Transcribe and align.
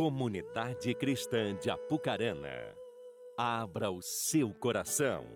Comunidade 0.00 0.94
Cristã 0.94 1.54
de 1.54 1.68
Apucarana, 1.68 2.74
abra 3.36 3.90
o 3.90 4.00
seu 4.00 4.48
coração. 4.48 5.26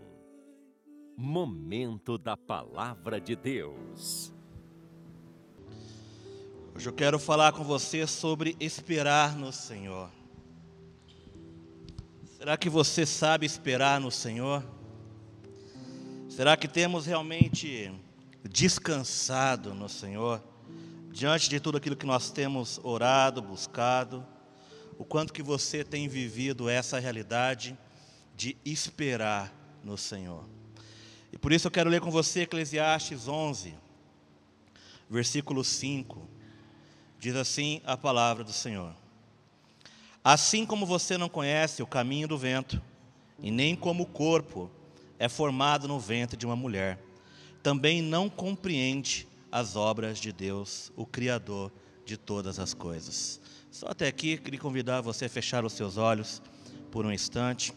Momento 1.15 2.17
da 2.17 2.35
Palavra 2.35 3.21
de 3.21 3.37
Deus. 3.37 4.33
Hoje 6.75 6.89
eu 6.89 6.95
quero 6.95 7.19
falar 7.19 7.53
com 7.53 7.63
você 7.63 8.07
sobre 8.07 8.57
esperar 8.59 9.37
no 9.37 9.53
Senhor. 9.53 10.09
Será 12.25 12.57
que 12.57 12.71
você 12.71 13.05
sabe 13.05 13.45
esperar 13.45 14.01
no 14.01 14.11
Senhor? 14.11 14.65
Será 16.27 16.57
que 16.57 16.67
temos 16.67 17.05
realmente 17.05 17.93
descansado 18.43 19.75
no 19.75 19.91
Senhor? 19.91 20.43
Diante 21.11 21.51
de 21.51 21.61
tudo 21.61 21.77
aquilo 21.77 21.97
que 21.97 22.07
nós 22.07 22.31
temos 22.31 22.81
orado, 22.83 23.43
buscado, 23.43 24.27
o 24.99 25.05
quanto 25.05 25.33
que 25.33 25.43
você 25.43 25.85
tem 25.85 26.09
vivido 26.09 26.69
essa 26.69 26.99
realidade 26.99 27.77
de 28.37 28.57
esperar 28.65 29.53
no 29.83 29.97
Senhor. 29.97 30.45
E 31.33 31.39
por 31.39 31.53
isso 31.53 31.67
eu 31.67 31.71
quero 31.71 31.91
ler 31.91 32.01
com 32.01 32.11
você 32.11 32.43
Eclesiastes 32.43 33.29
11, 33.29 33.75
versículo 35.09 35.65
5. 35.65 36.29
Diz 37.19 37.35
assim 37.37 37.81
a 37.85 37.97
palavra 37.97 38.45
do 38.45 38.53
Senhor: 38.53 38.95
Assim 40.23 40.65
como 40.65 40.87
você 40.87 41.19
não 41.19 41.29
conhece 41.29 41.83
o 41.83 41.87
caminho 41.87 42.29
do 42.29 42.39
vento, 42.39 42.81
e 43.39 43.51
nem 43.51 43.75
como 43.75 44.05
o 44.05 44.07
corpo 44.07 44.71
é 45.19 45.29
formado 45.29 45.89
no 45.89 45.99
ventre 45.99 46.37
de 46.37 46.47
uma 46.47 46.57
mulher, 46.57 46.99
também 47.63 48.01
não 48.01 48.29
compreende 48.29 49.27
as 49.51 49.77
obras 49.77 50.19
de 50.19 50.33
Deus, 50.33 50.93
o 50.97 51.07
Criador 51.07 51.73
de 52.05 52.17
todas 52.17 52.59
as 52.59 52.75
coisas. 52.75 53.41
Só 53.75 53.89
até 53.89 54.07
aqui, 54.07 54.39
queria 54.39 54.61
convidar 54.61 55.01
você 55.01 55.25
a 55.25 55.29
fechar 55.29 55.65
os 55.65 55.73
seus 55.73 55.97
olhos 55.97 56.41
por 56.93 57.05
um 57.05 57.11
instante. 57.11 57.73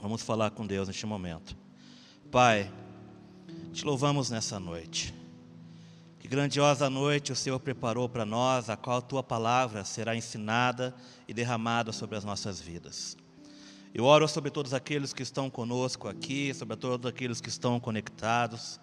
Vamos 0.00 0.22
falar 0.22 0.52
com 0.52 0.64
Deus 0.64 0.86
neste 0.86 1.04
momento. 1.06 1.56
Pai, 2.30 2.72
te 3.72 3.84
louvamos 3.84 4.30
nessa 4.30 4.60
noite. 4.60 5.12
Que 6.20 6.28
grandiosa 6.28 6.88
noite 6.88 7.32
o 7.32 7.34
Senhor 7.34 7.58
preparou 7.58 8.08
para 8.08 8.24
nós, 8.24 8.70
a 8.70 8.76
qual 8.76 8.98
a 8.98 9.02
tua 9.02 9.20
palavra 9.20 9.84
será 9.84 10.14
ensinada 10.14 10.94
e 11.26 11.34
derramada 11.34 11.90
sobre 11.90 12.16
as 12.16 12.22
nossas 12.22 12.60
vidas. 12.60 13.16
Eu 13.92 14.04
oro 14.04 14.28
sobre 14.28 14.52
todos 14.52 14.72
aqueles 14.72 15.12
que 15.12 15.24
estão 15.24 15.50
conosco 15.50 16.06
aqui, 16.06 16.54
sobre 16.54 16.76
todos 16.76 17.04
aqueles 17.10 17.40
que 17.40 17.48
estão 17.48 17.80
conectados, 17.80 18.78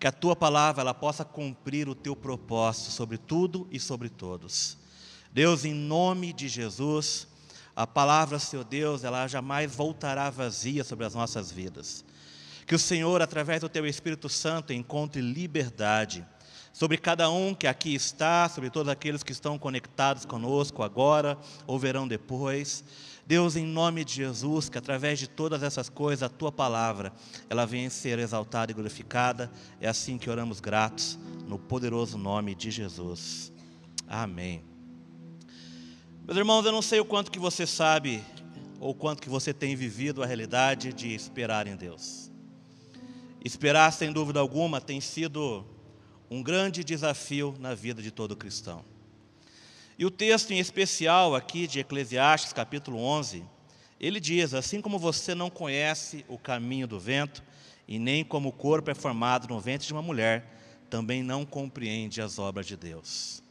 que 0.00 0.06
a 0.08 0.10
tua 0.10 0.34
palavra 0.34 0.82
ela 0.82 0.94
possa 0.94 1.24
cumprir 1.24 1.88
o 1.88 1.94
teu 1.94 2.16
propósito 2.16 2.90
sobre 2.90 3.16
tudo 3.16 3.68
e 3.70 3.78
sobre 3.78 4.08
todos. 4.08 4.79
Deus, 5.32 5.64
em 5.64 5.74
nome 5.74 6.32
de 6.32 6.48
Jesus, 6.48 7.28
a 7.74 7.86
palavra, 7.86 8.38
Seu 8.38 8.64
Deus, 8.64 9.04
ela 9.04 9.26
jamais 9.26 9.74
voltará 9.74 10.28
vazia 10.28 10.82
sobre 10.82 11.06
as 11.06 11.14
nossas 11.14 11.52
vidas. 11.52 12.04
Que 12.66 12.74
o 12.74 12.78
Senhor, 12.78 13.22
através 13.22 13.60
do 13.60 13.68
Teu 13.68 13.86
Espírito 13.86 14.28
Santo, 14.28 14.72
encontre 14.72 15.20
liberdade 15.20 16.26
sobre 16.72 16.96
cada 16.96 17.30
um 17.30 17.54
que 17.54 17.66
aqui 17.66 17.94
está, 17.94 18.48
sobre 18.48 18.70
todos 18.70 18.90
aqueles 18.90 19.22
que 19.22 19.32
estão 19.32 19.58
conectados 19.58 20.24
conosco 20.24 20.82
agora 20.82 21.38
ou 21.66 21.78
verão 21.78 22.06
depois. 22.06 22.84
Deus, 23.26 23.54
em 23.54 23.64
nome 23.64 24.04
de 24.04 24.14
Jesus, 24.14 24.68
que 24.68 24.78
através 24.78 25.18
de 25.18 25.28
todas 25.28 25.62
essas 25.62 25.88
coisas, 25.88 26.22
a 26.22 26.28
tua 26.28 26.50
palavra, 26.50 27.12
ela 27.48 27.66
venha 27.66 27.88
ser 27.90 28.18
exaltada 28.18 28.72
e 28.72 28.74
glorificada. 28.74 29.50
É 29.80 29.88
assim 29.88 30.18
que 30.18 30.28
oramos 30.28 30.58
gratos, 30.60 31.18
no 31.46 31.58
poderoso 31.58 32.18
nome 32.18 32.54
de 32.54 32.70
Jesus. 32.70 33.52
Amém. 34.08 34.64
Meus 36.30 36.38
irmãos, 36.38 36.64
eu 36.64 36.70
não 36.70 36.80
sei 36.80 37.00
o 37.00 37.04
quanto 37.04 37.28
que 37.28 37.40
você 37.40 37.66
sabe 37.66 38.22
ou 38.78 38.94
quanto 38.94 39.20
que 39.20 39.28
você 39.28 39.52
tem 39.52 39.74
vivido 39.74 40.22
a 40.22 40.26
realidade 40.26 40.92
de 40.92 41.12
esperar 41.12 41.66
em 41.66 41.74
Deus. 41.74 42.30
Esperar, 43.44 43.92
sem 43.92 44.12
dúvida 44.12 44.38
alguma, 44.38 44.80
tem 44.80 45.00
sido 45.00 45.66
um 46.30 46.40
grande 46.40 46.84
desafio 46.84 47.56
na 47.58 47.74
vida 47.74 48.00
de 48.00 48.12
todo 48.12 48.36
cristão. 48.36 48.84
E 49.98 50.06
o 50.06 50.10
texto 50.10 50.52
em 50.52 50.60
especial 50.60 51.34
aqui 51.34 51.66
de 51.66 51.80
Eclesiastes, 51.80 52.52
capítulo 52.52 52.98
11, 52.98 53.44
ele 53.98 54.20
diz: 54.20 54.54
Assim 54.54 54.80
como 54.80 55.00
você 55.00 55.34
não 55.34 55.50
conhece 55.50 56.24
o 56.28 56.38
caminho 56.38 56.86
do 56.86 57.00
vento, 57.00 57.42
e 57.88 57.98
nem 57.98 58.22
como 58.24 58.50
o 58.50 58.52
corpo 58.52 58.88
é 58.88 58.94
formado 58.94 59.48
no 59.48 59.58
ventre 59.58 59.88
de 59.88 59.92
uma 59.92 60.00
mulher, 60.00 60.48
também 60.88 61.24
não 61.24 61.44
compreende 61.44 62.22
as 62.22 62.38
obras 62.38 62.66
de 62.66 62.76
Deus. 62.76 63.42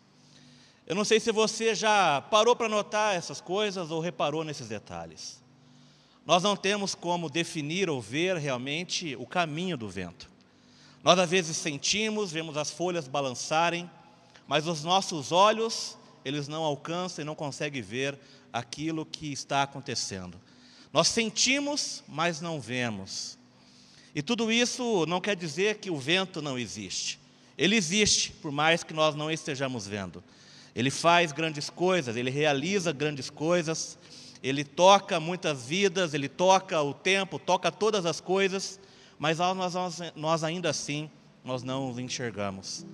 Eu 0.89 0.95
não 0.95 1.05
sei 1.05 1.19
se 1.19 1.31
você 1.31 1.75
já 1.75 2.19
parou 2.19 2.55
para 2.55 2.67
notar 2.67 3.15
essas 3.15 3.39
coisas 3.39 3.91
ou 3.91 4.01
reparou 4.01 4.43
nesses 4.43 4.67
detalhes. 4.67 5.39
Nós 6.25 6.41
não 6.41 6.55
temos 6.55 6.95
como 6.95 7.29
definir 7.29 7.87
ou 7.91 8.01
ver 8.01 8.37
realmente 8.37 9.15
o 9.15 9.27
caminho 9.27 9.77
do 9.77 9.87
vento. 9.87 10.27
Nós 11.03 11.19
às 11.19 11.29
vezes 11.29 11.55
sentimos, 11.57 12.31
vemos 12.31 12.57
as 12.57 12.71
folhas 12.71 13.07
balançarem, 13.07 13.87
mas 14.47 14.65
os 14.65 14.83
nossos 14.83 15.31
olhos, 15.31 15.95
eles 16.25 16.47
não 16.47 16.63
alcançam 16.63 17.21
e 17.21 17.25
não 17.25 17.35
conseguem 17.35 17.83
ver 17.83 18.17
aquilo 18.51 19.05
que 19.05 19.31
está 19.31 19.61
acontecendo. 19.61 20.41
Nós 20.91 21.07
sentimos, 21.07 22.03
mas 22.07 22.41
não 22.41 22.59
vemos. 22.59 23.37
E 24.15 24.23
tudo 24.23 24.51
isso 24.51 25.05
não 25.05 25.21
quer 25.21 25.35
dizer 25.35 25.77
que 25.77 25.91
o 25.91 25.97
vento 25.97 26.41
não 26.41 26.57
existe. 26.57 27.19
Ele 27.55 27.75
existe, 27.75 28.31
por 28.31 28.51
mais 28.51 28.83
que 28.83 28.91
nós 28.91 29.13
não 29.13 29.29
estejamos 29.29 29.85
vendo. 29.85 30.23
Ele 30.75 30.91
faz 30.91 31.31
grandes 31.31 31.69
coisas, 31.69 32.15
ele 32.15 32.29
realiza 32.29 32.91
grandes 32.91 33.29
coisas, 33.29 33.97
ele 34.41 34.63
toca 34.63 35.19
muitas 35.19 35.65
vidas, 35.65 36.13
ele 36.13 36.29
toca 36.29 36.81
o 36.81 36.93
tempo, 36.93 37.37
toca 37.37 37.71
todas 37.71 38.05
as 38.05 38.21
coisas, 38.21 38.79
mas 39.17 39.39
nós, 39.39 39.73
nós, 39.73 39.99
nós 40.15 40.43
ainda 40.43 40.69
assim 40.69 41.09
nós 41.43 41.63
não 41.63 41.89
os 41.89 41.97
enxergamos. 41.97 42.85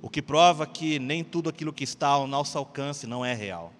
O 0.00 0.10
que 0.10 0.20
prova 0.20 0.66
que 0.66 0.98
nem 0.98 1.22
tudo 1.22 1.48
aquilo 1.48 1.72
que 1.72 1.84
está 1.84 2.08
ao 2.08 2.26
nosso 2.26 2.58
alcance 2.58 3.06
não 3.06 3.24
é 3.24 3.32
real. 3.34 3.72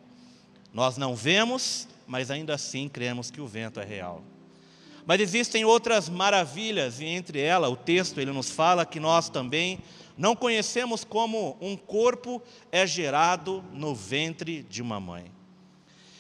Nós 0.73 0.97
não 0.97 1.15
vemos, 1.15 1.89
mas 2.07 2.31
ainda 2.31 2.55
assim 2.55 2.89
cremos 2.89 3.31
que 3.31 3.41
o 3.41 3.47
vento 3.47 3.81
é 3.81 3.85
real. 3.85 4.23
Mas 5.05 5.21
existem 5.21 5.65
outras 5.65 6.09
maravilhas, 6.09 7.01
e 7.01 7.05
entre 7.05 7.41
elas 7.41 7.71
o 7.71 7.77
texto 7.77 8.21
ele 8.21 8.31
nos 8.31 8.51
fala 8.51 8.87
que 8.87 9.01
nós 9.01 9.29
também 9.29 9.81
não 10.17 10.37
conhecemos 10.37 11.05
como 11.05 11.57
um 11.61 11.77
corpo 11.77 12.43
é 12.71 12.87
gerado 12.87 13.65
no 13.73 13.95
ventre 13.95 14.63
de 14.63 14.83
uma 14.83 15.01
mãe. 15.01 15.31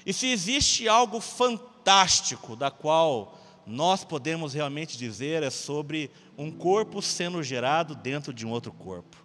E 0.04 0.12
se 0.12 0.26
existe 0.26 0.88
algo 0.88 1.20
fantástico 1.20 2.56
da 2.56 2.70
qual 2.70 3.38
nós 3.66 4.04
podemos 4.04 4.54
realmente 4.54 4.98
dizer 4.98 5.42
é 5.42 5.50
sobre 5.50 6.10
um 6.36 6.50
corpo 6.50 7.00
sendo 7.00 7.42
gerado 7.42 7.94
dentro 7.94 8.32
de 8.32 8.46
um 8.46 8.50
outro 8.50 8.72
corpo. 8.72 9.16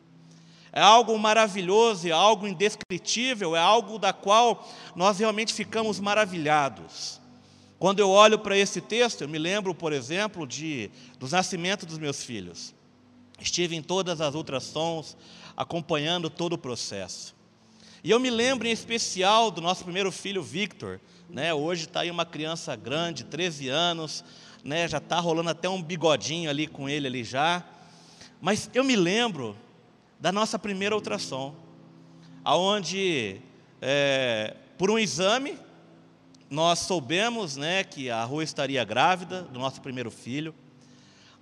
É 0.72 0.82
algo 0.82 1.18
maravilhoso, 1.18 2.08
é 2.08 2.12
algo 2.12 2.48
indescritível, 2.48 3.56
é 3.56 3.60
algo 3.60 3.98
da 3.98 4.14
qual 4.14 4.68
nós 4.96 5.18
realmente 5.18 5.54
ficamos 5.54 6.00
maravilhados. 6.00 7.20
Quando 7.80 8.00
eu 8.00 8.10
olho 8.10 8.38
para 8.38 8.58
esse 8.58 8.82
texto, 8.82 9.22
eu 9.22 9.30
me 9.30 9.38
lembro, 9.38 9.74
por 9.74 9.94
exemplo, 9.94 10.46
de, 10.46 10.92
dos 11.18 11.32
nascimentos 11.32 11.86
dos 11.88 11.98
meus 11.98 12.24
filhos. 12.24 12.76
Estive 13.40 13.76
em 13.76 13.82
todas 13.82 14.22
as 14.22 14.36
ultrassons, 14.36 15.16
acompanhando 15.56 16.30
todo 16.30 16.54
o 16.54 16.58
processo. 16.58 17.36
E 18.04 18.12
eu 18.12 18.20
me 18.20 18.30
lembro 18.30 18.68
em 18.68 18.72
especial 18.72 19.52
do 19.52 19.62
nosso 19.62 19.84
primeiro 19.84 20.12
filho, 20.12 20.42
Victor. 20.42 21.00
Né? 21.30 21.54
Hoje 21.54 21.86
está 21.86 22.02
aí 22.02 22.12
uma 22.12 22.26
criança 22.26 22.76
grande, 22.76 23.24
13 23.24 23.70
anos, 23.70 24.24
né? 24.64 24.88
já 24.88 24.98
está 24.98 25.20
rolando 25.20 25.50
até 25.50 25.68
um 25.68 25.82
bigodinho 25.82 26.50
ali 26.50 26.68
com 26.68 26.88
ele 26.88 27.08
ali 27.08 27.24
já. 27.24 27.64
Mas 28.40 28.70
eu 28.74 28.84
me 28.84 28.96
lembro 28.96 29.58
da 30.20 30.32
nossa 30.32 30.58
primeira 30.58 30.96
ultrassom, 30.96 31.56
aonde 32.44 33.42
é, 33.82 34.56
por 34.78 34.90
um 34.90 34.98
exame 34.98 35.58
nós 36.50 36.80
soubemos 36.80 37.58
né, 37.58 37.84
que 37.84 38.10
a 38.10 38.24
Rua 38.24 38.44
estaria 38.44 38.84
grávida 38.86 39.42
do 39.44 39.60
nosso 39.60 39.82
primeiro 39.82 40.10
filho, 40.10 40.56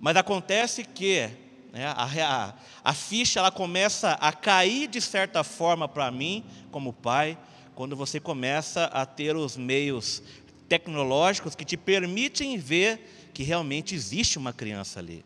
mas 0.00 0.16
acontece 0.16 0.84
que 0.84 1.30
né? 1.76 1.88
A, 1.88 2.04
a, 2.04 2.54
a 2.82 2.94
ficha 2.94 3.38
ela 3.38 3.50
começa 3.50 4.12
a 4.12 4.32
cair 4.32 4.88
de 4.88 4.98
certa 4.98 5.44
forma 5.44 5.86
para 5.86 6.10
mim, 6.10 6.42
como 6.70 6.90
pai, 6.90 7.36
quando 7.74 7.94
você 7.94 8.18
começa 8.18 8.86
a 8.86 9.04
ter 9.04 9.36
os 9.36 9.58
meios 9.58 10.22
tecnológicos 10.70 11.54
que 11.54 11.66
te 11.66 11.76
permitem 11.76 12.56
ver 12.56 13.30
que 13.34 13.42
realmente 13.42 13.94
existe 13.94 14.38
uma 14.38 14.54
criança 14.54 15.00
ali. 15.00 15.22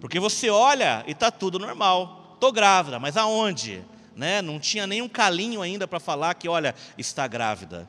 Porque 0.00 0.18
você 0.18 0.50
olha 0.50 1.04
e 1.06 1.12
está 1.12 1.30
tudo 1.30 1.60
normal. 1.60 2.32
Estou 2.34 2.50
grávida, 2.50 2.98
mas 2.98 3.16
aonde? 3.16 3.84
Né? 4.16 4.42
Não 4.42 4.58
tinha 4.58 4.88
nenhum 4.88 5.08
calinho 5.08 5.62
ainda 5.62 5.86
para 5.86 6.00
falar 6.00 6.34
que, 6.34 6.48
olha, 6.48 6.74
está 6.98 7.28
grávida. 7.28 7.88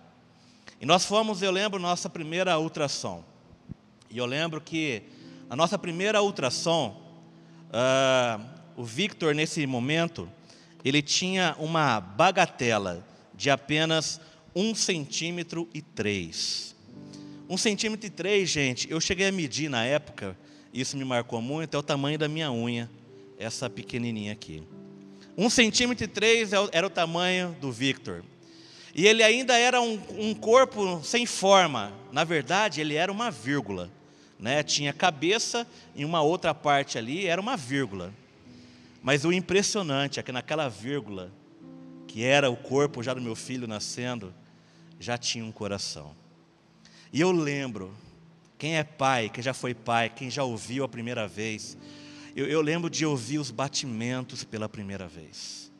E 0.79 0.85
nós 0.85 1.05
fomos, 1.05 1.41
eu 1.41 1.49
lembro, 1.49 1.79
nossa 1.79 2.07
primeira 2.07 2.59
ultrassom. 2.59 3.23
E 4.11 4.19
eu 4.19 4.27
lembro 4.27 4.61
que 4.61 5.01
a 5.49 5.55
nossa 5.55 5.79
primeira 5.79 6.21
ultrassom, 6.21 7.04
Uh, 7.75 8.41
o 8.77 8.85
Victor, 8.85 9.35
nesse 9.35 9.67
momento, 9.67 10.31
ele 10.83 11.01
tinha 11.01 11.57
uma 11.59 11.99
bagatela 11.99 13.05
de 13.33 13.49
apenas 13.49 14.21
um 14.55 14.73
centímetro 14.73 15.67
e 15.73 15.81
três. 15.81 16.73
Um 17.49 17.57
centímetro 17.57 18.07
e 18.07 18.09
três, 18.09 18.49
gente, 18.49 18.89
eu 18.89 19.01
cheguei 19.01 19.27
a 19.27 19.31
medir 19.31 19.69
na 19.69 19.83
época, 19.83 20.37
isso 20.73 20.95
me 20.95 21.03
marcou 21.03 21.41
muito, 21.41 21.75
é 21.75 21.77
o 21.77 21.83
tamanho 21.83 22.17
da 22.17 22.29
minha 22.29 22.49
unha, 22.49 22.89
essa 23.37 23.69
pequenininha 23.69 24.31
aqui. 24.31 24.63
Um 25.37 25.49
centímetro 25.49 26.05
e 26.05 26.07
três 26.07 26.53
é 26.53 26.57
era 26.71 26.87
o 26.87 26.89
tamanho 26.89 27.57
do 27.59 27.73
Victor. 27.73 28.23
E 28.95 29.05
ele 29.05 29.21
ainda 29.21 29.57
era 29.57 29.81
um, 29.81 29.99
um 30.17 30.33
corpo 30.33 31.03
sem 31.03 31.25
forma. 31.25 31.91
Na 32.13 32.23
verdade, 32.23 32.79
ele 32.79 32.95
era 32.95 33.11
uma 33.11 33.29
vírgula. 33.29 33.91
Né? 34.45 34.61
Tinha 34.61 34.93
cabeça 34.93 35.65
e 35.95 36.05
uma 36.05 36.21
outra 36.21 36.53
parte 36.53 36.99
ali 36.99 37.25
era 37.25 37.41
uma 37.41 37.57
vírgula. 37.57 38.13
Mas 39.01 39.25
o 39.25 39.33
impressionante 39.33 40.19
é 40.19 40.23
que 40.23 40.31
naquela 40.31 40.69
vírgula, 40.69 41.31
que 42.05 42.23
era 42.23 42.47
o 42.47 42.55
corpo 42.55 43.01
já 43.01 43.11
do 43.15 43.19
meu 43.19 43.35
filho 43.35 43.67
nascendo, 43.67 44.31
já 44.99 45.17
tinha 45.17 45.43
um 45.43 45.51
coração. 45.51 46.15
E 47.11 47.19
eu 47.19 47.31
lembro, 47.31 47.91
quem 48.55 48.77
é 48.77 48.83
pai, 48.83 49.29
quem 49.29 49.43
já 49.43 49.51
foi 49.51 49.73
pai, 49.73 50.11
quem 50.11 50.29
já 50.29 50.43
ouviu 50.43 50.83
a 50.83 50.87
primeira 50.87 51.27
vez, 51.27 51.75
eu, 52.35 52.45
eu 52.45 52.61
lembro 52.61 52.87
de 52.87 53.03
ouvir 53.03 53.39
os 53.39 53.49
batimentos 53.49 54.43
pela 54.43 54.69
primeira 54.69 55.07
vez. 55.07 55.71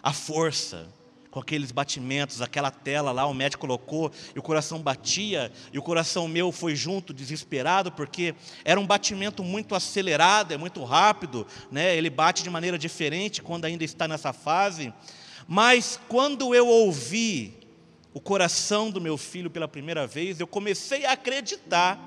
A 0.00 0.12
força, 0.12 0.86
com 1.34 1.40
aqueles 1.40 1.72
batimentos, 1.72 2.40
aquela 2.40 2.70
tela 2.70 3.10
lá, 3.10 3.26
o 3.26 3.34
médico 3.34 3.62
colocou, 3.62 4.12
e 4.36 4.38
o 4.38 4.42
coração 4.42 4.80
batia, 4.80 5.50
e 5.72 5.78
o 5.80 5.82
coração 5.82 6.28
meu 6.28 6.52
foi 6.52 6.76
junto, 6.76 7.12
desesperado, 7.12 7.90
porque 7.90 8.36
era 8.64 8.78
um 8.78 8.86
batimento 8.86 9.42
muito 9.42 9.74
acelerado, 9.74 10.54
é 10.54 10.56
muito 10.56 10.84
rápido, 10.84 11.44
né? 11.72 11.96
ele 11.96 12.08
bate 12.08 12.44
de 12.44 12.50
maneira 12.50 12.78
diferente 12.78 13.42
quando 13.42 13.64
ainda 13.64 13.82
está 13.82 14.06
nessa 14.06 14.32
fase. 14.32 14.94
Mas 15.48 15.98
quando 16.06 16.54
eu 16.54 16.68
ouvi 16.68 17.52
o 18.12 18.20
coração 18.20 18.88
do 18.88 19.00
meu 19.00 19.18
filho 19.18 19.50
pela 19.50 19.66
primeira 19.66 20.06
vez, 20.06 20.38
eu 20.38 20.46
comecei 20.46 21.04
a 21.04 21.14
acreditar 21.14 21.98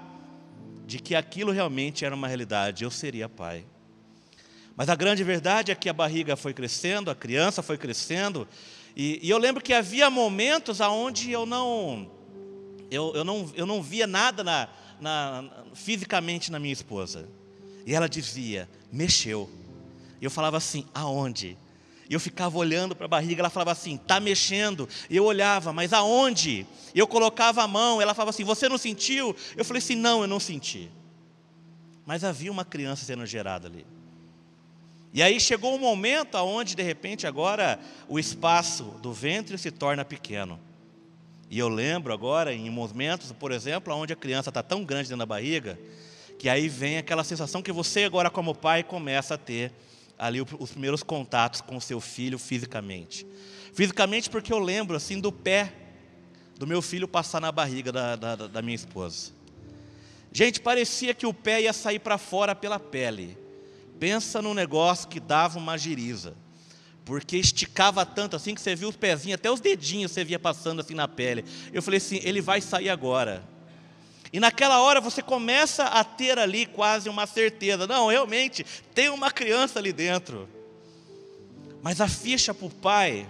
de 0.85 0.99
que 0.99 1.13
aquilo 1.13 1.51
realmente 1.51 2.05
era 2.05 2.15
uma 2.15 2.29
realidade, 2.29 2.85
eu 2.85 2.89
seria 2.89 3.27
pai. 3.27 3.65
Mas 4.77 4.89
a 4.89 4.95
grande 4.95 5.23
verdade 5.23 5.71
é 5.71 5.75
que 5.75 5.89
a 5.89 5.93
barriga 5.93 6.35
foi 6.35 6.53
crescendo, 6.53 7.09
a 7.09 7.15
criança 7.15 7.63
foi 7.63 7.79
crescendo, 7.79 8.47
e, 8.99 9.19
e 9.21 9.29
eu 9.29 9.37
lembro 9.37 9.63
que 9.63 9.75
havia 9.75 10.09
momentos 10.09 10.79
onde 10.79 11.31
eu 11.31 11.45
não, 11.45 12.09
eu, 12.89 13.13
eu 13.13 13.23
não, 13.23 13.47
eu 13.53 13.63
não 13.63 13.79
via 13.79 14.07
nada 14.07 14.43
na, 14.43 14.67
na, 14.99 15.47
fisicamente 15.75 16.51
na 16.51 16.57
minha 16.57 16.73
esposa. 16.73 17.29
E 17.85 17.93
ela 17.93 18.09
dizia, 18.09 18.67
mexeu. 18.91 19.47
E 20.19 20.25
eu 20.25 20.31
falava 20.31 20.57
assim, 20.57 20.83
aonde? 20.95 21.55
E 22.09 22.13
eu 22.15 22.19
ficava 22.19 22.57
olhando 22.57 22.95
para 22.95 23.05
a 23.05 23.07
barriga, 23.07 23.39
ela 23.39 23.51
falava 23.51 23.71
assim, 23.71 23.97
está 23.97 24.19
mexendo. 24.19 24.89
E 25.11 25.15
eu 25.15 25.25
olhava, 25.25 25.71
mas 25.71 25.93
aonde? 25.93 26.65
E 26.95 26.97
eu 26.97 27.05
colocava 27.05 27.61
a 27.61 27.67
mão, 27.67 28.01
ela 28.01 28.15
falava 28.15 28.31
assim, 28.31 28.43
você 28.43 28.67
não 28.67 28.79
sentiu? 28.79 29.35
Eu 29.55 29.63
falei 29.63 29.77
assim, 29.77 29.95
não, 29.95 30.21
eu 30.21 30.27
não 30.27 30.39
senti. 30.39 30.89
Mas 32.03 32.23
havia 32.23 32.51
uma 32.51 32.65
criança 32.65 33.05
sendo 33.05 33.27
gerada 33.27 33.67
ali. 33.67 33.85
E 35.17 35.23
aí 35.23 35.39
chegou 35.39 35.73
um 35.73 35.79
momento 35.79 36.35
onde, 36.35 36.75
de 36.75 36.83
repente, 36.83 37.25
agora 37.25 37.79
o 38.07 38.19
espaço 38.19 38.83
do 39.01 39.11
ventre 39.11 39.57
se 39.57 39.71
torna 39.71 40.05
pequeno. 40.05 40.59
E 41.49 41.57
eu 41.57 41.67
lembro 41.67 42.13
agora, 42.13 42.53
em 42.53 42.69
momentos, 42.69 43.31
por 43.31 43.51
exemplo, 43.51 43.91
onde 43.95 44.13
a 44.13 44.15
criança 44.15 44.51
está 44.51 44.61
tão 44.61 44.85
grande 44.85 45.09
dentro 45.09 45.17
da 45.17 45.25
barriga, 45.25 45.75
que 46.37 46.47
aí 46.47 46.69
vem 46.69 46.99
aquela 46.99 47.23
sensação 47.23 47.63
que 47.63 47.71
você, 47.71 48.03
agora, 48.03 48.29
como 48.29 48.53
pai, 48.53 48.83
começa 48.83 49.33
a 49.33 49.37
ter 49.39 49.71
ali 50.19 50.39
os 50.39 50.69
primeiros 50.69 51.01
contatos 51.01 51.61
com 51.61 51.77
o 51.77 51.81
seu 51.81 51.99
filho 51.99 52.37
fisicamente. 52.37 53.25
Fisicamente, 53.73 54.29
porque 54.29 54.53
eu 54.53 54.59
lembro 54.59 54.95
assim 54.95 55.19
do 55.19 55.31
pé 55.31 55.73
do 56.59 56.67
meu 56.67 56.79
filho 56.79 57.07
passar 57.07 57.41
na 57.41 57.51
barriga 57.51 57.91
da, 57.91 58.15
da, 58.15 58.35
da 58.35 58.61
minha 58.61 58.75
esposa. 58.75 59.31
Gente, 60.31 60.61
parecia 60.61 61.15
que 61.15 61.25
o 61.25 61.33
pé 61.33 61.63
ia 61.63 61.73
sair 61.73 61.97
para 61.97 62.19
fora 62.19 62.53
pela 62.53 62.79
pele. 62.79 63.46
Pensa 63.99 64.41
num 64.41 64.53
negócio 64.53 65.07
que 65.07 65.19
dava 65.19 65.57
uma 65.57 65.77
giriza. 65.77 66.35
Porque 67.05 67.37
esticava 67.37 68.05
tanto 68.05 68.35
assim 68.35 68.53
que 68.53 68.61
você 68.61 68.75
viu 68.75 68.89
os 68.89 68.97
pezinhos, 68.97 69.35
até 69.35 69.49
os 69.49 69.61
dedinhos 69.61 70.11
você 70.11 70.25
via 70.25 70.37
passando 70.37 70.81
assim 70.81 70.93
na 70.93 71.07
pele. 71.07 71.45
Eu 71.71 71.81
falei 71.81 71.99
assim: 71.99 72.19
ele 72.21 72.41
vai 72.41 72.59
sair 72.59 72.89
agora. 72.89 73.47
E 74.31 74.39
naquela 74.39 74.81
hora 74.81 74.99
você 74.99 75.21
começa 75.21 75.85
a 75.85 76.03
ter 76.03 76.37
ali 76.37 76.65
quase 76.65 77.07
uma 77.07 77.25
certeza: 77.25 77.87
não, 77.87 78.07
realmente, 78.07 78.65
tem 78.93 79.09
uma 79.09 79.31
criança 79.31 79.79
ali 79.79 79.93
dentro. 79.93 80.49
Mas 81.81 82.01
a 82.01 82.07
ficha 82.09 82.53
para 82.53 82.67
o 82.67 82.69
pai, 82.69 83.29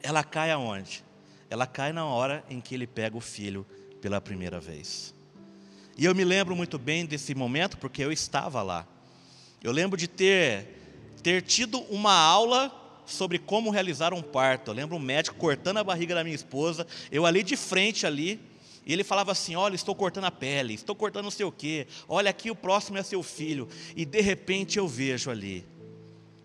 ela 0.00 0.22
cai 0.22 0.52
aonde? 0.52 1.04
Ela 1.50 1.66
cai 1.66 1.92
na 1.92 2.04
hora 2.04 2.44
em 2.48 2.60
que 2.60 2.74
ele 2.74 2.86
pega 2.86 3.16
o 3.16 3.20
filho 3.20 3.66
pela 4.00 4.20
primeira 4.20 4.60
vez. 4.60 5.12
E 5.96 6.04
eu 6.04 6.14
me 6.14 6.24
lembro 6.24 6.54
muito 6.54 6.78
bem 6.78 7.04
desse 7.04 7.34
momento, 7.34 7.76
porque 7.78 8.04
eu 8.04 8.12
estava 8.12 8.62
lá. 8.62 8.86
Eu 9.62 9.72
lembro 9.72 9.96
de 9.96 10.06
ter, 10.06 10.66
ter 11.22 11.42
tido 11.42 11.80
uma 11.90 12.12
aula 12.12 12.72
sobre 13.04 13.38
como 13.38 13.70
realizar 13.70 14.14
um 14.14 14.22
parto. 14.22 14.70
Eu 14.70 14.74
lembro 14.74 14.96
um 14.96 15.00
médico 15.00 15.36
cortando 15.36 15.78
a 15.78 15.84
barriga 15.84 16.14
da 16.14 16.22
minha 16.22 16.36
esposa, 16.36 16.86
eu 17.10 17.26
ali 17.26 17.42
de 17.42 17.56
frente 17.56 18.06
ali, 18.06 18.40
e 18.86 18.92
ele 18.92 19.02
falava 19.02 19.32
assim: 19.32 19.56
Olha, 19.56 19.74
estou 19.74 19.94
cortando 19.94 20.24
a 20.24 20.30
pele, 20.30 20.74
estou 20.74 20.94
cortando 20.94 21.24
não 21.24 21.30
sei 21.30 21.44
o 21.44 21.52
quê, 21.52 21.86
olha 22.08 22.30
aqui 22.30 22.50
o 22.50 22.54
próximo 22.54 22.98
é 22.98 23.02
seu 23.02 23.22
filho. 23.22 23.68
E 23.96 24.04
de 24.04 24.20
repente 24.20 24.78
eu 24.78 24.86
vejo 24.86 25.30
ali, 25.30 25.66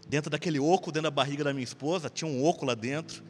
dentro 0.07 0.29
daquele 0.29 0.59
oco, 0.59 0.91
dentro 0.91 1.03
da 1.03 1.11
barriga 1.11 1.43
da 1.43 1.53
minha 1.53 1.63
esposa, 1.63 2.09
tinha 2.09 2.29
um 2.29 2.43
oco 2.43 2.65
lá 2.65 2.73
dentro, 2.73 3.23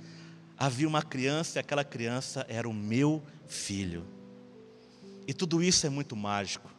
havia 0.58 0.88
uma 0.88 1.02
criança 1.02 1.58
e 1.58 1.60
aquela 1.60 1.84
criança 1.84 2.46
era 2.48 2.70
o 2.70 2.74
meu 2.74 3.22
filho. 3.48 4.06
E 5.28 5.34
tudo 5.34 5.64
isso 5.64 5.86
é 5.86 5.90
muito 5.90 6.16
mágico. 6.16 6.70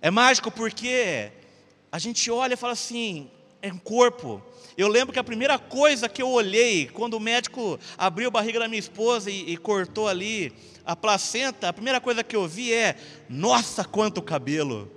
É 0.00 0.10
mágico 0.10 0.50
porque 0.50 1.30
a 1.92 1.98
gente 1.98 2.30
olha 2.30 2.54
e 2.54 2.56
fala 2.56 2.72
assim: 2.72 3.30
é 3.60 3.70
um 3.70 3.78
corpo. 3.78 4.42
Eu 4.78 4.88
lembro 4.88 5.12
que 5.12 5.18
a 5.18 5.24
primeira 5.24 5.58
coisa 5.58 6.08
que 6.08 6.22
eu 6.22 6.28
olhei, 6.30 6.88
quando 6.88 7.14
o 7.14 7.20
médico 7.20 7.78
abriu 7.98 8.28
a 8.28 8.30
barriga 8.30 8.58
da 8.58 8.66
minha 8.66 8.80
esposa 8.80 9.30
e, 9.30 9.52
e 9.52 9.56
cortou 9.58 10.08
ali 10.08 10.52
a 10.86 10.96
placenta, 10.96 11.68
a 11.68 11.72
primeira 11.72 12.00
coisa 12.00 12.24
que 12.24 12.34
eu 12.34 12.48
vi 12.48 12.72
é: 12.72 12.96
nossa, 13.28 13.84
quanto 13.84 14.22
cabelo! 14.22 14.90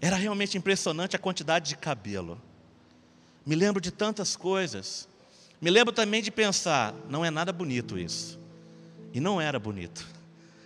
Era 0.00 0.16
realmente 0.16 0.58
impressionante 0.58 1.14
a 1.14 1.18
quantidade 1.18 1.68
de 1.68 1.76
cabelo. 1.76 2.40
Me 3.46 3.54
lembro 3.54 3.80
de 3.80 3.92
tantas 3.92 4.36
coisas. 4.36 5.08
Me 5.60 5.70
lembro 5.70 5.94
também 5.94 6.20
de 6.20 6.32
pensar: 6.32 6.94
não 7.08 7.24
é 7.24 7.30
nada 7.30 7.52
bonito 7.52 7.96
isso. 7.96 8.38
E 9.14 9.20
não 9.20 9.40
era 9.40 9.58
bonito. 9.58 10.04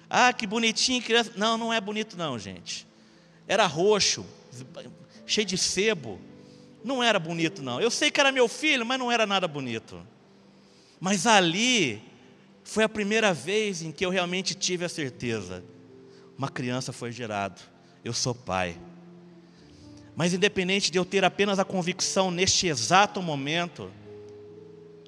Ah, 0.08 0.32
que 0.32 0.46
bonitinho, 0.46 1.02
criança. 1.02 1.30
Não, 1.36 1.58
não 1.58 1.70
é 1.72 1.80
bonito, 1.80 2.16
não, 2.16 2.38
gente. 2.38 2.86
Era 3.46 3.66
roxo, 3.66 4.24
cheio 5.30 5.46
de 5.46 5.56
sebo. 5.56 6.20
Não 6.82 7.02
era 7.02 7.18
bonito, 7.18 7.62
não. 7.62 7.80
Eu 7.80 7.90
sei 7.90 8.10
que 8.10 8.20
era 8.20 8.32
meu 8.32 8.48
filho, 8.48 8.84
mas 8.84 8.98
não 8.98 9.12
era 9.12 9.26
nada 9.26 9.46
bonito. 9.46 10.00
Mas 10.98 11.26
ali 11.26 12.02
foi 12.64 12.84
a 12.84 12.88
primeira 12.88 13.32
vez 13.32 13.82
em 13.82 13.92
que 13.92 14.04
eu 14.04 14.10
realmente 14.10 14.54
tive 14.54 14.84
a 14.84 14.88
certeza: 14.88 15.62
uma 16.36 16.48
criança 16.48 16.92
foi 16.92 17.12
gerada, 17.12 17.60
eu 18.04 18.12
sou 18.12 18.34
pai. 18.34 18.76
Mas 20.16 20.34
independente 20.34 20.90
de 20.90 20.98
eu 20.98 21.04
ter 21.04 21.24
apenas 21.24 21.58
a 21.58 21.64
convicção 21.64 22.30
neste 22.30 22.66
exato 22.66 23.22
momento, 23.22 23.90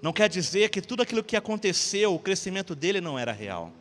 não 0.00 0.12
quer 0.12 0.28
dizer 0.28 0.70
que 0.70 0.80
tudo 0.80 1.02
aquilo 1.02 1.22
que 1.22 1.36
aconteceu, 1.36 2.14
o 2.14 2.18
crescimento 2.18 2.74
dele 2.74 3.00
não 3.00 3.18
era 3.18 3.32
real. 3.32 3.72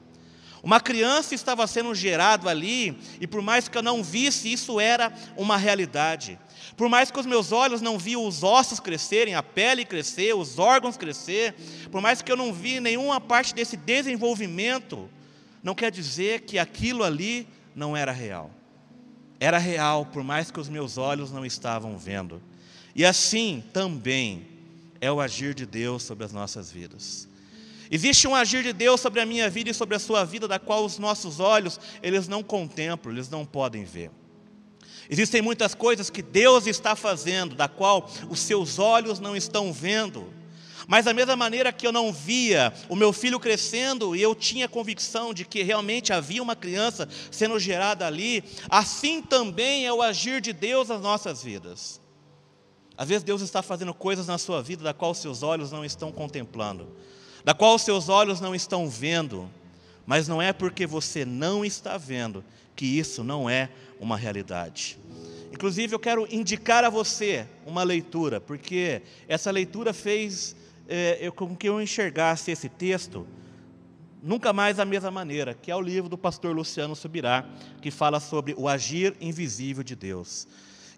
Uma 0.64 0.80
criança 0.80 1.34
estava 1.34 1.66
sendo 1.66 1.94
gerado 1.96 2.48
ali, 2.48 2.98
e 3.20 3.26
por 3.26 3.42
mais 3.42 3.68
que 3.68 3.78
eu 3.78 3.82
não 3.82 4.04
visse, 4.04 4.52
isso 4.52 4.80
era 4.80 5.12
uma 5.36 5.58
realidade. 5.58 6.38
Por 6.78 6.88
mais 6.88 7.10
que 7.10 7.20
os 7.20 7.26
meus 7.26 7.52
olhos 7.52 7.82
não 7.82 7.98
viam 7.98 8.26
os 8.26 8.44
ossos 8.44 8.80
crescerem, 8.80 9.34
a 9.34 9.42
pele 9.42 9.84
crescer, 9.84 10.36
os 10.36 10.60
órgãos 10.60 10.98
crescer, 10.98 11.56
por 11.92 12.00
mais 12.00 12.22
que 12.22 12.32
eu 12.32 12.38
não 12.38 12.54
vi 12.54 12.80
nenhuma 12.80 13.20
parte 13.20 13.56
desse 13.56 13.76
desenvolvimento, 13.76 15.10
não 15.64 15.74
quer 15.74 15.92
dizer 15.92 16.42
que 16.42 16.60
aquilo 16.60 17.04
ali 17.04 17.48
não 17.76 17.98
era 17.98 18.12
real. 18.12 18.52
Era 19.40 19.58
real, 19.58 20.06
por 20.06 20.24
mais 20.24 20.52
que 20.52 20.60
os 20.60 20.70
meus 20.70 20.98
olhos 20.98 21.32
não 21.32 21.44
estavam 21.44 21.98
vendo. 21.98 22.40
E 22.96 23.04
assim 23.04 23.64
também 23.74 24.48
é 25.00 25.12
o 25.12 25.20
agir 25.20 25.56
de 25.56 25.66
Deus 25.66 26.04
sobre 26.04 26.24
as 26.24 26.32
nossas 26.32 26.72
vidas. 26.72 27.28
Existe 27.94 28.26
um 28.26 28.34
agir 28.34 28.64
de 28.64 28.72
Deus 28.72 29.02
sobre 29.02 29.20
a 29.20 29.26
minha 29.26 29.50
vida 29.50 29.70
e 29.70 29.74
sobre 29.74 29.98
a 29.98 30.00
sua 30.00 30.24
vida, 30.24 30.48
da 30.48 30.58
qual 30.58 30.86
os 30.86 30.98
nossos 30.98 31.42
olhos, 31.42 31.78
eles 32.02 32.26
não 32.26 32.42
contemplam, 32.42 33.14
eles 33.14 33.30
não 33.30 33.46
podem 33.46 33.84
ver. 33.84 34.10
Existem 35.10 35.42
muitas 35.42 35.76
coisas 35.76 36.10
que 36.10 36.22
Deus 36.22 36.68
está 36.68 36.96
fazendo, 36.96 37.54
da 37.54 37.68
qual 37.68 38.10
os 38.30 38.40
seus 38.40 38.80
olhos 38.80 39.20
não 39.20 39.36
estão 39.36 39.74
vendo. 39.74 40.34
Mas 40.88 41.04
da 41.04 41.14
mesma 41.14 41.36
maneira 41.36 41.74
que 41.74 41.86
eu 41.86 41.92
não 41.92 42.14
via 42.14 42.74
o 42.88 42.96
meu 42.96 43.12
filho 43.12 43.38
crescendo 43.38 44.16
e 44.16 44.22
eu 44.22 44.34
tinha 44.34 44.70
convicção 44.70 45.34
de 45.34 45.44
que 45.44 45.62
realmente 45.62 46.14
havia 46.14 46.42
uma 46.42 46.56
criança 46.56 47.10
sendo 47.30 47.60
gerada 47.60 48.08
ali, 48.08 48.42
assim 48.70 49.22
também 49.22 49.86
é 49.86 49.92
o 49.92 50.02
agir 50.02 50.40
de 50.40 50.54
Deus 50.54 50.88
nas 50.88 51.02
nossas 51.02 51.44
vidas. 51.44 52.00
Às 52.98 53.10
vezes 53.10 53.24
Deus 53.24 53.42
está 53.42 53.62
fazendo 53.62 53.94
coisas 53.94 54.28
na 54.28 54.38
sua 54.38 54.62
vida 54.62 54.84
da 54.84 54.94
qual 54.94 55.14
seus 55.14 55.44
olhos 55.44 55.72
não 55.72 55.84
estão 55.84 56.12
contemplando. 56.12 56.88
Da 57.44 57.54
qual 57.54 57.76
os 57.76 57.82
seus 57.82 58.10
olhos 58.10 58.40
não 58.40 58.54
estão 58.54 58.90
vendo, 58.90 59.50
mas 60.06 60.28
não 60.28 60.42
é 60.42 60.54
porque 60.54 60.86
você 60.86 61.26
não 61.26 61.64
está 61.64 61.98
vendo 61.98 62.44
que 62.76 62.86
isso 62.86 63.24
não 63.24 63.50
é 63.50 63.70
uma 64.00 64.18
realidade. 64.18 64.98
Inclusive, 65.52 65.94
eu 65.94 66.00
quero 66.00 66.28
indicar 66.34 66.84
a 66.84 66.90
você 66.90 67.46
uma 67.66 67.84
leitura, 67.84 68.40
porque 68.40 69.02
essa 69.28 69.52
leitura 69.52 69.94
fez 69.94 70.56
é, 70.88 71.18
eu, 71.22 71.32
com 71.32 71.56
que 71.56 71.68
eu 71.68 71.82
enxergasse 71.82 72.52
esse 72.52 72.70
texto 72.70 73.28
nunca 74.22 74.54
mais 74.54 74.78
da 74.78 74.86
mesma 74.86 75.10
maneira, 75.10 75.54
que 75.54 75.72
é 75.72 75.76
o 75.76 75.82
livro 75.82 76.10
do 76.10 76.18
pastor 76.18 76.56
Luciano 76.56 76.96
Subirá, 76.96 77.46
que 77.82 77.90
fala 77.90 78.20
sobre 78.20 78.54
o 78.58 78.68
agir 78.68 79.16
invisível 79.20 79.84
de 79.84 79.96
Deus. 79.96 80.48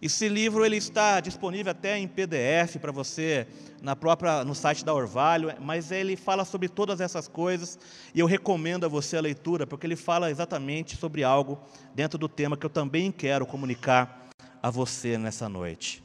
Esse 0.05 0.27
livro 0.27 0.65
ele 0.65 0.75
está 0.75 1.21
disponível 1.21 1.71
até 1.71 1.97
em 1.97 2.09
PDF 2.09 2.75
para 2.81 2.91
você 2.91 3.47
na 3.81 3.95
própria 3.95 4.43
no 4.43 4.53
site 4.53 4.83
da 4.83 4.93
Orvalho, 4.93 5.53
mas 5.61 5.93
ele 5.93 6.17
fala 6.17 6.43
sobre 6.43 6.67
todas 6.67 6.99
essas 6.99 7.29
coisas 7.29 7.79
e 8.13 8.19
eu 8.19 8.25
recomendo 8.25 8.85
a 8.85 8.89
você 8.89 9.15
a 9.15 9.21
leitura 9.21 9.65
porque 9.65 9.87
ele 9.87 9.95
fala 9.95 10.29
exatamente 10.29 10.97
sobre 10.97 11.23
algo 11.23 11.57
dentro 11.95 12.17
do 12.17 12.27
tema 12.27 12.57
que 12.57 12.65
eu 12.65 12.69
também 12.69 13.13
quero 13.13 13.45
comunicar 13.45 14.27
a 14.61 14.69
você 14.69 15.17
nessa 15.17 15.47
noite. 15.47 16.03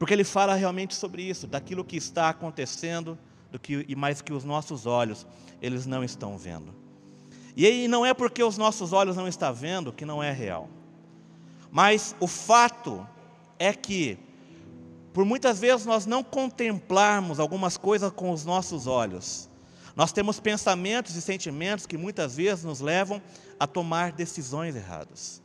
Porque 0.00 0.12
ele 0.12 0.24
fala 0.24 0.56
realmente 0.56 0.96
sobre 0.96 1.22
isso, 1.22 1.46
daquilo 1.46 1.84
que 1.84 1.96
está 1.96 2.30
acontecendo, 2.30 3.16
do 3.52 3.58
que 3.60 3.84
e 3.86 3.94
mais 3.94 4.20
que 4.20 4.32
os 4.32 4.42
nossos 4.42 4.84
olhos 4.84 5.24
eles 5.62 5.86
não 5.86 6.02
estão 6.02 6.36
vendo. 6.36 6.74
E 7.56 7.64
aí 7.64 7.86
não 7.86 8.04
é 8.04 8.12
porque 8.12 8.42
os 8.42 8.58
nossos 8.58 8.92
olhos 8.92 9.16
não 9.16 9.28
estão 9.28 9.54
vendo 9.54 9.92
que 9.92 10.04
não 10.04 10.20
é 10.20 10.32
real. 10.32 10.68
Mas 11.70 12.16
o 12.18 12.26
fato 12.26 13.06
é 13.58 13.72
que, 13.72 14.18
por 15.12 15.24
muitas 15.24 15.58
vezes 15.58 15.86
nós 15.86 16.06
não 16.06 16.22
contemplarmos 16.22 17.40
algumas 17.40 17.76
coisas 17.76 18.12
com 18.12 18.30
os 18.30 18.44
nossos 18.44 18.86
olhos, 18.86 19.48
nós 19.96 20.12
temos 20.12 20.38
pensamentos 20.38 21.16
e 21.16 21.20
sentimentos 21.20 21.86
que 21.86 21.96
muitas 21.96 22.36
vezes 22.36 22.64
nos 22.64 22.80
levam 22.80 23.20
a 23.58 23.66
tomar 23.66 24.12
decisões 24.12 24.76
erradas. 24.76 25.42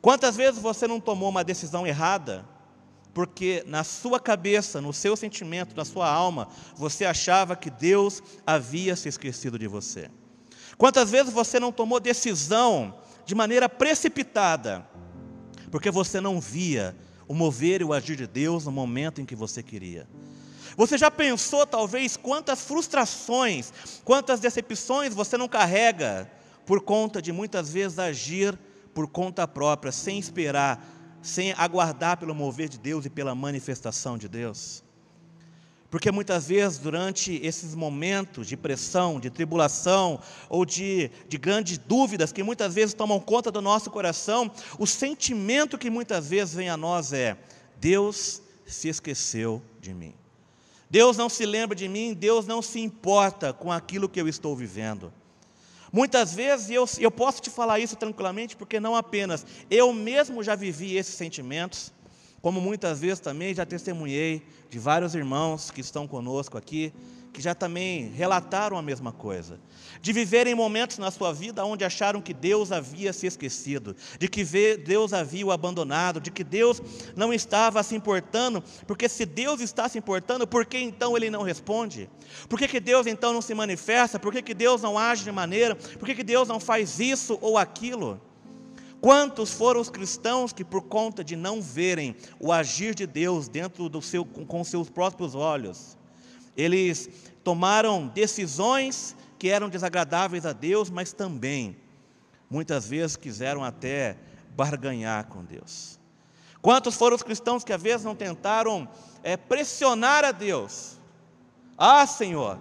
Quantas 0.00 0.36
vezes 0.36 0.60
você 0.60 0.86
não 0.86 1.00
tomou 1.00 1.28
uma 1.28 1.42
decisão 1.42 1.86
errada 1.86 2.44
porque 3.12 3.64
na 3.66 3.82
sua 3.82 4.20
cabeça, 4.20 4.80
no 4.80 4.92
seu 4.92 5.16
sentimento, 5.16 5.76
na 5.76 5.84
sua 5.84 6.08
alma, 6.08 6.46
você 6.76 7.04
achava 7.04 7.56
que 7.56 7.68
Deus 7.68 8.22
havia 8.46 8.94
se 8.94 9.08
esquecido 9.08 9.58
de 9.58 9.66
você? 9.66 10.08
Quantas 10.76 11.10
vezes 11.10 11.32
você 11.32 11.58
não 11.58 11.72
tomou 11.72 11.98
decisão 11.98 12.94
de 13.26 13.34
maneira 13.34 13.68
precipitada, 13.68 14.86
porque 15.72 15.90
você 15.90 16.20
não 16.20 16.40
via 16.40 16.94
o 17.28 17.34
mover 17.34 17.82
e 17.82 17.84
o 17.84 17.92
agir 17.92 18.16
de 18.16 18.26
Deus 18.26 18.64
no 18.64 18.72
momento 18.72 19.20
em 19.20 19.26
que 19.26 19.36
você 19.36 19.62
queria. 19.62 20.08
Você 20.76 20.96
já 20.96 21.10
pensou, 21.10 21.66
talvez, 21.66 22.16
quantas 22.16 22.62
frustrações, 22.62 23.72
quantas 24.04 24.40
decepções 24.40 25.14
você 25.14 25.36
não 25.36 25.48
carrega 25.48 26.30
por 26.64 26.80
conta 26.80 27.20
de 27.20 27.32
muitas 27.32 27.72
vezes 27.72 27.98
agir 27.98 28.58
por 28.94 29.06
conta 29.06 29.46
própria, 29.46 29.92
sem 29.92 30.18
esperar, 30.18 30.84
sem 31.20 31.52
aguardar 31.52 32.16
pelo 32.16 32.34
mover 32.34 32.68
de 32.68 32.78
Deus 32.78 33.04
e 33.04 33.10
pela 33.10 33.34
manifestação 33.34 34.16
de 34.16 34.28
Deus? 34.28 34.82
Porque 35.90 36.10
muitas 36.10 36.48
vezes, 36.48 36.78
durante 36.78 37.40
esses 37.42 37.74
momentos 37.74 38.46
de 38.46 38.56
pressão, 38.56 39.18
de 39.18 39.30
tribulação, 39.30 40.20
ou 40.48 40.66
de, 40.66 41.10
de 41.28 41.38
grandes 41.38 41.78
dúvidas 41.78 42.30
que 42.30 42.42
muitas 42.42 42.74
vezes 42.74 42.94
tomam 42.94 43.18
conta 43.18 43.50
do 43.50 43.62
nosso 43.62 43.90
coração, 43.90 44.50
o 44.78 44.86
sentimento 44.86 45.78
que 45.78 45.88
muitas 45.88 46.28
vezes 46.28 46.54
vem 46.54 46.68
a 46.68 46.76
nós 46.76 47.14
é: 47.14 47.38
Deus 47.80 48.42
se 48.66 48.88
esqueceu 48.88 49.62
de 49.80 49.94
mim. 49.94 50.14
Deus 50.90 51.16
não 51.16 51.28
se 51.28 51.46
lembra 51.46 51.74
de 51.74 51.88
mim, 51.88 52.14
Deus 52.14 52.46
não 52.46 52.60
se 52.60 52.80
importa 52.80 53.52
com 53.52 53.72
aquilo 53.72 54.08
que 54.08 54.20
eu 54.20 54.28
estou 54.28 54.54
vivendo. 54.54 55.12
Muitas 55.90 56.34
vezes, 56.34 56.68
eu, 56.68 56.86
eu 56.98 57.10
posso 57.10 57.40
te 57.40 57.48
falar 57.48 57.78
isso 57.78 57.96
tranquilamente, 57.96 58.56
porque 58.56 58.78
não 58.78 58.94
apenas 58.94 59.46
eu 59.70 59.92
mesmo 59.92 60.42
já 60.42 60.54
vivi 60.54 60.96
esses 60.96 61.14
sentimentos, 61.14 61.92
como 62.40 62.60
muitas 62.60 63.00
vezes 63.00 63.20
também 63.20 63.54
já 63.54 63.66
testemunhei 63.66 64.42
de 64.70 64.78
vários 64.78 65.14
irmãos 65.14 65.70
que 65.70 65.80
estão 65.80 66.06
conosco 66.06 66.56
aqui, 66.56 66.92
que 67.32 67.42
já 67.42 67.54
também 67.54 68.10
relataram 68.10 68.76
a 68.76 68.82
mesma 68.82 69.12
coisa. 69.12 69.60
De 70.00 70.12
viverem 70.12 70.54
momentos 70.54 70.98
na 70.98 71.10
sua 71.10 71.32
vida 71.32 71.64
onde 71.64 71.84
acharam 71.84 72.20
que 72.20 72.34
Deus 72.34 72.72
havia 72.72 73.12
se 73.12 73.26
esquecido, 73.26 73.94
de 74.18 74.28
que 74.28 74.44
Deus 74.76 75.12
havia 75.12 75.46
o 75.46 75.52
abandonado, 75.52 76.20
de 76.20 76.30
que 76.30 76.42
Deus 76.42 76.82
não 77.14 77.32
estava 77.32 77.82
se 77.82 77.94
importando, 77.94 78.62
porque 78.86 79.08
se 79.08 79.24
Deus 79.24 79.60
está 79.60 79.88
se 79.88 79.98
importando, 79.98 80.46
por 80.46 80.66
que 80.66 80.78
então 80.78 81.16
Ele 81.16 81.30
não 81.30 81.42
responde? 81.42 82.10
Por 82.48 82.58
que, 82.58 82.68
que 82.68 82.80
Deus 82.80 83.06
então 83.06 83.32
não 83.32 83.42
se 83.42 83.54
manifesta? 83.54 84.18
Por 84.18 84.32
que, 84.32 84.42
que 84.42 84.54
Deus 84.54 84.82
não 84.82 84.98
age 84.98 85.24
de 85.24 85.32
maneira? 85.32 85.76
Por 85.76 86.06
que, 86.06 86.14
que 86.14 86.24
Deus 86.24 86.48
não 86.48 86.58
faz 86.58 86.98
isso 86.98 87.38
ou 87.40 87.56
aquilo? 87.56 88.20
Quantos 89.00 89.52
foram 89.52 89.80
os 89.80 89.90
cristãos 89.90 90.52
que, 90.52 90.64
por 90.64 90.82
conta 90.82 91.22
de 91.22 91.36
não 91.36 91.62
verem 91.62 92.16
o 92.40 92.52
agir 92.52 92.94
de 92.94 93.06
Deus 93.06 93.48
dentro 93.48 93.88
do 93.88 94.02
seu, 94.02 94.24
com 94.24 94.64
seus 94.64 94.90
próprios 94.90 95.34
olhos, 95.34 95.96
eles 96.56 97.08
tomaram 97.44 98.08
decisões 98.08 99.14
que 99.38 99.48
eram 99.48 99.68
desagradáveis 99.68 100.44
a 100.44 100.52
Deus, 100.52 100.90
mas 100.90 101.12
também, 101.12 101.76
muitas 102.50 102.88
vezes, 102.88 103.16
quiseram 103.16 103.62
até 103.62 104.16
barganhar 104.56 105.26
com 105.26 105.44
Deus. 105.44 105.98
Quantos 106.60 106.96
foram 106.96 107.14
os 107.14 107.22
cristãos 107.22 107.62
que 107.62 107.72
às 107.72 107.80
vezes 107.80 108.04
não 108.04 108.16
tentaram 108.16 108.88
é, 109.22 109.36
pressionar 109.36 110.24
a 110.24 110.32
Deus? 110.32 110.98
Ah, 111.76 112.04
Senhor, 112.04 112.58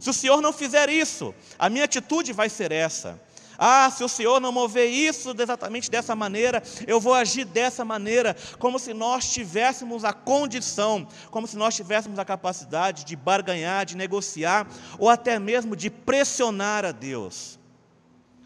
se 0.00 0.08
o 0.08 0.14
Senhor 0.14 0.40
não 0.40 0.52
fizer 0.52 0.88
isso, 0.88 1.34
a 1.58 1.68
minha 1.68 1.84
atitude 1.84 2.32
vai 2.32 2.48
ser 2.48 2.72
essa. 2.72 3.20
Ah, 3.58 3.90
se 3.90 4.02
o 4.02 4.08
Senhor 4.08 4.40
não 4.40 4.52
mover 4.52 4.88
isso 4.90 5.34
exatamente 5.38 5.90
dessa 5.90 6.14
maneira, 6.14 6.62
eu 6.86 7.00
vou 7.00 7.14
agir 7.14 7.44
dessa 7.44 7.84
maneira, 7.84 8.36
como 8.58 8.78
se 8.78 8.92
nós 8.92 9.30
tivéssemos 9.32 10.04
a 10.04 10.12
condição, 10.12 11.06
como 11.30 11.46
se 11.46 11.56
nós 11.56 11.74
tivéssemos 11.74 12.18
a 12.18 12.24
capacidade 12.24 13.04
de 13.04 13.16
barganhar, 13.16 13.84
de 13.84 13.96
negociar, 13.96 14.66
ou 14.98 15.08
até 15.08 15.38
mesmo 15.38 15.76
de 15.76 15.90
pressionar 15.90 16.84
a 16.84 16.92
Deus. 16.92 17.58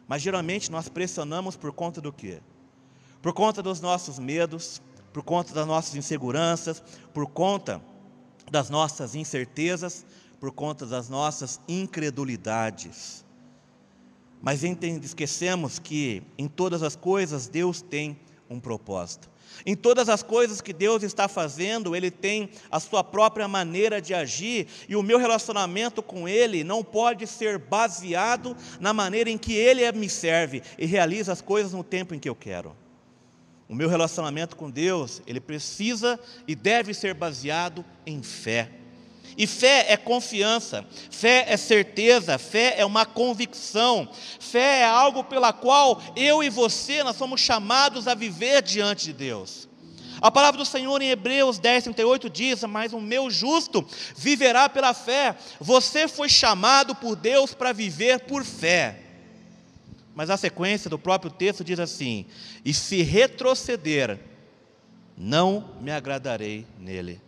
Mas 0.06 0.22
geralmente 0.22 0.70
nós 0.70 0.88
pressionamos 0.88 1.56
por 1.56 1.72
conta 1.72 2.00
do 2.00 2.12
quê? 2.12 2.40
Por 3.20 3.32
conta 3.32 3.62
dos 3.62 3.80
nossos 3.80 4.18
medos, 4.18 4.80
por 5.12 5.22
conta 5.22 5.52
das 5.52 5.66
nossas 5.66 5.94
inseguranças, 5.94 6.82
por 7.12 7.26
conta 7.26 7.82
das 8.50 8.70
nossas 8.70 9.14
incertezas, 9.14 10.06
por 10.40 10.52
conta 10.52 10.86
das 10.86 11.08
nossas 11.08 11.60
incredulidades. 11.68 13.24
Mas 14.40 14.62
esquecemos 14.62 15.78
que 15.78 16.22
em 16.36 16.46
todas 16.46 16.82
as 16.82 16.94
coisas 16.94 17.48
Deus 17.48 17.82
tem 17.82 18.18
um 18.48 18.60
propósito. 18.60 19.28
Em 19.66 19.74
todas 19.74 20.08
as 20.08 20.22
coisas 20.22 20.60
que 20.60 20.72
Deus 20.72 21.02
está 21.02 21.26
fazendo, 21.26 21.96
Ele 21.96 22.10
tem 22.10 22.50
a 22.70 22.78
sua 22.78 23.02
própria 23.02 23.48
maneira 23.48 24.00
de 24.00 24.14
agir, 24.14 24.68
e 24.88 24.94
o 24.94 25.02
meu 25.02 25.18
relacionamento 25.18 26.02
com 26.02 26.28
Ele 26.28 26.62
não 26.62 26.84
pode 26.84 27.26
ser 27.26 27.58
baseado 27.58 28.56
na 28.78 28.92
maneira 28.92 29.30
em 29.30 29.38
que 29.38 29.54
Ele 29.54 29.90
me 29.92 30.08
serve 30.08 30.62
e 30.78 30.86
realiza 30.86 31.32
as 31.32 31.40
coisas 31.40 31.72
no 31.72 31.82
tempo 31.82 32.14
em 32.14 32.18
que 32.18 32.28
eu 32.28 32.34
quero. 32.34 32.76
O 33.68 33.74
meu 33.74 33.88
relacionamento 33.88 34.56
com 34.56 34.70
Deus, 34.70 35.20
ele 35.26 35.40
precisa 35.40 36.18
e 36.46 36.54
deve 36.54 36.94
ser 36.94 37.12
baseado 37.12 37.84
em 38.06 38.22
fé. 38.22 38.70
E 39.36 39.46
fé 39.46 39.86
é 39.88 39.96
confiança, 39.96 40.84
fé 41.10 41.46
é 41.48 41.56
certeza, 41.56 42.38
fé 42.38 42.74
é 42.78 42.84
uma 42.84 43.06
convicção, 43.06 44.08
fé 44.40 44.80
é 44.80 44.84
algo 44.84 45.22
pela 45.22 45.52
qual 45.52 46.02
eu 46.16 46.42
e 46.42 46.48
você 46.48 47.02
nós 47.04 47.16
somos 47.16 47.40
chamados 47.40 48.08
a 48.08 48.14
viver 48.14 48.62
diante 48.62 49.06
de 49.06 49.12
Deus. 49.12 49.68
A 50.20 50.30
palavra 50.30 50.58
do 50.58 50.64
Senhor 50.64 51.00
em 51.00 51.10
Hebreus 51.10 51.58
10, 51.58 51.84
38 51.84 52.28
diz: 52.28 52.64
Mas 52.64 52.92
o 52.92 53.00
meu 53.00 53.30
justo 53.30 53.86
viverá 54.16 54.68
pela 54.68 54.92
fé. 54.92 55.36
Você 55.60 56.08
foi 56.08 56.28
chamado 56.28 56.94
por 56.94 57.14
Deus 57.14 57.54
para 57.54 57.72
viver 57.72 58.20
por 58.20 58.44
fé. 58.44 59.00
Mas 60.14 60.30
a 60.30 60.36
sequência 60.36 60.90
do 60.90 60.98
próprio 60.98 61.30
texto 61.30 61.62
diz 61.62 61.78
assim: 61.78 62.26
E 62.64 62.74
se 62.74 63.02
retroceder, 63.02 64.18
não 65.16 65.74
me 65.80 65.92
agradarei 65.92 66.66
nele. 66.78 67.20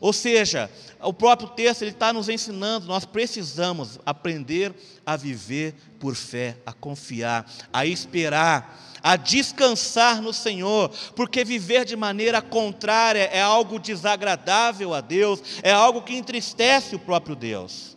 Ou 0.00 0.14
seja, 0.14 0.70
o 1.02 1.12
próprio 1.12 1.50
texto 1.50 1.82
ele 1.82 1.90
está 1.90 2.10
nos 2.10 2.30
ensinando, 2.30 2.86
nós 2.86 3.04
precisamos 3.04 4.00
aprender 4.06 4.74
a 5.04 5.14
viver 5.14 5.74
por 5.98 6.14
fé, 6.14 6.56
a 6.64 6.72
confiar, 6.72 7.46
a 7.70 7.84
esperar, 7.84 8.98
a 9.02 9.16
descansar 9.16 10.22
no 10.22 10.32
Senhor, 10.32 10.90
porque 11.14 11.44
viver 11.44 11.84
de 11.84 11.96
maneira 11.96 12.40
contrária 12.40 13.24
é 13.24 13.42
algo 13.42 13.78
desagradável 13.78 14.94
a 14.94 15.02
Deus, 15.02 15.42
é 15.62 15.70
algo 15.70 16.02
que 16.02 16.14
entristece 16.14 16.96
o 16.96 16.98
próprio 16.98 17.36
Deus. 17.36 17.94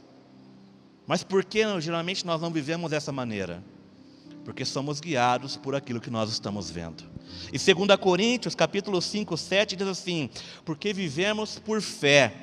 Mas 1.07 1.23
por 1.23 1.43
que 1.45 1.63
geralmente 1.79 2.25
nós 2.25 2.41
não 2.41 2.51
vivemos 2.51 2.91
dessa 2.91 3.13
maneira? 3.13 3.63
Porque 4.43 4.65
somos 4.65 4.99
guiados 4.99 5.55
por 5.55 5.73
aquilo 5.73 6.01
que 6.01 6.09
nós 6.09 6.29
estamos 6.29 6.69
vendo. 6.69 7.12
E 7.51 7.57
2 7.57 7.97
Coríntios, 7.99 8.55
capítulo 8.55 9.01
5, 9.01 9.37
7 9.37 9.75
diz 9.75 9.87
assim: 9.87 10.29
"Porque 10.65 10.93
vivemos 10.93 11.59
por 11.59 11.81
fé 11.81 12.33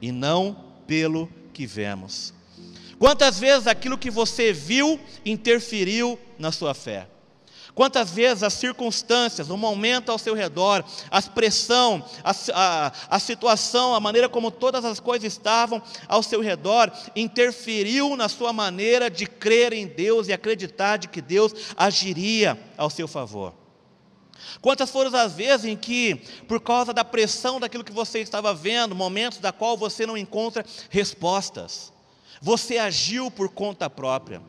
e 0.00 0.10
não 0.10 0.56
pelo 0.86 1.28
que 1.52 1.66
vemos". 1.66 2.34
Quantas 2.98 3.38
vezes 3.38 3.66
aquilo 3.66 3.98
que 3.98 4.10
você 4.10 4.52
viu 4.52 4.98
interferiu 5.24 6.18
na 6.38 6.50
sua 6.50 6.74
fé? 6.74 7.08
Quantas 7.76 8.10
vezes 8.10 8.42
as 8.42 8.54
circunstâncias, 8.54 9.50
o 9.50 9.56
momento 9.56 10.10
ao 10.10 10.16
seu 10.16 10.32
redor, 10.32 10.82
a 11.10 11.20
pressão, 11.20 12.02
a, 12.24 12.34
a, 12.54 12.92
a, 13.10 13.18
situação, 13.18 13.94
a 13.94 14.00
maneira 14.00 14.30
como 14.30 14.50
todas 14.50 14.82
as 14.82 14.98
coisas 14.98 15.30
estavam 15.30 15.82
ao 16.08 16.22
seu 16.22 16.40
redor, 16.40 16.90
interferiu 17.14 18.16
na 18.16 18.30
sua 18.30 18.50
maneira 18.50 19.10
de 19.10 19.26
crer 19.26 19.74
em 19.74 19.86
Deus 19.86 20.26
e 20.26 20.32
acreditar 20.32 20.96
de 20.96 21.06
que 21.06 21.20
Deus 21.20 21.52
agiria 21.76 22.58
ao 22.78 22.88
seu 22.88 23.06
favor? 23.06 23.52
Quantas 24.60 24.90
foram 24.90 25.14
as 25.16 25.32
vezes 25.32 25.66
em 25.66 25.76
que, 25.76 26.16
por 26.48 26.60
causa 26.60 26.92
da 26.92 27.04
pressão 27.04 27.60
daquilo 27.60 27.84
que 27.84 27.92
você 27.92 28.20
estava 28.20 28.54
vendo, 28.54 28.94
momentos 28.94 29.38
da 29.38 29.52
qual 29.52 29.76
você 29.76 30.06
não 30.06 30.16
encontra 30.16 30.64
respostas, 30.90 31.92
você 32.40 32.78
agiu 32.78 33.30
por 33.30 33.48
conta 33.48 33.88
própria? 33.88 34.40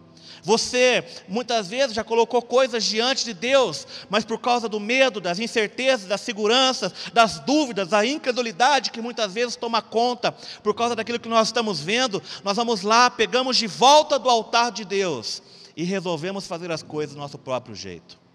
Você 0.44 1.04
muitas 1.28 1.68
vezes 1.68 1.96
já 1.96 2.04
colocou 2.04 2.42
coisas 2.42 2.84
diante 2.86 3.26
de 3.26 3.34
Deus, 3.34 3.86
mas 4.10 4.24
por 4.24 4.40
causa 4.40 4.70
do 4.70 4.80
medo, 4.80 5.20
das 5.20 5.40
incertezas, 5.40 6.08
das 6.08 6.22
seguranças, 6.22 6.92
das 7.14 7.40
dúvidas, 7.40 7.90
da 7.90 8.06
incredulidade 8.06 8.92
que 8.92 9.02
muitas 9.02 9.34
vezes 9.34 9.56
toma 9.56 9.82
conta, 9.82 10.32
por 10.64 10.74
causa 10.74 10.96
daquilo 10.96 11.20
que 11.20 11.30
nós 11.30 11.50
estamos 11.50 11.80
vendo, 11.80 12.22
nós 12.44 12.56
vamos 12.56 12.82
lá, 12.82 13.10
pegamos 13.10 13.58
de 13.58 13.68
volta 13.68 14.18
do 14.18 14.30
altar 14.30 14.72
de 14.72 14.86
Deus 14.86 15.42
e 15.76 15.84
resolvemos 15.84 16.48
fazer 16.48 16.72
as 16.72 16.82
coisas 16.82 17.14
do 17.14 17.20
nosso 17.20 17.38
próprio 17.38 17.76
jeito. 17.76 18.27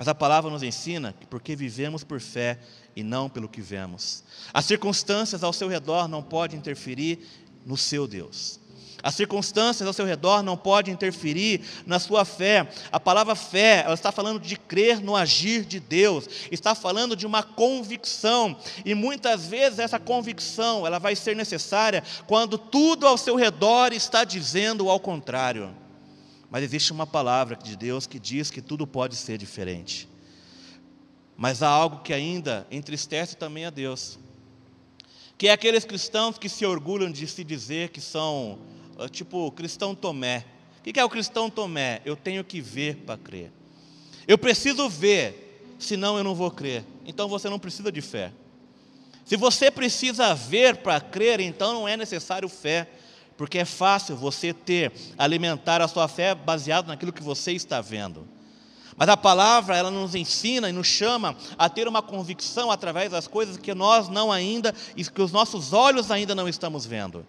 Mas 0.00 0.08
a 0.08 0.14
palavra 0.14 0.50
nos 0.50 0.62
ensina 0.62 1.14
que 1.20 1.26
porque 1.26 1.54
vivemos 1.54 2.02
por 2.02 2.22
fé 2.22 2.58
e 2.96 3.02
não 3.02 3.28
pelo 3.28 3.50
que 3.50 3.60
vemos. 3.60 4.24
As 4.50 4.64
circunstâncias 4.64 5.44
ao 5.44 5.52
seu 5.52 5.68
redor 5.68 6.08
não 6.08 6.22
podem 6.22 6.58
interferir 6.58 7.18
no 7.66 7.76
seu 7.76 8.06
Deus. 8.06 8.58
As 9.02 9.14
circunstâncias 9.14 9.86
ao 9.86 9.92
seu 9.92 10.06
redor 10.06 10.42
não 10.42 10.56
podem 10.56 10.94
interferir 10.94 11.60
na 11.84 11.98
sua 11.98 12.24
fé. 12.24 12.66
A 12.90 12.98
palavra 12.98 13.34
fé, 13.34 13.82
ela 13.84 13.92
está 13.92 14.10
falando 14.10 14.40
de 14.40 14.56
crer 14.56 15.02
no 15.02 15.14
agir 15.14 15.66
de 15.66 15.78
Deus, 15.78 16.26
está 16.50 16.74
falando 16.74 17.14
de 17.14 17.26
uma 17.26 17.42
convicção. 17.42 18.56
E 18.86 18.94
muitas 18.94 19.48
vezes 19.48 19.78
essa 19.78 19.98
convicção, 19.98 20.86
ela 20.86 20.98
vai 20.98 21.14
ser 21.14 21.36
necessária 21.36 22.02
quando 22.26 22.56
tudo 22.56 23.06
ao 23.06 23.18
seu 23.18 23.36
redor 23.36 23.92
está 23.92 24.24
dizendo 24.24 24.88
ao 24.88 24.98
contrário. 24.98 25.76
Mas 26.50 26.64
existe 26.64 26.92
uma 26.92 27.06
palavra 27.06 27.54
de 27.56 27.76
Deus 27.76 28.06
que 28.06 28.18
diz 28.18 28.50
que 28.50 28.60
tudo 28.60 28.86
pode 28.86 29.14
ser 29.14 29.38
diferente. 29.38 30.08
Mas 31.36 31.62
há 31.62 31.68
algo 31.68 32.02
que 32.02 32.12
ainda 32.12 32.66
entristece 32.70 33.36
também 33.36 33.64
a 33.64 33.70
Deus. 33.70 34.18
Que 35.38 35.48
é 35.48 35.52
aqueles 35.52 35.84
cristãos 35.84 36.36
que 36.36 36.48
se 36.48 36.66
orgulham 36.66 37.10
de 37.10 37.26
se 37.26 37.44
dizer 37.44 37.90
que 37.90 38.00
são 38.00 38.58
ah, 38.98 39.08
tipo 39.08 39.50
cristão 39.52 39.94
Tomé. 39.94 40.44
O 40.80 40.82
que 40.82 40.98
é 40.98 41.04
o 41.04 41.08
cristão 41.08 41.48
Tomé? 41.48 42.02
Eu 42.04 42.16
tenho 42.16 42.44
que 42.44 42.60
ver 42.60 42.96
para 42.96 43.16
crer. 43.16 43.52
Eu 44.26 44.36
preciso 44.36 44.88
ver, 44.88 45.74
senão 45.78 46.18
eu 46.18 46.24
não 46.24 46.34
vou 46.34 46.50
crer. 46.50 46.84
Então 47.06 47.28
você 47.28 47.48
não 47.48 47.58
precisa 47.58 47.90
de 47.90 48.00
fé. 48.00 48.32
Se 49.24 49.36
você 49.36 49.70
precisa 49.70 50.34
ver 50.34 50.78
para 50.78 51.00
crer, 51.00 51.40
então 51.40 51.72
não 51.72 51.88
é 51.88 51.96
necessário 51.96 52.48
fé, 52.48 52.88
porque 53.40 53.56
é 53.56 53.64
fácil 53.64 54.16
você 54.16 54.52
ter, 54.52 54.92
alimentar 55.16 55.80
a 55.80 55.88
sua 55.88 56.06
fé 56.06 56.34
baseado 56.34 56.88
naquilo 56.88 57.10
que 57.10 57.22
você 57.22 57.52
está 57.52 57.80
vendo. 57.80 58.28
Mas 58.98 59.08
a 59.08 59.16
palavra, 59.16 59.74
ela 59.74 59.90
nos 59.90 60.14
ensina 60.14 60.68
e 60.68 60.72
nos 60.72 60.86
chama 60.86 61.34
a 61.56 61.66
ter 61.66 61.88
uma 61.88 62.02
convicção 62.02 62.70
através 62.70 63.10
das 63.10 63.26
coisas 63.26 63.56
que 63.56 63.74
nós 63.74 64.10
não 64.10 64.30
ainda, 64.30 64.74
que 64.94 65.22
os 65.22 65.32
nossos 65.32 65.72
olhos 65.72 66.10
ainda 66.10 66.34
não 66.34 66.46
estamos 66.46 66.84
vendo. 66.84 67.26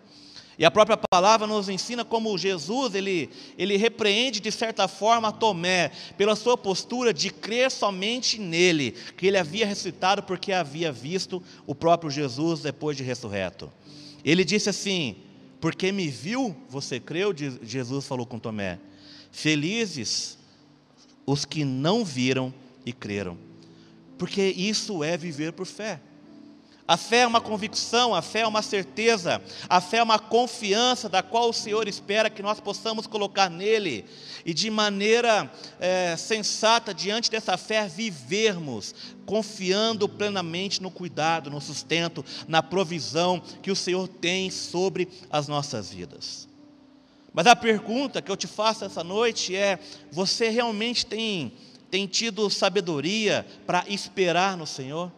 E 0.59 0.65
a 0.65 0.69
própria 0.69 0.97
palavra 0.97 1.47
nos 1.47 1.69
ensina 1.69 2.03
como 2.03 2.37
Jesus, 2.37 2.93
ele, 2.93 3.29
ele 3.57 3.77
repreende 3.77 4.41
de 4.41 4.51
certa 4.51 4.89
forma 4.89 5.31
Tomé, 5.31 5.91
pela 6.17 6.35
sua 6.35 6.57
postura 6.57 7.13
de 7.13 7.29
crer 7.29 7.71
somente 7.71 8.37
nele, 8.37 8.91
que 9.15 9.27
ele 9.27 9.37
havia 9.37 9.65
ressuscitado 9.65 10.24
porque 10.24 10.51
havia 10.51 10.91
visto 10.91 11.41
o 11.65 11.74
próprio 11.74 12.11
Jesus 12.11 12.59
depois 12.59 12.97
de 12.97 13.03
ressurreto. 13.03 13.71
Ele 14.25 14.43
disse 14.43 14.69
assim: 14.69 15.15
Porque 15.61 15.91
me 15.91 16.07
viu, 16.07 16.55
você 16.67 17.00
creu? 17.00 17.31
Jesus 17.61 18.07
falou 18.07 18.25
com 18.25 18.39
Tomé. 18.39 18.79
Felizes 19.31 20.39
os 21.25 21.45
que 21.45 21.63
não 21.63 22.03
viram 22.03 22.51
e 22.83 22.91
creram, 22.91 23.37
porque 24.17 24.41
isso 24.41 25.03
é 25.03 25.15
viver 25.15 25.53
por 25.53 25.67
fé. 25.67 26.01
A 26.91 26.97
fé 26.97 27.19
é 27.19 27.27
uma 27.27 27.39
convicção, 27.39 28.13
a 28.13 28.21
fé 28.21 28.41
é 28.41 28.47
uma 28.47 28.61
certeza, 28.61 29.41
a 29.69 29.79
fé 29.79 29.99
é 29.99 30.03
uma 30.03 30.19
confiança 30.19 31.07
da 31.07 31.23
qual 31.23 31.49
o 31.49 31.53
Senhor 31.53 31.87
espera 31.87 32.29
que 32.29 32.43
nós 32.43 32.59
possamos 32.59 33.07
colocar 33.07 33.49
nele 33.49 34.03
e 34.45 34.53
de 34.53 34.69
maneira 34.69 35.49
é, 35.79 36.17
sensata, 36.17 36.93
diante 36.93 37.31
dessa 37.31 37.55
fé, 37.55 37.87
vivermos, 37.87 38.93
confiando 39.25 40.09
plenamente 40.09 40.81
no 40.81 40.91
cuidado, 40.91 41.49
no 41.49 41.61
sustento, 41.61 42.25
na 42.45 42.61
provisão 42.61 43.41
que 43.61 43.71
o 43.71 43.75
Senhor 43.75 44.05
tem 44.09 44.51
sobre 44.51 45.07
as 45.29 45.47
nossas 45.47 45.93
vidas. 45.93 46.45
Mas 47.33 47.47
a 47.47 47.55
pergunta 47.55 48.21
que 48.21 48.29
eu 48.29 48.35
te 48.35 48.47
faço 48.47 48.83
essa 48.83 49.01
noite 49.01 49.55
é: 49.55 49.79
você 50.11 50.49
realmente 50.49 51.05
tem, 51.05 51.53
tem 51.89 52.05
tido 52.05 52.49
sabedoria 52.49 53.47
para 53.65 53.85
esperar 53.87 54.57
no 54.57 54.67
Senhor? 54.67 55.09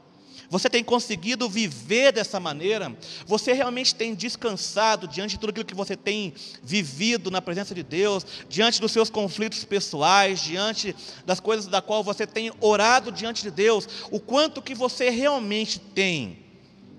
Você 0.54 0.70
tem 0.70 0.84
conseguido 0.84 1.50
viver 1.50 2.12
dessa 2.12 2.39
maneira? 2.39 2.96
Você 3.26 3.54
realmente 3.54 3.96
tem 3.96 4.13
descansado 4.13 5.08
diante 5.08 5.32
de 5.32 5.39
tudo 5.39 5.50
aquilo 5.50 5.66
que 5.66 5.74
você 5.74 5.98
tem 5.98 6.32
vivido 6.62 7.32
na 7.32 7.42
presença 7.42 7.74
de 7.74 7.82
Deus, 7.82 8.24
diante 8.48 8.80
dos 8.80 8.92
seus 8.92 9.10
conflitos 9.10 9.66
pessoais, 9.66 10.39
diante 10.39 10.96
das 11.26 11.39
coisas 11.39 11.66
da 11.66 11.82
qual 11.82 12.04
você 12.04 12.28
tem 12.28 12.52
orado 12.62 13.12
diante 13.12 13.42
de 13.42 13.50
Deus? 13.50 13.88
O 14.12 14.20
quanto 14.20 14.62
que 14.62 14.76
você 14.76 15.10
realmente 15.10 15.80
tem 15.80 16.38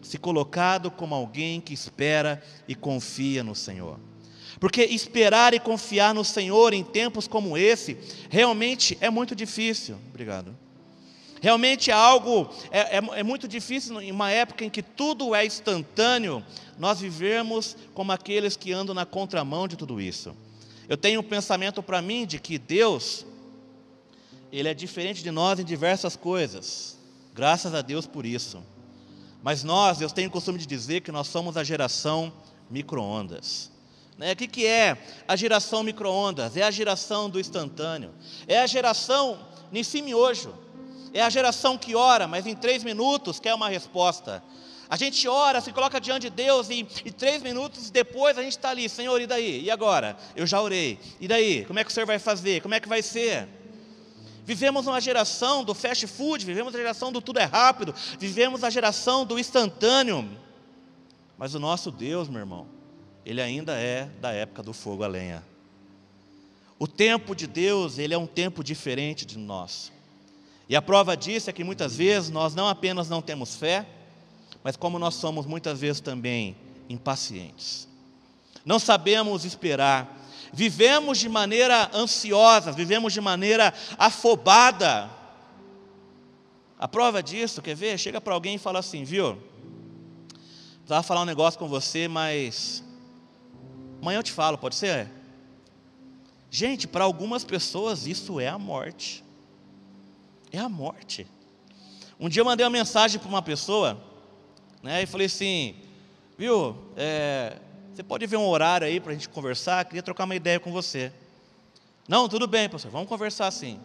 se 0.03 0.19
colocado 0.19 0.91
como 0.91 1.15
alguém 1.15 1.61
que 1.61 1.73
espera 1.73 2.43
e 2.67 2.75
confia 2.75 3.45
no 3.45 3.55
Senhor? 3.55 4.01
Porque 4.59 4.83
esperar 4.83 5.55
e 5.55 5.61
confiar 5.61 6.13
no 6.13 6.25
Senhor 6.25 6.75
em 6.75 6.83
tempos 6.83 7.29
como 7.29 7.57
esse 7.57 7.97
realmente 8.29 8.99
é 9.01 9.09
muito 9.11 9.33
difícil. 9.37 9.97
Obrigado. 10.11 10.64
Realmente 11.45 11.91
é 11.91 11.93
algo, 11.93 12.49
é, 12.71 12.97
é, 12.97 13.03
é, 13.17 13.23
muito 13.23 13.47
difícil 13.47 14.01
em 14.01 14.11
uma 14.11 14.31
época 14.31 14.65
em 14.65 14.71
que 14.71 14.83
tudo 14.83 15.35
é 15.35 15.45
instantâneo, 15.45 16.43
nós 16.79 17.01
vivemos 17.01 17.77
como 17.93 18.13
aqueles 18.13 18.57
que 18.57 18.73
andam 18.73 18.95
na 18.95 19.05
contramão 19.05 19.69
de 19.69 19.77
tudo 19.77 20.01
isso. 20.01 20.35
Eu 20.89 20.97
tenho 20.97 21.21
um 21.21 21.23
pensamento 21.23 21.83
para 21.83 22.01
mim 22.01 22.25
de 22.25 22.39
que 22.39 22.57
Deus, 22.57 23.27
Ele 24.51 24.71
é 24.71 24.73
diferente 24.73 25.23
de 25.23 25.31
nós 25.31 25.61
em 25.61 25.65
diversas 25.65 26.17
coisas, 26.17 26.97
graças 27.35 27.75
a 27.75 27.83
Deus 27.83 28.07
por 28.07 28.25
isso. 28.25 28.63
Mas 29.43 29.63
nós, 29.63 30.01
eu 30.01 30.09
tenho 30.09 30.31
o 30.31 30.33
costume 30.33 30.59
de 30.59 30.65
dizer 30.65 31.03
que 31.03 31.13
nós 31.13 31.29
somos 31.29 31.59
a 31.59 31.63
geração 31.63 32.33
micro-ondas. 32.71 33.71
Né? 34.17 34.33
O 34.33 34.37
que, 34.37 34.49
que 34.49 34.67
é 34.67 34.97
a 35.29 35.37
geração 35.37 35.83
micro-ondas? 35.83 36.57
É 36.57 36.63
a 36.63 36.71
geração 36.71 37.29
do 37.29 37.39
instantâneo, 37.39 38.15
é 38.49 38.61
a 38.61 38.67
geração 38.67 39.47
nesse 39.71 40.01
miojo. 40.01 40.64
É 41.15 41.23
a 41.23 41.31
geração 41.31 41.79
que 41.79 41.95
ora, 41.95 42.27
mas 42.27 42.45
em 42.45 42.57
três 42.57 42.83
minutos 42.83 43.39
quer 43.39 43.55
uma 43.55 43.69
resposta. 43.69 44.43
A 44.91 44.97
gente 44.97 45.27
ora, 45.29 45.61
se 45.61 45.73
coloca 45.73 46.01
diante 46.01 46.29
de 46.29 46.31
Deus 46.31 46.69
e, 46.69 46.87
e 47.05 47.13
três 47.13 47.41
minutos 47.41 47.89
depois 47.89 48.37
a 48.37 48.43
gente 48.43 48.53
está 48.53 48.71
ali, 48.71 48.89
Senhor, 48.89 49.21
e 49.21 49.27
daí? 49.27 49.63
E 49.63 49.71
agora? 49.71 50.17
Eu 50.35 50.45
já 50.45 50.61
orei. 50.61 50.99
E 51.21 51.29
daí? 51.29 51.65
Como 51.67 51.79
é 51.79 51.85
que 51.85 51.91
o 51.91 51.95
Senhor 51.95 52.05
vai 52.05 52.19
fazer? 52.19 52.61
Como 52.61 52.75
é 52.75 52.81
que 52.81 52.89
vai 52.89 53.01
ser? 53.01 53.49
Vivemos 54.45 54.89
uma 54.89 55.01
geração 55.01 55.65
do 55.65 55.73
fast 55.73 56.05
food, 56.09 56.45
vivemos 56.45 56.75
a 56.75 56.79
geração 56.79 57.13
do 57.13 57.23
tudo 57.23 57.39
é 57.39 57.45
rápido, 57.45 57.95
vivemos 58.19 58.65
a 58.65 58.69
geração 58.69 59.25
do 59.25 59.39
instantâneo. 59.39 60.29
Mas 61.39 61.55
o 61.55 61.61
nosso 61.61 61.93
Deus, 61.93 62.29
meu 62.29 62.41
irmão, 62.41 62.67
ele 63.25 63.41
ainda 63.41 63.75
é 63.79 64.11
da 64.21 64.33
época 64.33 64.65
do 64.65 64.73
fogo 64.73 65.05
a 65.05 65.07
lenha. 65.07 65.45
O 66.77 66.89
tempo 66.89 67.37
de 67.37 67.47
Deus, 67.47 67.99
ele 67.99 68.13
é 68.13 68.19
um 68.19 68.27
tempo 68.27 68.65
diferente 68.65 69.25
de 69.25 69.39
nós. 69.39 69.94
E 70.69 70.75
a 70.75 70.83
prova 70.83 71.17
disso 71.17 71.51
é 71.51 71.53
que 71.53 71.63
muitas 71.63 71.97
vezes 71.97 72.31
nós 72.31 72.55
não 72.55 72.69
apenas 72.69 73.09
não 73.09 73.21
temos 73.21 73.57
fé, 73.57 73.87
mas 74.63 74.77
como 74.77 74.99
nós 74.99 75.15
somos 75.15 75.45
muitas 75.45 75.81
vezes 75.81 76.01
também 76.01 76.57
impacientes. 76.89 77.87
Não 78.65 78.79
sabemos 78.79 79.45
esperar, 79.45 80.27
vivemos 80.53 81.19
de 81.19 81.29
maneira 81.29 81.91
ansiosa, 81.93 82.73
vivemos 82.73 83.13
de 83.13 83.21
maneira 83.21 83.75
afobada. 83.99 85.11
A 86.79 86.89
prova 86.89 87.23
disso, 87.23 87.61
quer 87.61 87.77
ver? 87.77 87.99
Chega 87.99 88.21
para 88.21 88.33
alguém 88.33 88.55
e 88.55 88.59
fala 88.59 88.79
assim, 88.79 89.05
viu? 89.05 89.39
Precisava 90.79 91.03
falar 91.03 91.23
um 91.23 91.27
negócio 91.27 91.59
com 91.59 91.69
você, 91.69 92.09
mas 92.09 92.83
amanhã 94.01 94.19
eu 94.19 94.23
te 94.23 94.33
falo, 94.33 94.57
pode 94.57 94.77
ser? 94.77 95.11
Gente, 96.51 96.89
para 96.89 97.05
algumas 97.05 97.45
pessoas 97.45 98.07
isso 98.07 98.41
é 98.41 98.49
a 98.49 98.59
morte 98.59 99.24
é 100.53 100.59
a 100.59 100.69
morte. 100.69 101.27
Um 102.19 102.29
dia 102.29 102.41
eu 102.41 102.45
mandei 102.45 102.65
uma 102.65 102.71
mensagem 102.71 103.19
para 103.19 103.29
uma 103.29 103.43
pessoa, 103.43 104.01
né, 104.83 105.03
e 105.03 105.07
falei 105.07 105.27
assim, 105.27 105.75
viu, 106.39 106.77
é, 106.97 107.59
Você 107.93 108.03
pode 108.03 108.27
ver 108.27 108.37
um 108.37 108.47
horário 108.47 108.87
aí 108.87 108.99
para 108.99 109.13
a 109.13 109.15
gente 109.15 109.29
conversar? 109.29 109.85
Queria 109.85 110.03
trocar 110.03 110.25
uma 110.25 110.35
ideia 110.35 110.59
com 110.59 110.73
você. 110.73 111.13
Não, 112.09 112.29
tudo 112.29 112.47
bem, 112.47 112.69
pastor, 112.69 112.91
vamos 112.91 113.09
conversar 113.09 113.47
assim. 113.47 113.81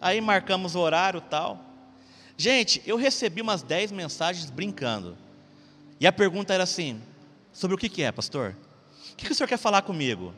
Aí 0.00 0.20
marcamos 0.20 0.74
o 0.74 0.78
horário 0.78 1.20
tal. 1.20 1.58
Gente, 2.36 2.80
eu 2.86 2.96
recebi 2.96 3.42
umas 3.42 3.62
10 3.62 3.92
mensagens 3.92 4.48
brincando. 4.50 5.18
E 5.98 6.06
a 6.06 6.12
pergunta 6.12 6.54
era 6.54 6.62
assim: 6.62 7.00
sobre 7.52 7.74
o 7.74 7.78
que, 7.78 7.88
que 7.88 8.02
é, 8.02 8.10
pastor? 8.10 8.56
O 9.12 9.16
que, 9.16 9.26
que 9.26 9.32
o 9.32 9.34
senhor 9.34 9.48
quer 9.48 9.58
falar 9.58 9.82
comigo? 9.82 10.32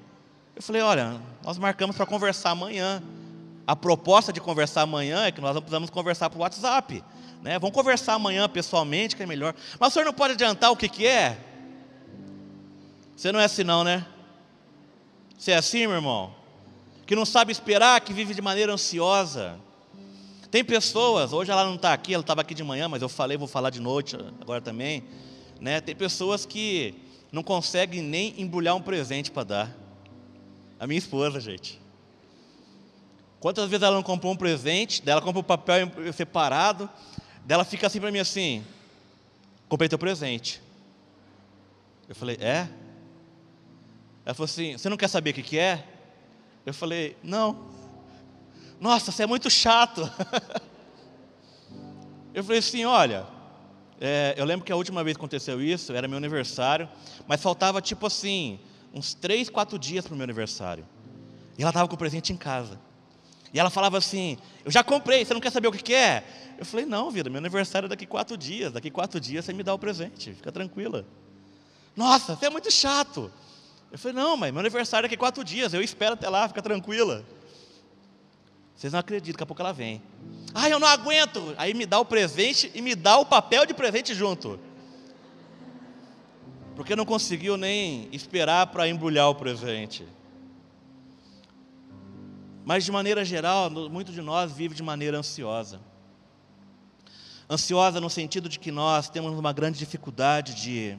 Eu 0.57 0.63
falei: 0.63 0.83
olha, 0.83 1.21
nós 1.45 1.59
marcamos 1.59 1.95
para 1.95 2.05
conversar 2.05 2.51
amanhã. 2.51 3.01
A 3.67 3.77
proposta 3.77 4.33
de 4.33 4.41
conversar 4.41 4.83
amanhã 4.83 5.25
é 5.25 5.33
que 5.33 5.41
nós 5.41 5.53
precisamos 5.57 5.91
conversar 5.91 6.29
por 6.31 6.41
WhatsApp. 6.41 7.03
Né? 7.43 7.59
Vamos 7.59 7.75
conversar 7.75 8.15
amanhã 8.15 8.49
pessoalmente, 8.49 9.17
que 9.17 9.23
é 9.23 9.27
melhor. 9.27 9.55
Mas 9.79 9.91
o 9.91 9.93
senhor 9.93 10.05
não 10.05 10.13
pode 10.13 10.35
adiantar 10.35 10.71
o 10.71 10.77
que, 10.77 10.89
que 10.89 11.07
é? 11.07 11.39
Você 13.17 13.31
não 13.31 13.39
é 13.39 13.45
assim, 13.45 13.65
não, 13.65 13.85
né? 13.85 14.07
Você 15.39 15.53
é 15.53 15.57
assim, 15.57 15.87
meu 15.87 15.97
irmão? 15.97 16.35
Que 17.07 17.15
não 17.15 17.25
sabe 17.25 17.53
esperar, 17.53 18.01
que 18.01 18.13
vive 18.13 18.35
de 18.35 18.41
maneira 18.41 18.73
ansiosa. 18.73 19.59
Tem 20.51 20.65
pessoas, 20.65 21.33
hoje 21.33 21.51
ela 21.51 21.65
não 21.65 21.77
está 21.77 21.93
aqui, 21.93 22.15
ela 22.15 22.21
estava 22.21 22.43
aqui 22.43 22.55
de 22.55 22.63
manhã, 22.63 22.89
mas 22.89 23.03
eu 23.03 23.09
falei, 23.09 23.37
vou 23.37 23.49
falar 23.49 23.71
de 23.71 23.81
noite 23.81 24.17
agora 24.41 24.61
também. 24.61 25.03
Né? 25.61 25.81
Tem 25.81 25.97
pessoas 25.97 26.47
que 26.47 26.95
não 27.33 27.43
conseguem 27.43 28.03
nem 28.03 28.41
embrulhar 28.41 28.77
um 28.77 28.83
presente 28.83 29.31
para 29.31 29.45
dar. 29.45 29.77
A 30.79 30.87
minha 30.87 30.99
esposa, 30.99 31.41
gente. 31.41 31.82
Quantas 33.43 33.69
vezes 33.69 33.83
ela 33.83 33.97
não 33.97 34.05
comprou 34.05 34.33
um 34.33 34.37
presente, 34.37 35.03
dela 35.03 35.21
compra 35.21 35.41
o 35.41 35.43
um 35.43 35.45
papel 35.45 35.91
separado, 36.13 36.89
dela 37.45 37.65
fica 37.65 37.89
assim 37.89 38.01
para 38.01 38.13
mim 38.13 38.21
assim: 38.21 38.65
comprei 39.69 39.89
teu 39.89 39.99
presente. 39.99 40.63
Eu 42.09 42.15
falei: 42.15 42.39
é? 42.41 42.69
Ela 44.25 44.33
falou 44.33 44.45
assim: 44.45 44.79
você 44.79 44.89
não 44.89 44.97
quer 44.97 45.09
saber 45.09 45.31
o 45.31 45.35
que, 45.35 45.43
que 45.43 45.59
é? 45.59 45.85
Eu 46.65 46.73
falei: 46.73 47.17
não. 47.21 47.67
Nossa, 48.81 49.11
você 49.11 49.25
é 49.25 49.27
muito 49.27 49.51
chato. 49.51 50.09
eu 52.33 52.45
falei 52.45 52.61
assim: 52.61 52.85
olha, 52.85 53.27
é, 54.01 54.37
eu 54.37 54.45
lembro 54.45 54.65
que 54.65 54.71
a 54.71 54.77
última 54.77 55.03
vez 55.03 55.17
que 55.17 55.21
aconteceu 55.21 55.61
isso 55.61 55.93
era 55.93 56.07
meu 56.07 56.19
aniversário, 56.19 56.89
mas 57.27 57.43
faltava 57.43 57.83
tipo 57.83 58.07
assim, 58.07 58.61
uns 58.95 59.15
três, 59.15 59.51
quatro 59.51 59.77
dias 59.81 60.07
para 60.07 60.15
o 60.15 60.17
meu 60.17 60.23
aniversário. 60.23 60.87
E 61.59 61.63
ela 61.63 61.71
estava 61.71 61.89
com 61.89 61.97
o 61.97 61.99
presente 61.99 62.33
em 62.33 62.37
casa. 62.37 62.79
E 63.53 63.59
ela 63.61 63.71
falava 63.71 63.99
assim: 63.99 64.39
Eu 64.65 64.71
já 64.71 64.83
comprei, 64.83 65.25
você 65.25 65.35
não 65.35 65.41
quer 65.41 65.51
saber 65.51 65.69
o 65.69 65.73
que, 65.73 65.83
que 65.83 65.95
é? 65.95 66.25
Eu 66.59 66.65
falei: 66.65 66.87
Não, 66.87 67.11
vida, 67.11 67.29
meu 67.29 67.39
aniversário 67.39 67.87
é 67.87 67.89
daqui 67.89 68.07
quatro 68.07 68.37
dias. 68.37 68.73
Daqui 68.73 68.91
quatro 68.91 69.21
dias 69.21 69.45
você 69.45 69.53
me 69.53 69.63
dá 69.63 69.75
o 69.75 69.79
presente, 69.79 70.33
fica 70.33 70.51
tranquila. 70.51 71.05
Nossa, 71.95 72.35
você 72.35 72.47
é 72.47 72.51
muito 72.51 72.71
chato. 72.71 73.31
Eu 73.91 73.99
falei: 73.99 74.17
Não, 74.17 74.37
mas 74.37 74.51
meu 74.51 74.61
aniversário 74.61 75.07
é 75.07 75.09
daqui 75.09 75.17
quatro 75.17 75.45
dias, 75.45 75.75
eu 75.75 75.83
espero 75.83 76.15
até 76.15 76.29
lá, 76.29 76.49
fica 76.49 76.63
tranquila. 76.63 77.25
Vocês 78.75 78.93
não 78.93 79.01
acreditam, 79.01 79.35
daqui 79.35 79.45
a 79.45 79.47
pouco 79.47 79.63
ela 79.63 79.73
vem. 79.73 80.03
Ah, 80.55 80.69
eu 80.69 80.81
não 80.81 80.89
aguento. 80.89 81.55
Aí 81.57 81.75
me 81.75 81.87
dá 81.87 82.01
o 82.01 82.05
presente 82.05 82.71
e 82.75 82.83
me 82.83 82.95
dá 82.95 83.19
o 83.19 83.27
papel 83.27 83.65
de 83.65 83.75
presente 83.75 84.15
junto. 84.15 84.59
Porque 86.75 86.97
não 86.97 87.05
conseguiu 87.05 87.57
nem 87.57 88.09
esperar 88.13 88.67
para 88.69 88.89
embrulhar 88.89 89.29
o 89.29 89.35
presente. 89.35 90.07
Mas 92.65 92.85
de 92.85 92.93
maneira 92.93 93.25
geral, 93.25 93.71
muito 93.71 94.13
de 94.13 94.23
nós 94.23 94.53
vive 94.53 94.75
de 94.75 94.83
maneira 94.83 95.19
ansiosa. 95.19 95.81
Ansiosa 97.51 98.01
no 98.01 98.09
sentido 98.09 98.49
de 98.49 98.59
que 98.59 98.71
nós 98.71 99.09
temos 99.11 99.37
uma 99.37 99.53
grande 99.53 99.79
dificuldade 99.79 100.55
de 100.55 100.97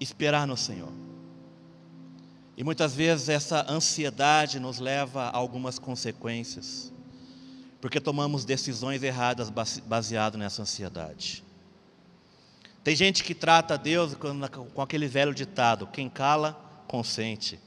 esperar 0.00 0.46
no 0.46 0.56
Senhor. 0.56 0.92
E 2.56 2.62
muitas 2.62 2.94
vezes 2.94 3.28
essa 3.28 3.66
ansiedade 3.68 4.60
nos 4.60 4.78
leva 4.78 5.24
a 5.24 5.36
algumas 5.36 5.78
consequências, 5.78 6.92
porque 7.80 8.00
tomamos 8.00 8.44
decisões 8.44 9.02
erradas 9.02 9.50
baseado 9.84 10.38
nessa 10.38 10.62
ansiedade. 10.62 11.42
Tem 12.84 12.94
gente 12.94 13.24
que 13.24 13.34
trata 13.34 13.76
Deus 13.76 14.14
com 14.14 14.80
aquele 14.80 15.08
velho 15.08 15.34
ditado: 15.34 15.88
quem 15.88 16.08
cala, 16.08 16.52
consente. 16.86 17.58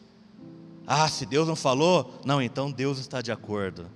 Ah, 0.90 1.10
se 1.10 1.26
Deus 1.26 1.46
não 1.46 1.56
falou, 1.58 2.18
não, 2.24 2.42
então 2.42 2.72
Deus 2.72 2.98
está 2.98 3.22
de 3.22 3.30
acordo. 3.30 3.92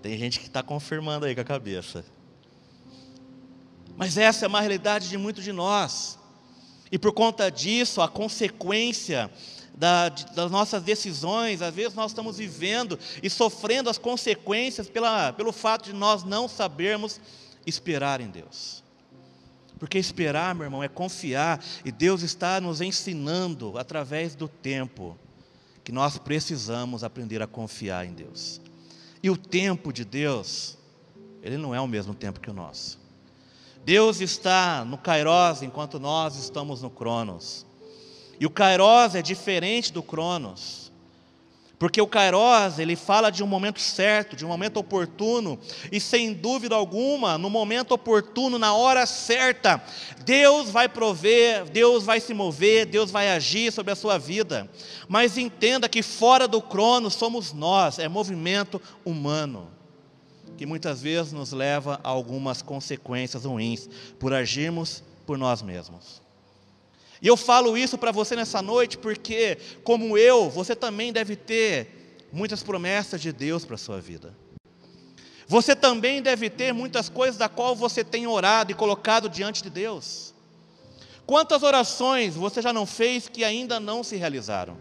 Tem 0.00 0.16
gente 0.16 0.38
que 0.38 0.46
está 0.46 0.62
confirmando 0.62 1.26
aí 1.26 1.34
com 1.34 1.40
a 1.40 1.44
cabeça. 1.44 2.04
Mas 3.96 4.16
essa 4.16 4.44
é 4.44 4.48
uma 4.48 4.60
realidade 4.60 5.08
de 5.08 5.18
muitos 5.18 5.42
de 5.42 5.50
nós. 5.50 6.16
E 6.92 6.96
por 6.98 7.12
conta 7.12 7.50
disso, 7.50 8.00
a 8.00 8.08
consequência 8.08 9.28
da, 9.74 10.10
das 10.10 10.48
nossas 10.48 10.84
decisões, 10.84 11.60
às 11.60 11.74
vezes 11.74 11.94
nós 11.94 12.12
estamos 12.12 12.38
vivendo 12.38 12.96
e 13.20 13.28
sofrendo 13.28 13.90
as 13.90 13.98
consequências 13.98 14.88
pela, 14.88 15.32
pelo 15.32 15.50
fato 15.50 15.86
de 15.86 15.92
nós 15.92 16.22
não 16.22 16.46
sabermos 16.46 17.20
esperar 17.66 18.20
em 18.20 18.30
Deus. 18.30 18.84
Porque 19.76 19.98
esperar, 19.98 20.54
meu 20.54 20.66
irmão, 20.66 20.84
é 20.84 20.88
confiar, 20.88 21.60
e 21.84 21.90
Deus 21.90 22.22
está 22.22 22.60
nos 22.60 22.80
ensinando 22.80 23.76
através 23.76 24.36
do 24.36 24.46
tempo 24.46 25.18
que 25.84 25.92
nós 25.92 26.18
precisamos 26.18 27.04
aprender 27.04 27.42
a 27.42 27.46
confiar 27.46 28.06
em 28.06 28.12
Deus. 28.12 28.60
E 29.22 29.30
o 29.30 29.36
tempo 29.36 29.92
de 29.92 30.04
Deus, 30.04 30.76
ele 31.42 31.56
não 31.56 31.74
é 31.74 31.80
o 31.80 31.86
mesmo 31.86 32.14
tempo 32.14 32.40
que 32.40 32.50
o 32.50 32.54
nosso. 32.54 32.98
Deus 33.84 34.20
está 34.20 34.84
no 34.84 34.96
Kairos 34.96 35.62
enquanto 35.62 35.98
nós 35.98 36.36
estamos 36.36 36.82
no 36.82 36.90
Cronos. 36.90 37.66
E 38.38 38.46
o 38.46 38.50
Kairos 38.50 39.14
é 39.14 39.22
diferente 39.22 39.92
do 39.92 40.02
Cronos. 40.02 40.81
Porque 41.82 42.00
o 42.00 42.06
Kairos, 42.06 42.78
ele 42.78 42.94
fala 42.94 43.28
de 43.28 43.42
um 43.42 43.46
momento 43.48 43.80
certo, 43.80 44.36
de 44.36 44.44
um 44.46 44.48
momento 44.48 44.76
oportuno, 44.76 45.58
e 45.90 45.98
sem 45.98 46.32
dúvida 46.32 46.76
alguma, 46.76 47.36
no 47.36 47.50
momento 47.50 47.90
oportuno, 47.90 48.56
na 48.56 48.72
hora 48.72 49.04
certa, 49.04 49.82
Deus 50.24 50.70
vai 50.70 50.88
prover, 50.88 51.64
Deus 51.64 52.04
vai 52.04 52.20
se 52.20 52.32
mover, 52.32 52.86
Deus 52.86 53.10
vai 53.10 53.28
agir 53.30 53.72
sobre 53.72 53.92
a 53.92 53.96
sua 53.96 54.16
vida. 54.16 54.70
Mas 55.08 55.36
entenda 55.36 55.88
que 55.88 56.04
fora 56.04 56.46
do 56.46 56.62
Cronos 56.62 57.14
somos 57.14 57.52
nós, 57.52 57.98
é 57.98 58.08
movimento 58.08 58.80
humano, 59.04 59.68
que 60.56 60.64
muitas 60.64 61.02
vezes 61.02 61.32
nos 61.32 61.50
leva 61.50 61.98
a 62.04 62.10
algumas 62.10 62.62
consequências 62.62 63.44
ruins 63.44 63.90
por 64.20 64.32
agirmos 64.32 65.02
por 65.26 65.36
nós 65.36 65.62
mesmos. 65.62 66.21
E 67.22 67.28
eu 67.28 67.36
falo 67.36 67.78
isso 67.78 67.96
para 67.96 68.10
você 68.10 68.34
nessa 68.34 68.60
noite 68.60 68.98
porque, 68.98 69.56
como 69.84 70.18
eu, 70.18 70.50
você 70.50 70.74
também 70.74 71.12
deve 71.12 71.36
ter 71.36 72.26
muitas 72.32 72.64
promessas 72.64 73.20
de 73.20 73.32
Deus 73.32 73.64
para 73.64 73.76
a 73.76 73.78
sua 73.78 74.00
vida. 74.00 74.34
Você 75.46 75.76
também 75.76 76.20
deve 76.20 76.50
ter 76.50 76.72
muitas 76.72 77.08
coisas 77.08 77.36
da 77.36 77.48
qual 77.48 77.76
você 77.76 78.02
tem 78.02 78.26
orado 78.26 78.72
e 78.72 78.74
colocado 78.74 79.28
diante 79.28 79.62
de 79.62 79.70
Deus. 79.70 80.34
Quantas 81.26 81.62
orações 81.62 82.34
você 82.34 82.60
já 82.60 82.72
não 82.72 82.86
fez 82.86 83.28
que 83.28 83.44
ainda 83.44 83.78
não 83.78 84.02
se 84.02 84.16
realizaram? 84.16 84.76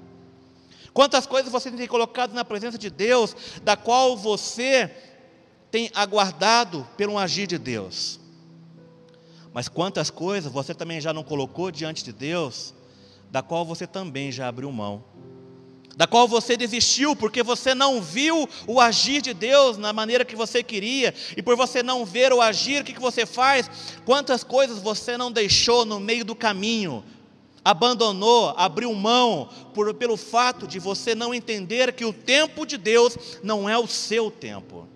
Quantas 0.93 1.27
coisas 1.27 1.51
você 1.51 1.69
tem 1.69 1.87
colocado 1.87 2.33
na 2.33 2.43
presença 2.43 2.77
de 2.77 2.89
Deus, 2.89 3.35
da 3.63 3.77
qual 3.77 4.17
você 4.17 4.89
tem 5.69 5.91
aguardado 5.93 6.87
pelo 6.97 7.17
agir 7.17 7.47
de 7.47 7.57
Deus? 7.57 8.20
Mas 9.53 9.67
quantas 9.67 10.09
coisas 10.09 10.51
você 10.51 10.73
também 10.73 11.01
já 11.01 11.11
não 11.13 11.23
colocou 11.23 11.71
diante 11.71 12.03
de 12.03 12.13
Deus, 12.13 12.73
da 13.29 13.41
qual 13.41 13.65
você 13.65 13.85
também 13.85 14.31
já 14.31 14.47
abriu 14.47 14.71
mão, 14.71 15.03
da 15.95 16.07
qual 16.07 16.27
você 16.27 16.55
desistiu 16.55 17.15
porque 17.15 17.43
você 17.43 17.75
não 17.75 18.01
viu 18.01 18.47
o 18.65 18.79
agir 18.79 19.21
de 19.21 19.33
Deus 19.33 19.77
na 19.77 19.91
maneira 19.91 20.23
que 20.23 20.35
você 20.35 20.63
queria, 20.63 21.13
e 21.35 21.41
por 21.41 21.55
você 21.55 21.83
não 21.83 22.05
ver 22.05 22.31
o 22.31 22.41
agir, 22.41 22.81
o 22.81 22.85
que 22.85 22.99
você 22.99 23.25
faz? 23.25 23.69
Quantas 24.05 24.43
coisas 24.43 24.79
você 24.79 25.17
não 25.17 25.31
deixou 25.31 25.85
no 25.85 25.99
meio 25.99 26.23
do 26.23 26.35
caminho, 26.35 27.03
abandonou, 27.63 28.53
abriu 28.57 28.93
mão, 28.93 29.49
por, 29.73 29.93
pelo 29.93 30.17
fato 30.17 30.65
de 30.65 30.79
você 30.79 31.13
não 31.13 31.33
entender 31.33 31.93
que 31.93 32.05
o 32.05 32.13
tempo 32.13 32.65
de 32.65 32.77
Deus 32.77 33.17
não 33.43 33.69
é 33.69 33.77
o 33.77 33.87
seu 33.87 34.31
tempo. 34.31 34.87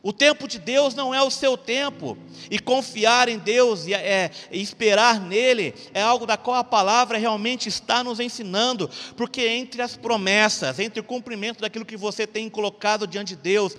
O 0.00 0.12
tempo 0.12 0.46
de 0.46 0.60
Deus 0.60 0.94
não 0.94 1.12
é 1.12 1.20
o 1.20 1.30
seu 1.30 1.56
tempo, 1.56 2.16
e 2.48 2.58
confiar 2.58 3.28
em 3.28 3.36
Deus 3.36 3.84
e, 3.86 3.92
é, 3.92 4.30
e 4.50 4.62
esperar 4.62 5.20
nele 5.20 5.74
é 5.92 6.00
algo 6.00 6.24
da 6.24 6.36
qual 6.36 6.56
a 6.56 6.64
palavra 6.64 7.18
realmente 7.18 7.68
está 7.68 8.04
nos 8.04 8.20
ensinando, 8.20 8.88
porque 9.16 9.46
entre 9.48 9.82
as 9.82 9.96
promessas, 9.96 10.78
entre 10.78 11.00
o 11.00 11.04
cumprimento 11.04 11.60
daquilo 11.60 11.84
que 11.84 11.96
você 11.96 12.28
tem 12.28 12.48
colocado 12.48 13.08
diante 13.08 13.34
de 13.34 13.42
Deus, 13.42 13.74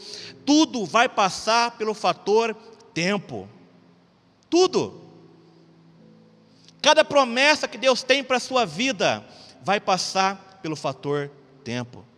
tudo 0.45 0.85
vai 0.85 1.07
passar 1.07 1.77
pelo 1.77 1.93
fator 1.93 2.53
tempo. 2.93 3.47
Tudo. 4.49 5.01
Cada 6.81 7.05
promessa 7.05 7.67
que 7.67 7.77
Deus 7.77 8.03
tem 8.03 8.23
para 8.23 8.37
a 8.37 8.41
sua 8.41 8.65
vida 8.65 9.25
vai 9.63 9.79
passar 9.79 10.59
pelo 10.61 10.75
fator 10.75 11.31
tempo. 11.63 12.08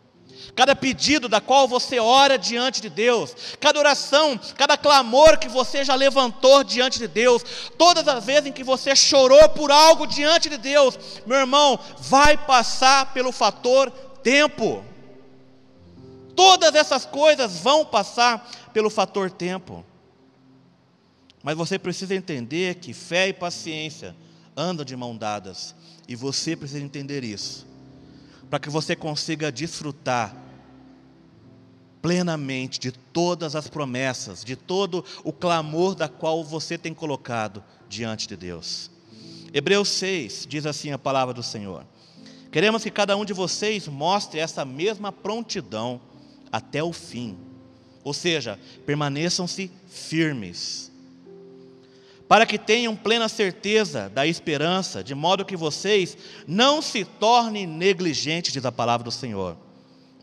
Cada 0.56 0.76
pedido 0.76 1.28
da 1.28 1.40
qual 1.40 1.68
você 1.68 2.00
ora 2.00 2.38
diante 2.38 2.82
de 2.82 2.90
Deus, 2.90 3.36
cada 3.60 3.80
oração, 3.80 4.40
cada 4.58 4.78
clamor 4.78 5.38
que 5.38 5.48
você 5.48 5.84
já 5.84 5.96
levantou 5.96 6.64
diante 6.64 7.00
de 7.00 7.08
Deus, 7.08 7.44
todas 7.78 8.08
as 8.08 8.26
vezes 8.26 8.48
em 8.48 8.52
que 8.52 8.64
você 8.64 8.96
chorou 8.96 9.50
por 9.50 9.72
algo 9.72 10.06
diante 10.06 10.50
de 10.50 10.58
Deus, 10.58 10.98
meu 11.26 11.38
irmão, 11.38 11.80
vai 12.00 12.38
passar 12.38 13.14
pelo 13.14 13.32
fator 13.32 13.90
tempo. 14.24 14.84
Todas 16.36 16.76
essas 16.76 17.06
coisas 17.06 17.60
vão 17.60 17.86
passar 17.86 18.50
pelo 18.74 18.90
fator 18.90 19.30
tempo. 19.30 19.86
Mas 21.44 21.58
você 21.58 21.80
precisa 21.80 22.16
entender 22.16 22.76
que 22.76 22.94
fé 22.94 23.30
e 23.30 23.34
paciência 23.34 24.16
andam 24.56 24.86
de 24.86 24.96
mão 24.96 25.16
dadas, 25.16 25.74
e 26.08 26.16
você 26.16 26.56
precisa 26.56 26.84
entender 26.84 27.24
isso 27.24 27.71
para 28.52 28.60
que 28.60 28.70
você 28.70 28.98
consiga 28.98 29.50
desfrutar 29.50 30.36
plenamente 32.02 32.82
de 32.82 32.92
todas 32.92 33.56
as 33.56 33.70
promessas, 33.70 34.44
de 34.44 34.58
todo 34.58 35.06
o 35.24 35.32
clamor 35.32 35.96
da 35.96 36.10
qual 36.10 36.44
você 36.44 36.78
tem 36.78 36.94
colocado 36.94 37.64
diante 37.88 38.28
de 38.28 38.36
Deus. 38.36 38.92
Hebreus 39.54 39.88
6 39.88 40.46
diz 40.50 40.66
assim 40.66 40.92
a 40.92 40.98
palavra 40.98 41.34
do 41.34 41.42
Senhor: 41.42 41.86
Queremos 42.52 42.84
que 42.84 42.92
cada 42.92 43.16
um 43.16 43.24
de 43.24 43.32
vocês 43.32 43.88
mostre 43.88 44.42
essa 44.42 44.66
mesma 44.66 45.14
prontidão 45.14 46.02
até 46.52 46.84
o 46.84 46.92
fim, 46.92 47.38
ou 48.04 48.14
seja, 48.14 48.60
permaneçam-se 48.86 49.72
firmes 49.88 50.91
para 52.32 52.46
que 52.46 52.58
tenham 52.58 52.96
plena 52.96 53.28
certeza 53.28 54.08
da 54.08 54.26
esperança, 54.26 55.04
de 55.04 55.14
modo 55.14 55.44
que 55.44 55.58
vocês 55.58 56.18
não 56.48 56.82
se 56.82 57.04
tornem 57.04 57.68
negligentes, 57.68 58.54
diz 58.54 58.64
a 58.64 58.72
palavra 58.72 59.04
do 59.04 59.12
Senhor, 59.12 59.58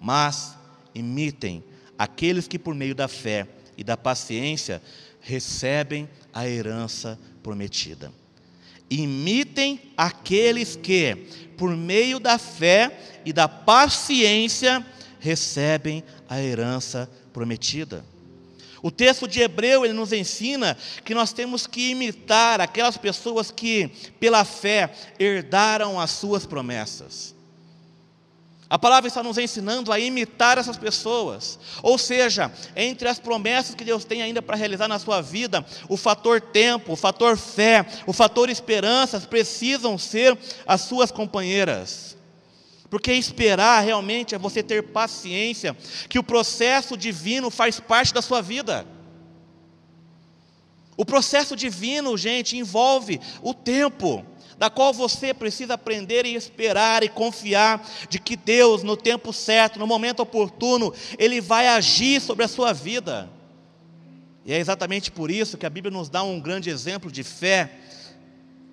mas 0.00 0.56
imitem 0.94 1.62
aqueles 1.98 2.48
que, 2.48 2.58
por 2.58 2.74
meio 2.74 2.94
da 2.94 3.08
fé 3.08 3.46
e 3.76 3.84
da 3.84 3.94
paciência, 3.94 4.80
recebem 5.20 6.08
a 6.32 6.48
herança 6.48 7.18
prometida. 7.42 8.10
Imitem 8.88 9.78
aqueles 9.94 10.76
que, 10.76 11.14
por 11.58 11.76
meio 11.76 12.18
da 12.18 12.38
fé 12.38 13.20
e 13.22 13.34
da 13.34 13.46
paciência, 13.46 14.82
recebem 15.20 16.02
a 16.26 16.40
herança 16.40 17.06
prometida. 17.34 18.02
O 18.82 18.90
texto 18.90 19.26
de 19.26 19.40
Hebreu 19.40 19.84
ele 19.84 19.94
nos 19.94 20.12
ensina 20.12 20.76
que 21.04 21.14
nós 21.14 21.32
temos 21.32 21.66
que 21.66 21.90
imitar 21.90 22.60
aquelas 22.60 22.96
pessoas 22.96 23.50
que, 23.50 23.88
pela 24.20 24.44
fé, 24.44 24.92
herdaram 25.18 26.00
as 26.00 26.10
suas 26.10 26.46
promessas. 26.46 27.34
A 28.70 28.78
palavra 28.78 29.08
está 29.08 29.22
nos 29.22 29.38
ensinando 29.38 29.90
a 29.90 29.98
imitar 29.98 30.58
essas 30.58 30.76
pessoas. 30.76 31.58
Ou 31.82 31.96
seja, 31.96 32.52
entre 32.76 33.08
as 33.08 33.18
promessas 33.18 33.74
que 33.74 33.84
Deus 33.84 34.04
tem 34.04 34.20
ainda 34.20 34.42
para 34.42 34.56
realizar 34.56 34.86
na 34.86 34.98
sua 34.98 35.22
vida, 35.22 35.64
o 35.88 35.96
fator 35.96 36.38
tempo, 36.38 36.92
o 36.92 36.96
fator 36.96 37.38
fé, 37.38 37.86
o 38.06 38.12
fator 38.12 38.50
esperança 38.50 39.18
precisam 39.20 39.96
ser 39.96 40.36
as 40.66 40.82
suas 40.82 41.10
companheiras. 41.10 42.17
Porque 42.90 43.12
esperar 43.12 43.80
realmente 43.80 44.34
é 44.34 44.38
você 44.38 44.62
ter 44.62 44.82
paciência, 44.82 45.76
que 46.08 46.18
o 46.18 46.22
processo 46.22 46.96
divino 46.96 47.50
faz 47.50 47.78
parte 47.78 48.14
da 48.14 48.22
sua 48.22 48.40
vida. 48.40 48.86
O 50.96 51.04
processo 51.04 51.54
divino, 51.54 52.16
gente, 52.16 52.56
envolve 52.56 53.20
o 53.42 53.54
tempo, 53.54 54.24
da 54.58 54.68
qual 54.68 54.92
você 54.92 55.32
precisa 55.32 55.74
aprender 55.74 56.26
e 56.26 56.34
esperar 56.34 57.04
e 57.04 57.08
confiar 57.08 57.88
de 58.08 58.18
que 58.18 58.34
Deus, 58.34 58.82
no 58.82 58.96
tempo 58.96 59.32
certo, 59.32 59.78
no 59.78 59.86
momento 59.86 60.20
oportuno, 60.20 60.92
Ele 61.16 61.40
vai 61.40 61.68
agir 61.68 62.20
sobre 62.20 62.44
a 62.44 62.48
sua 62.48 62.72
vida. 62.72 63.30
E 64.44 64.52
é 64.52 64.58
exatamente 64.58 65.12
por 65.12 65.30
isso 65.30 65.56
que 65.56 65.66
a 65.66 65.70
Bíblia 65.70 65.92
nos 65.92 66.08
dá 66.08 66.22
um 66.22 66.40
grande 66.40 66.70
exemplo 66.70 67.12
de 67.12 67.22
fé, 67.22 67.70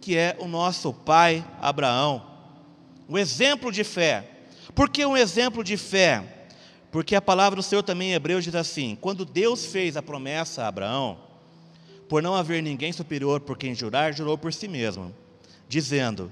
que 0.01 0.17
é 0.17 0.35
o 0.39 0.47
nosso 0.47 0.91
pai 0.91 1.45
Abraão. 1.61 2.34
Um 3.07 3.17
exemplo 3.17 3.71
de 3.71 3.83
fé. 3.83 4.23
Por 4.73 4.89
que 4.89 5.05
um 5.05 5.15
exemplo 5.15 5.63
de 5.63 5.77
fé? 5.77 6.23
Porque 6.91 7.15
a 7.15 7.21
palavra 7.21 7.57
do 7.57 7.63
Senhor 7.63 7.83
também 7.83 8.11
em 8.11 8.13
Hebreus 8.13 8.43
diz 8.43 8.55
assim: 8.55 8.97
quando 8.99 9.25
Deus 9.25 9.65
fez 9.65 9.97
a 9.97 10.01
promessa 10.01 10.63
a 10.63 10.67
Abraão, 10.67 11.19
por 12.07 12.21
não 12.21 12.35
haver 12.35 12.61
ninguém 12.63 12.91
superior 12.91 13.41
por 13.41 13.57
quem 13.57 13.75
jurar, 13.75 14.13
jurou 14.13 14.37
por 14.37 14.53
si 14.53 14.67
mesmo, 14.67 15.13
dizendo: 15.67 16.31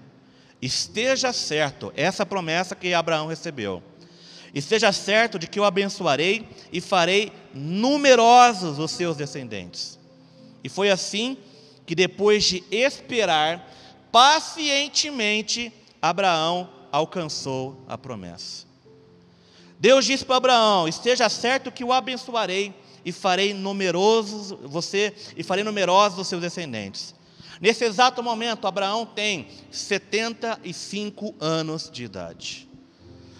Esteja 0.61 1.33
certo, 1.33 1.91
essa 1.95 2.25
promessa 2.25 2.75
que 2.75 2.93
Abraão 2.93 3.27
recebeu, 3.27 3.83
esteja 4.53 4.91
certo 4.91 5.37
de 5.37 5.47
que 5.47 5.59
eu 5.59 5.65
abençoarei 5.65 6.47
e 6.71 6.79
farei 6.79 7.31
numerosos 7.53 8.79
os 8.79 8.91
seus 8.91 9.17
descendentes. 9.17 9.99
E 10.63 10.69
foi 10.69 10.89
assim 10.89 11.37
que, 11.85 11.93
depois 11.93 12.45
de 12.45 12.63
esperar 12.71 13.69
pacientemente, 14.11 15.73
Abraão 16.03 16.69
alcançou 16.91 17.81
a 17.87 17.97
promessa. 17.97 18.65
Deus 19.79 20.03
disse 20.03 20.25
para 20.25 20.35
Abraão: 20.35 20.85
Esteja 20.85 21.29
certo 21.29 21.71
que 21.71 21.81
o 21.81 21.93
abençoarei 21.93 22.73
e 23.05 23.13
farei 23.13 23.53
numerosos 23.53 24.51
você 24.63 25.15
e 25.37 25.43
farei 25.43 25.63
numerosos 25.63 26.19
os 26.19 26.27
seus 26.27 26.41
descendentes. 26.41 27.15
Nesse 27.61 27.85
exato 27.85 28.21
momento, 28.21 28.67
Abraão 28.67 29.05
tem 29.05 29.47
75 29.71 31.35
anos 31.39 31.89
de 31.89 32.03
idade. 32.03 32.67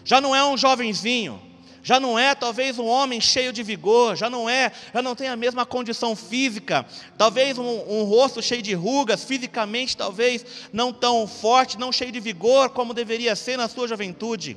Já 0.06 0.22
não 0.22 0.34
é 0.34 0.46
um 0.46 0.58
jovenzinho, 0.58 1.42
já 1.84 2.00
não 2.00 2.18
é 2.18 2.34
talvez 2.34 2.80
um 2.80 2.88
homem 2.88 3.20
cheio 3.20 3.52
de 3.52 3.62
vigor, 3.62 4.16
já 4.16 4.30
não 4.30 4.50
é, 4.50 4.72
já 4.94 5.02
não 5.02 5.14
tem 5.14 5.28
a 5.28 5.36
mesma 5.36 5.66
condição 5.66 6.16
física, 6.16 6.86
talvez 7.18 7.58
um, 7.58 7.64
um, 7.64 8.04
rosto 8.06 8.42
cheio 8.42 8.62
de 8.62 8.74
rugas, 8.74 9.26
fisicamente 9.26 9.98
talvez 9.98 10.46
não 10.72 10.94
tão 10.94 11.28
forte, 11.28 11.78
não 11.78 11.92
cheio 11.92 12.12
de 12.12 12.22
vigor 12.22 12.70
como 12.70 12.94
deveria 12.94 13.36
ser 13.36 13.58
na 13.58 13.68
sua 13.68 13.86
juventude. 13.86 14.56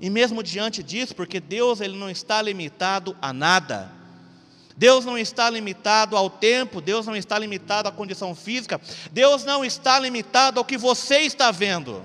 E 0.00 0.08
mesmo 0.08 0.42
diante 0.42 0.84
disso, 0.84 1.16
porque 1.16 1.40
Deus 1.40 1.80
ele 1.80 1.98
não 1.98 2.08
está 2.08 2.40
limitado 2.40 3.16
a 3.20 3.32
nada. 3.32 3.90
Deus 4.76 5.04
não 5.04 5.18
está 5.18 5.50
limitado 5.50 6.16
ao 6.16 6.30
tempo, 6.30 6.80
Deus 6.80 7.06
não 7.06 7.16
está 7.16 7.38
limitado 7.38 7.88
à 7.88 7.92
condição 7.92 8.34
física, 8.34 8.80
Deus 9.10 9.42
não 9.42 9.64
está 9.64 9.98
limitado 9.98 10.60
ao 10.60 10.64
que 10.64 10.76
você 10.76 11.20
está 11.20 11.50
vendo, 11.50 12.02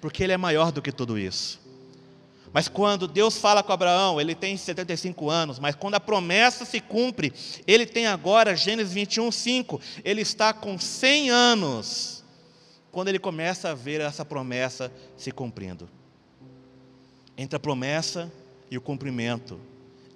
porque 0.00 0.22
Ele 0.22 0.32
é 0.32 0.36
maior 0.36 0.70
do 0.70 0.80
que 0.80 0.92
tudo 0.92 1.18
isso. 1.18 1.60
Mas 2.52 2.66
quando 2.66 3.06
Deus 3.06 3.36
fala 3.36 3.62
com 3.62 3.72
Abraão, 3.72 4.20
ele 4.20 4.34
tem 4.34 4.56
75 4.56 5.30
anos, 5.30 5.58
mas 5.58 5.76
quando 5.76 5.94
a 5.94 6.00
promessa 6.00 6.64
se 6.64 6.80
cumpre, 6.80 7.32
ele 7.66 7.86
tem 7.86 8.06
agora, 8.06 8.56
Gênesis 8.56 8.92
21, 8.92 9.30
5, 9.30 9.80
ele 10.04 10.20
está 10.20 10.52
com 10.52 10.78
100 10.78 11.30
anos, 11.30 12.24
quando 12.90 13.08
ele 13.08 13.20
começa 13.20 13.70
a 13.70 13.74
ver 13.74 14.00
essa 14.00 14.24
promessa 14.24 14.92
se 15.16 15.30
cumprindo. 15.30 15.88
Entre 17.38 17.56
a 17.56 17.60
promessa 17.60 18.30
e 18.68 18.76
o 18.76 18.80
cumprimento, 18.80 19.60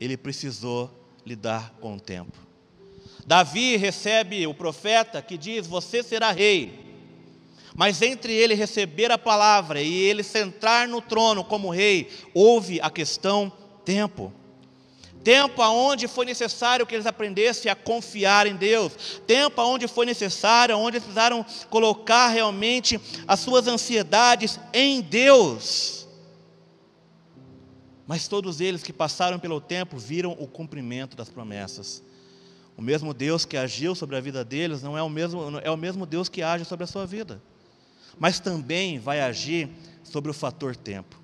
ele 0.01 0.17
precisou 0.17 0.91
lidar 1.25 1.75
com 1.81 1.95
o 1.95 2.01
tempo. 2.01 2.37
Davi 3.27 3.77
recebe 3.77 4.47
o 4.47 4.53
profeta 4.53 5.23
que 5.23 5.39
diz: 5.39 5.67
Você 5.67 6.03
será 6.03 6.31
rei. 6.31 6.84
Mas 7.75 8.01
entre 8.03 8.33
ele 8.33 8.55
receber 8.55 9.11
a 9.11 9.19
palavra 9.19 9.83
e 9.83 9.93
ele 9.93 10.23
sentar 10.23 10.87
no 10.87 11.01
trono 11.03 11.43
como 11.43 11.71
rei, 11.71 12.09
houve 12.33 12.81
a 12.81 12.89
questão 12.89 13.53
tempo. 13.85 14.33
Tempo 15.25 15.61
aonde 15.61 16.07
foi 16.07 16.25
necessário 16.25 16.87
que 16.87 16.95
eles 16.95 17.07
aprendessem 17.07 17.73
a 17.73 17.75
confiar 17.75 18.47
em 18.47 18.55
Deus. 18.55 19.21
Tempo 19.27 19.61
aonde 19.61 19.89
foi 19.89 20.07
necessário, 20.07 20.77
onde 20.79 20.99
eles 20.99 21.05
precisaram 21.05 21.45
colocar 21.69 22.29
realmente 22.29 23.01
as 23.27 23.41
suas 23.41 23.67
ansiedades 23.67 24.61
em 24.73 25.01
Deus. 25.01 26.07
Mas 28.07 28.29
todos 28.29 28.61
eles 28.61 28.83
que 28.83 28.93
passaram 28.93 29.39
pelo 29.39 29.61
tempo 29.61 29.97
viram 29.97 30.33
o 30.39 30.47
cumprimento 30.47 31.17
das 31.17 31.31
promessas. 31.31 32.03
O 32.77 32.83
mesmo 32.83 33.15
Deus 33.15 33.45
que 33.45 33.57
agiu 33.57 33.95
sobre 33.95 34.15
a 34.17 34.21
vida 34.21 34.45
deles 34.45 34.83
não 34.83 34.97
é 34.97 35.03
o 35.03 35.09
mesmo, 35.09 35.59
é 35.61 35.71
o 35.71 35.77
mesmo 35.77 36.05
Deus 36.05 36.29
que 36.29 36.43
age 36.43 36.65
sobre 36.65 36.85
a 36.85 36.87
sua 36.87 37.07
vida 37.07 37.41
mas 38.19 38.41
também 38.41 38.99
vai 38.99 39.21
agir 39.21 39.69
sobre 40.03 40.31
o 40.31 40.35
fator 40.35 40.77
tempo. 40.77 41.21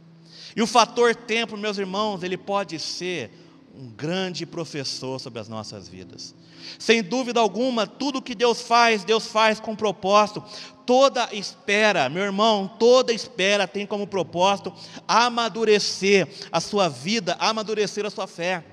E 0.54 0.62
o 0.62 0.66
fator 0.66 1.14
tempo, 1.14 1.56
meus 1.56 1.78
irmãos, 1.78 2.22
ele 2.22 2.36
pode 2.36 2.78
ser 2.78 3.30
um 3.74 3.88
grande 3.88 4.44
professor 4.44 5.18
sobre 5.20 5.40
as 5.40 5.48
nossas 5.48 5.88
vidas. 5.88 6.34
Sem 6.78 7.02
dúvida 7.02 7.40
alguma, 7.40 7.86
tudo 7.86 8.22
que 8.22 8.34
Deus 8.34 8.60
faz, 8.60 9.04
Deus 9.04 9.26
faz 9.26 9.60
com 9.60 9.74
propósito. 9.74 10.42
Toda 10.84 11.28
espera, 11.32 12.08
meu 12.08 12.24
irmão, 12.24 12.68
toda 12.78 13.12
espera 13.12 13.66
tem 13.68 13.86
como 13.86 14.06
propósito 14.06 14.72
amadurecer 15.06 16.28
a 16.50 16.60
sua 16.60 16.88
vida, 16.88 17.36
amadurecer 17.38 18.04
a 18.04 18.10
sua 18.10 18.26
fé. 18.26 18.64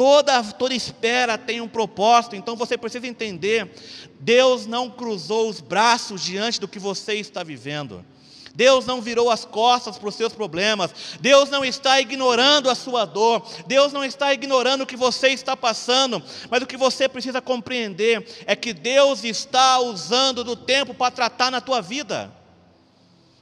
Toda, 0.00 0.42
toda 0.42 0.72
espera 0.72 1.36
tem 1.36 1.60
um 1.60 1.68
propósito, 1.68 2.34
então 2.34 2.56
você 2.56 2.78
precisa 2.78 3.06
entender: 3.06 3.70
Deus 4.18 4.64
não 4.64 4.88
cruzou 4.88 5.46
os 5.46 5.60
braços 5.60 6.22
diante 6.22 6.58
do 6.58 6.66
que 6.66 6.78
você 6.78 7.16
está 7.16 7.42
vivendo. 7.42 8.02
Deus 8.54 8.86
não 8.86 9.02
virou 9.02 9.30
as 9.30 9.44
costas 9.44 9.98
para 9.98 10.08
os 10.08 10.14
seus 10.14 10.32
problemas, 10.32 10.90
Deus 11.20 11.50
não 11.50 11.62
está 11.62 12.00
ignorando 12.00 12.70
a 12.70 12.74
sua 12.74 13.04
dor, 13.04 13.46
Deus 13.66 13.92
não 13.92 14.02
está 14.02 14.32
ignorando 14.32 14.84
o 14.84 14.86
que 14.86 14.96
você 14.96 15.28
está 15.28 15.54
passando, 15.54 16.22
mas 16.48 16.62
o 16.62 16.66
que 16.66 16.78
você 16.78 17.06
precisa 17.06 17.42
compreender 17.42 18.26
é 18.46 18.56
que 18.56 18.72
Deus 18.72 19.22
está 19.22 19.80
usando 19.80 20.42
do 20.42 20.56
tempo 20.56 20.94
para 20.94 21.10
tratar 21.10 21.50
na 21.50 21.60
tua 21.60 21.82
vida. 21.82 22.32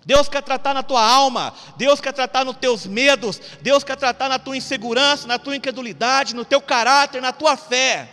Deus 0.08 0.26
quer 0.26 0.42
tratar 0.42 0.72
na 0.72 0.82
tua 0.82 1.06
alma, 1.06 1.52
Deus 1.76 2.00
quer 2.00 2.14
tratar 2.14 2.42
nos 2.42 2.56
teus 2.56 2.86
medos, 2.86 3.38
Deus 3.60 3.84
quer 3.84 3.94
tratar 3.94 4.26
na 4.30 4.38
tua 4.38 4.56
insegurança, 4.56 5.28
na 5.28 5.38
tua 5.38 5.54
incredulidade, 5.54 6.34
no 6.34 6.46
teu 6.46 6.62
caráter, 6.62 7.20
na 7.20 7.30
tua 7.30 7.58
fé. 7.58 8.08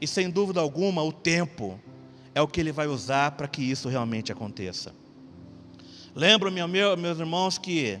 E 0.00 0.06
sem 0.06 0.30
dúvida 0.30 0.60
alguma, 0.60 1.02
o 1.02 1.10
tempo 1.10 1.80
é 2.32 2.40
o 2.40 2.46
que 2.46 2.60
Ele 2.60 2.70
vai 2.70 2.86
usar 2.86 3.32
para 3.32 3.48
que 3.48 3.60
isso 3.60 3.88
realmente 3.88 4.30
aconteça. 4.30 4.94
Lembro-me, 6.14 6.64
meus 6.64 7.18
irmãos, 7.18 7.58
que 7.58 8.00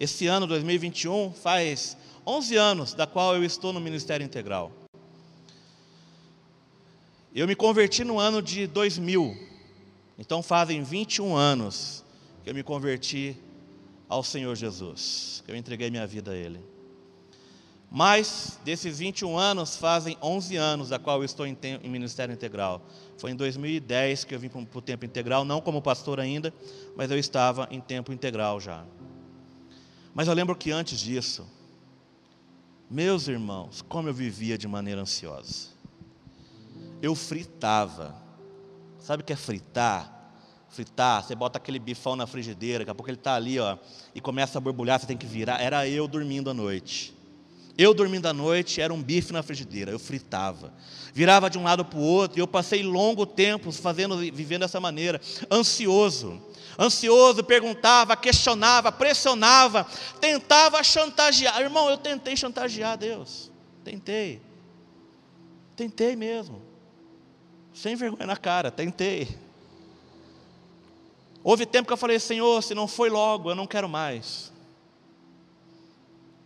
esse 0.00 0.26
ano 0.26 0.44
2021 0.44 1.32
faz 1.32 1.96
11 2.26 2.56
anos 2.56 2.92
da 2.92 3.06
qual 3.06 3.36
eu 3.36 3.44
estou 3.44 3.72
no 3.72 3.78
Ministério 3.78 4.24
Integral. 4.24 4.72
Eu 7.32 7.46
me 7.46 7.54
converti 7.54 8.02
no 8.02 8.18
ano 8.18 8.42
de 8.42 8.66
2000, 8.66 9.36
então 10.18 10.42
fazem 10.42 10.82
21 10.82 11.36
anos 11.36 12.03
que 12.44 12.50
eu 12.50 12.54
me 12.54 12.62
converti 12.62 13.36
ao 14.06 14.22
Senhor 14.22 14.54
Jesus, 14.54 15.42
que 15.46 15.50
eu 15.50 15.56
entreguei 15.56 15.90
minha 15.90 16.06
vida 16.06 16.32
a 16.32 16.36
Ele. 16.36 16.60
Mas 17.90 18.58
desses 18.64 18.98
21 18.98 19.38
anos, 19.38 19.76
fazem 19.76 20.18
11 20.20 20.56
anos 20.56 20.88
da 20.90 20.98
qual 20.98 21.18
eu 21.20 21.24
estou 21.24 21.46
em, 21.46 21.56
em 21.82 21.88
Ministério 21.88 22.34
Integral. 22.34 22.82
Foi 23.16 23.30
em 23.30 23.36
2010 23.36 24.24
que 24.24 24.34
eu 24.34 24.38
vim 24.38 24.48
para 24.48 24.60
o 24.78 24.82
tempo 24.82 25.06
integral, 25.06 25.44
não 25.44 25.60
como 25.60 25.80
pastor 25.80 26.20
ainda, 26.20 26.52
mas 26.96 27.10
eu 27.10 27.18
estava 27.18 27.66
em 27.70 27.80
tempo 27.80 28.12
integral 28.12 28.60
já. 28.60 28.84
Mas 30.12 30.28
eu 30.28 30.34
lembro 30.34 30.54
que 30.54 30.70
antes 30.70 30.98
disso, 30.98 31.46
meus 32.90 33.26
irmãos, 33.26 33.80
como 33.80 34.08
eu 34.08 34.14
vivia 34.14 34.58
de 34.58 34.68
maneira 34.68 35.00
ansiosa. 35.00 35.68
Eu 37.00 37.14
fritava. 37.14 38.14
Sabe 38.98 39.22
o 39.22 39.26
que 39.26 39.32
é 39.32 39.36
fritar? 39.36 40.13
Fritar, 40.74 41.22
você 41.22 41.34
bota 41.34 41.58
aquele 41.58 41.78
bifão 41.78 42.16
na 42.16 42.26
frigideira, 42.26 42.80
daqui 42.80 42.90
a 42.90 42.94
pouco 42.94 43.08
ele 43.08 43.16
está 43.16 43.34
ali, 43.34 43.58
ó, 43.58 43.78
e 44.14 44.20
começa 44.20 44.58
a 44.58 44.60
borbulhar, 44.60 44.98
você 44.98 45.06
tem 45.06 45.16
que 45.16 45.26
virar. 45.26 45.60
Era 45.60 45.88
eu 45.88 46.08
dormindo 46.08 46.50
à 46.50 46.54
noite. 46.54 47.14
Eu 47.76 47.92
dormindo 47.94 48.26
à 48.26 48.32
noite, 48.32 48.80
era 48.80 48.92
um 48.92 49.02
bife 49.02 49.32
na 49.32 49.42
frigideira, 49.42 49.90
eu 49.90 49.98
fritava. 49.98 50.72
Virava 51.12 51.48
de 51.48 51.58
um 51.58 51.62
lado 51.62 51.84
para 51.84 51.98
o 51.98 52.02
outro, 52.02 52.38
e 52.38 52.40
eu 52.40 52.46
passei 52.46 52.82
longo 52.82 53.24
tempo 53.24 53.72
fazendo, 53.72 54.16
vivendo 54.16 54.60
dessa 54.60 54.80
maneira, 54.80 55.20
ansioso. 55.50 56.40
Ansioso, 56.78 57.42
perguntava, 57.44 58.16
questionava, 58.16 58.90
pressionava, 58.90 59.86
tentava 60.20 60.82
chantagear. 60.82 61.60
Irmão, 61.60 61.88
eu 61.88 61.96
tentei 61.96 62.36
chantagear 62.36 62.98
Deus. 62.98 63.50
Tentei. 63.84 64.40
Tentei 65.76 66.16
mesmo. 66.16 66.62
Sem 67.72 67.96
vergonha 67.96 68.26
na 68.26 68.36
cara, 68.36 68.70
tentei. 68.70 69.43
Houve 71.44 71.66
tempo 71.66 71.86
que 71.86 71.92
eu 71.92 71.98
falei, 71.98 72.18
Senhor, 72.18 72.62
se 72.62 72.74
não 72.74 72.88
foi 72.88 73.10
logo, 73.10 73.50
eu 73.50 73.54
não 73.54 73.66
quero 73.66 73.86
mais. 73.86 74.50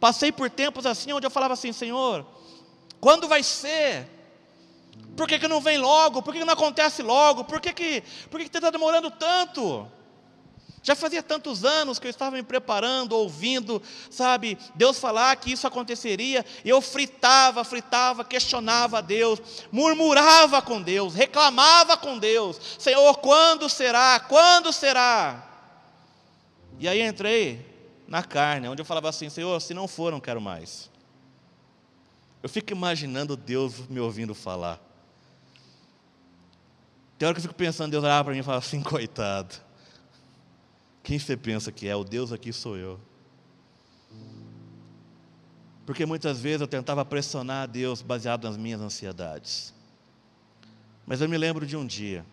Passei 0.01 0.33
por 0.33 0.51
tempos 0.51 0.85
assim, 0.85 1.13
onde 1.13 1.25
eu 1.25 1.31
falava 1.31 1.55
assim, 1.55 1.73
Senhor, 1.73 2.27
quando 3.01 3.29
vai 3.29 3.45
ser? 3.45 4.09
Por 5.17 5.29
que, 5.29 5.39
que 5.39 5.47
não 5.47 5.61
vem 5.61 5.79
logo? 5.79 6.21
Por 6.21 6.33
que, 6.33 6.41
que 6.41 6.45
não 6.45 6.55
acontece 6.55 7.01
logo? 7.01 7.45
Por 7.45 7.61
que, 7.61 7.73
que, 7.73 8.03
por 8.29 8.41
que, 8.41 8.49
que 8.49 8.57
está 8.59 8.71
demorando 8.71 9.09
tanto? 9.09 9.89
Já 10.89 10.97
fazia 10.97 11.23
tantos 11.23 11.67
anos 11.67 11.99
que 11.99 12.07
eu 12.07 12.11
estava 12.11 12.35
me 12.35 12.43
preparando, 12.43 13.13
ouvindo, 13.13 13.83
sabe, 14.11 14.57
Deus 14.75 14.99
falar 14.99 15.37
que 15.37 15.53
isso 15.53 15.67
aconteceria, 15.67 16.43
e 16.65 16.69
eu 16.71 16.81
fritava, 16.81 17.63
fritava, 17.63 18.25
questionava 18.25 18.97
a 18.97 19.01
Deus, 19.03 19.39
murmurava 19.71 20.63
com 20.63 20.81
Deus, 20.81 21.13
reclamava 21.13 21.95
com 21.99 22.19
Deus: 22.19 22.59
Senhor, 22.79 23.19
quando 23.19 23.69
será? 23.69 24.19
Quando 24.19 24.73
será? 24.73 25.47
E 26.81 26.89
aí 26.89 27.03
entrei 27.03 27.63
na 28.07 28.23
carne, 28.23 28.67
onde 28.67 28.81
eu 28.81 28.87
falava 28.87 29.11
assim: 29.11 29.29
Senhor, 29.29 29.61
se 29.61 29.75
não 29.75 29.87
for, 29.87 30.11
não 30.11 30.21
quero 30.21 30.41
mais. 30.41 30.89
Eu 32.43 32.49
fico 32.49 32.73
imaginando 32.73 33.37
Deus 33.37 33.87
me 33.91 34.01
ouvindo 34.01 34.35
falar. 34.35 34.81
Tem 37.19 37.27
hora 37.27 37.35
que 37.35 37.41
eu 37.41 37.43
fico 37.43 37.53
pensando, 37.53 37.91
Deus 37.91 38.03
olhava 38.03 38.25
para 38.25 38.33
mim 38.33 38.41
e 38.41 38.43
falava 38.43 38.65
assim: 38.65 38.81
coitado. 38.81 39.68
Quem 41.09 41.19
você 41.19 41.39
pensa 41.39 41.73
que 41.73 41.89
é? 41.89 41.97
O 41.97 42.05
Deus 42.05 42.33
aqui 42.33 42.53
sou 42.53 42.77
eu. 42.77 43.01
Porque 45.87 46.05
muitas 46.05 46.39
vezes 46.39 46.61
eu 46.61 46.69
tentava 46.69 47.03
pressionar 47.03 47.63
a 47.63 47.67
Deus 47.67 48.03
baseado 48.03 48.45
nas 48.45 48.59
minhas 48.59 48.79
ansiedades. 48.79 49.73
Mas 51.07 51.23
eu 51.23 51.29
me 51.31 51.39
lembro 51.39 51.65
de 51.65 51.79
um 51.79 51.87
dia, 51.87 52.27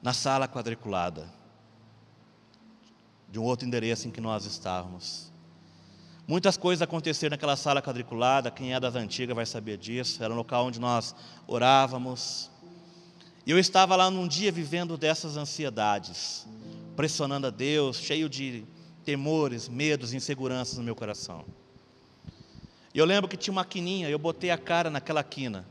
na 0.00 0.12
sala 0.12 0.46
quadriculada, 0.46 1.28
de 3.28 3.40
um 3.40 3.42
outro 3.42 3.66
endereço 3.66 4.06
em 4.06 4.12
que 4.12 4.20
nós 4.20 4.44
estávamos. 4.44 5.32
Muitas 6.28 6.56
coisas 6.56 6.80
aconteceram 6.80 7.32
naquela 7.32 7.56
sala 7.56 7.82
quadriculada, 7.82 8.52
quem 8.52 8.72
é 8.72 8.78
das 8.78 8.94
antigas 8.94 9.34
vai 9.34 9.46
saber 9.46 9.78
disso. 9.78 10.22
Era 10.22 10.32
um 10.32 10.36
local 10.36 10.66
onde 10.66 10.78
nós 10.78 11.12
orávamos. 11.48 12.48
E 13.44 13.50
eu 13.50 13.58
estava 13.58 13.96
lá 13.96 14.08
num 14.12 14.28
dia 14.28 14.52
vivendo 14.52 14.96
dessas 14.96 15.36
ansiedades 15.36 16.46
pressionando 16.96 17.46
a 17.46 17.50
Deus, 17.50 17.98
cheio 17.98 18.28
de 18.28 18.64
temores, 19.04 19.68
medos, 19.68 20.12
inseguranças 20.12 20.78
no 20.78 20.84
meu 20.84 20.94
coração. 20.94 21.44
E 22.92 22.98
eu 22.98 23.04
lembro 23.04 23.28
que 23.28 23.36
tinha 23.36 23.52
uma 23.52 23.64
quininha, 23.64 24.08
eu 24.08 24.18
botei 24.18 24.50
a 24.50 24.58
cara 24.58 24.90
naquela 24.90 25.22
quina. 25.22 25.66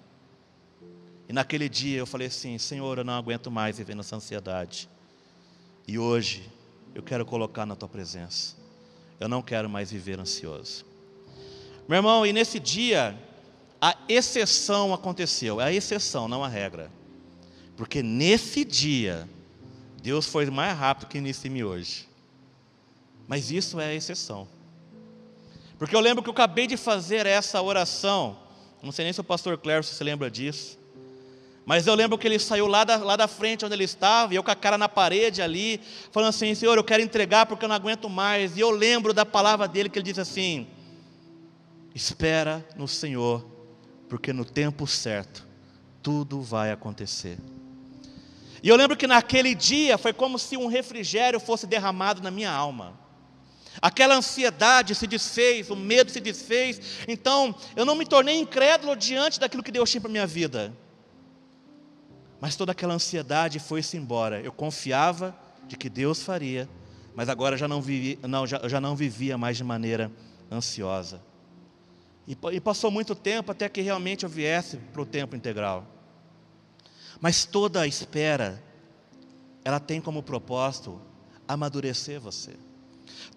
E 1.27 1.33
naquele 1.33 1.69
dia 1.69 1.99
eu 1.99 2.05
falei 2.05 2.27
assim: 2.27 2.57
Senhor, 2.57 2.97
eu 2.97 3.03
não 3.03 3.13
aguento 3.13 3.51
mais 3.51 3.77
viver 3.77 3.95
nessa 3.95 4.15
ansiedade. 4.15 4.89
E 5.87 5.99
hoje 5.99 6.49
eu 6.95 7.03
quero 7.03 7.25
colocar 7.25 7.65
na 7.65 7.75
tua 7.75 7.89
presença. 7.89 8.55
Eu 9.19 9.27
não 9.27 9.41
quero 9.41 9.69
mais 9.69 9.91
viver 9.91 10.19
ansioso. 10.19 10.85
Meu 11.87 11.97
irmão, 11.97 12.25
e 12.25 12.31
nesse 12.31 12.59
dia, 12.59 13.17
a 13.81 13.97
exceção 14.07 14.93
aconteceu. 14.93 15.59
É 15.59 15.65
a 15.65 15.73
exceção, 15.73 16.27
não 16.27 16.43
a 16.43 16.47
regra. 16.47 16.91
Porque 17.75 18.01
nesse 18.01 18.63
dia, 18.63 19.27
Deus 19.99 20.25
foi 20.25 20.49
mais 20.49 20.77
rápido 20.77 21.07
que 21.07 21.49
mim 21.49 21.63
hoje. 21.63 22.07
Mas 23.27 23.51
isso 23.51 23.79
é 23.79 23.85
a 23.85 23.93
exceção. 23.93 24.47
Porque 25.77 25.95
eu 25.95 25.99
lembro 25.99 26.23
que 26.23 26.29
eu 26.29 26.33
acabei 26.33 26.67
de 26.67 26.75
fazer 26.75 27.25
essa 27.25 27.61
oração. 27.61 28.37
Não 28.81 28.91
sei 28.91 29.05
nem 29.05 29.13
se 29.13 29.21
o 29.21 29.23
pastor 29.23 29.57
Clércio 29.57 29.95
se 29.95 30.03
lembra 30.03 30.29
disso. 30.29 30.79
Mas 31.65 31.85
eu 31.85 31.93
lembro 31.93 32.17
que 32.17 32.27
ele 32.27 32.39
saiu 32.39 32.65
lá 32.65 32.83
da, 32.83 32.97
lá 32.97 33.15
da 33.15 33.27
frente 33.27 33.63
onde 33.63 33.75
ele 33.75 33.83
estava, 33.83 34.33
e 34.33 34.35
eu 34.35 34.43
com 34.43 34.49
a 34.49 34.55
cara 34.55 34.77
na 34.77 34.89
parede 34.89 35.41
ali, 35.41 35.79
falando 36.11 36.29
assim: 36.29 36.55
Senhor, 36.55 36.75
eu 36.75 36.83
quero 36.83 37.03
entregar 37.03 37.45
porque 37.45 37.63
eu 37.63 37.69
não 37.69 37.75
aguento 37.75 38.09
mais. 38.09 38.57
E 38.57 38.59
eu 38.59 38.71
lembro 38.71 39.13
da 39.13 39.25
palavra 39.25 39.67
dele 39.67 39.87
que 39.87 39.99
ele 39.99 40.05
disse 40.05 40.19
assim: 40.19 40.67
Espera 41.93 42.67
no 42.75 42.87
Senhor, 42.87 43.45
porque 44.07 44.33
no 44.33 44.43
tempo 44.43 44.87
certo 44.87 45.47
tudo 46.01 46.41
vai 46.41 46.71
acontecer. 46.71 47.37
E 48.61 48.69
eu 48.69 48.75
lembro 48.75 48.97
que 48.97 49.07
naquele 49.07 49.55
dia 49.55 49.97
foi 49.97 50.13
como 50.13 50.37
se 50.37 50.57
um 50.57 50.67
refrigério 50.67 51.39
fosse 51.39 51.65
derramado 51.65 52.21
na 52.21 52.29
minha 52.29 52.51
alma. 52.51 52.99
Aquela 53.81 54.15
ansiedade 54.15 54.93
se 54.95 55.07
desfez, 55.07 55.69
o 55.69 55.75
medo 55.75 56.11
se 56.11 56.19
desfez. 56.19 56.81
Então, 57.07 57.55
eu 57.75 57.85
não 57.85 57.95
me 57.95 58.05
tornei 58.05 58.37
incrédulo 58.37 58.95
diante 58.95 59.39
daquilo 59.39 59.63
que 59.63 59.71
Deus 59.71 59.89
tinha 59.89 60.01
para 60.01 60.09
minha 60.09 60.27
vida. 60.27 60.73
Mas 62.41 62.55
toda 62.55 62.71
aquela 62.71 62.93
ansiedade 62.93 63.59
foi-se 63.59 63.95
embora. 63.95 64.41
Eu 64.41 64.51
confiava 64.51 65.35
de 65.67 65.77
que 65.77 65.89
Deus 65.89 66.23
faria, 66.23 66.67
mas 67.15 67.29
agora 67.29 67.55
já 67.55 67.67
não, 67.67 67.81
vivi, 67.81 68.19
não, 68.23 68.45
já, 68.45 68.67
já 68.67 68.81
não 68.81 68.95
vivia 68.95 69.37
mais 69.37 69.55
de 69.55 69.63
maneira 69.63 70.11
ansiosa. 70.51 71.21
E, 72.27 72.37
e 72.51 72.59
passou 72.59 72.91
muito 72.91 73.15
tempo 73.15 73.51
até 73.51 73.69
que 73.69 73.81
realmente 73.81 74.23
eu 74.23 74.29
viesse 74.29 74.77
para 74.77 75.01
o 75.01 75.05
tempo 75.05 75.35
integral. 75.35 75.85
Mas 77.21 77.45
toda 77.45 77.81
a 77.81 77.87
espera, 77.87 78.61
ela 79.63 79.79
tem 79.79 79.99
como 79.99 80.23
propósito 80.23 80.99
amadurecer 81.47 82.19
você. 82.19 82.55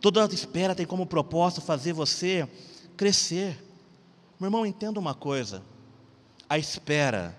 Toda 0.00 0.24
a 0.24 0.26
espera 0.26 0.74
tem 0.74 0.86
como 0.86 1.06
propósito 1.06 1.60
fazer 1.60 1.92
você 1.92 2.48
crescer. 2.96 3.56
Meu 4.38 4.48
irmão, 4.48 4.66
entenda 4.66 5.00
uma 5.00 5.14
coisa: 5.14 5.62
a 6.48 6.58
espera 6.58 7.36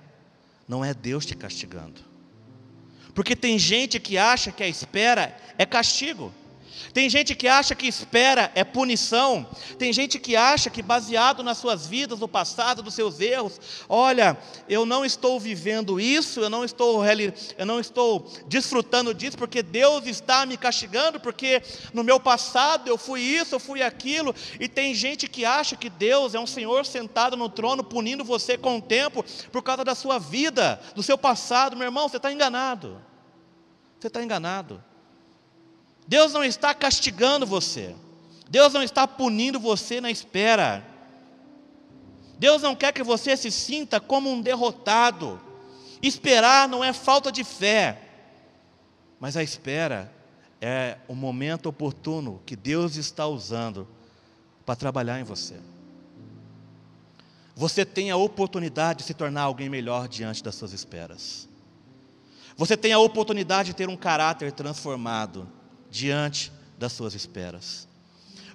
não 0.68 0.84
é 0.84 0.94
Deus 0.94 1.26
te 1.26 1.36
castigando. 1.36 2.02
Porque 3.14 3.36
tem 3.36 3.60
gente 3.60 4.00
que 4.00 4.18
acha 4.18 4.52
que 4.52 4.64
a 4.64 4.68
espera 4.68 5.38
é 5.58 5.66
castigo. 5.66 6.34
Tem 6.93 7.09
gente 7.09 7.36
que 7.36 7.47
acha 7.47 7.76
que 7.76 7.88
espera 7.88 8.51
é 8.55 8.63
punição. 8.63 9.45
Tem 9.78 9.91
gente 9.91 10.19
que 10.19 10.36
acha 10.36 10.69
que, 10.69 10.82
baseado 10.82 11.43
nas 11.43 11.57
suas 11.57 11.88
vidas, 11.88 12.19
no 12.19 12.28
passado, 12.28 12.84
dos 12.84 12.93
seus 12.93 13.19
erros, 13.19 13.59
olha, 13.89 14.38
eu 14.67 14.86
não 14.86 15.03
estou 15.03 15.39
vivendo 15.39 15.99
isso, 15.99 16.39
eu 16.39 16.49
não 16.49 16.63
estou, 16.63 17.03
eu 17.57 17.65
não 17.65 17.80
estou 17.80 18.30
desfrutando 18.47 19.13
disso, 19.13 19.38
porque 19.38 19.63
Deus 19.63 20.05
está 20.05 20.45
me 20.45 20.57
castigando, 20.57 21.19
porque 21.19 21.61
no 21.93 22.03
meu 22.03 22.19
passado 22.19 22.88
eu 22.88 22.97
fui 22.97 23.21
isso, 23.21 23.55
eu 23.55 23.59
fui 23.59 23.82
aquilo. 23.82 24.36
E 24.59 24.67
tem 24.67 24.93
gente 24.93 25.28
que 25.28 25.45
acha 25.45 25.76
que 25.76 25.89
Deus 25.89 26.36
é 26.36 26.39
um 26.39 26.47
Senhor 26.47 26.86
sentado 26.86 27.36
no 27.36 27.49
trono, 27.49 27.84
punindo 27.84 28.24
você 28.24 28.57
com 28.57 28.78
o 28.78 28.82
tempo, 28.82 29.26
por 29.51 29.61
causa 29.61 29.84
da 29.84 29.95
sua 29.95 30.19
vida, 30.19 30.80
do 30.95 31.03
seu 31.03 31.17
passado. 31.17 31.76
Meu 31.76 31.88
irmão, 31.88 32.07
você 32.07 32.17
está 32.17 32.32
enganado. 32.32 33.01
Você 33.99 34.07
está 34.07 34.24
enganado. 34.24 34.84
Deus 36.08 36.34
não 36.34 36.43
está 36.43 36.74
castigando 36.74 37.45
você. 37.45 37.95
Deus 38.49 38.74
não 38.74 38.84
está 38.84 39.08
punindo 39.08 39.60
você 39.60 40.01
na 40.01 40.12
espera. 40.12 40.86
Deus 42.38 42.62
não 42.62 42.76
quer 42.76 42.91
que 42.91 43.04
você 43.04 43.38
se 43.38 43.49
sinta 43.51 43.99
como 43.99 44.30
um 44.30 44.41
derrotado. 44.41 45.39
Esperar 46.01 46.68
não 46.68 46.84
é 46.84 46.91
falta 46.91 47.32
de 47.32 47.43
fé, 47.43 48.01
mas 49.20 49.38
a 49.38 49.43
espera 49.43 50.12
é 50.60 50.97
o 51.08 51.16
momento 51.16 51.68
oportuno 51.68 52.41
que 52.45 52.56
Deus 52.56 52.97
está 52.97 53.26
usando 53.26 53.88
para 54.66 54.76
trabalhar 54.76 55.20
em 55.20 55.24
você. 55.24 55.56
Você 57.56 57.86
tem 57.86 58.12
a 58.12 58.18
oportunidade 58.18 58.99
de 58.99 59.06
se 59.06 59.14
tornar 59.14 59.43
alguém 59.43 59.70
melhor 59.70 60.08
diante 60.08 60.43
das 60.43 60.56
suas 60.56 60.74
esperas. 60.74 61.47
Você 62.58 62.76
tem 62.76 62.91
a 62.91 62.99
oportunidade 62.99 63.70
de 63.70 63.76
ter 63.76 63.88
um 63.88 63.95
caráter 63.95 64.51
transformado 64.51 65.47
diante 65.94 66.52
das 66.78 66.91
suas 66.91 67.14
esperas. 67.14 67.88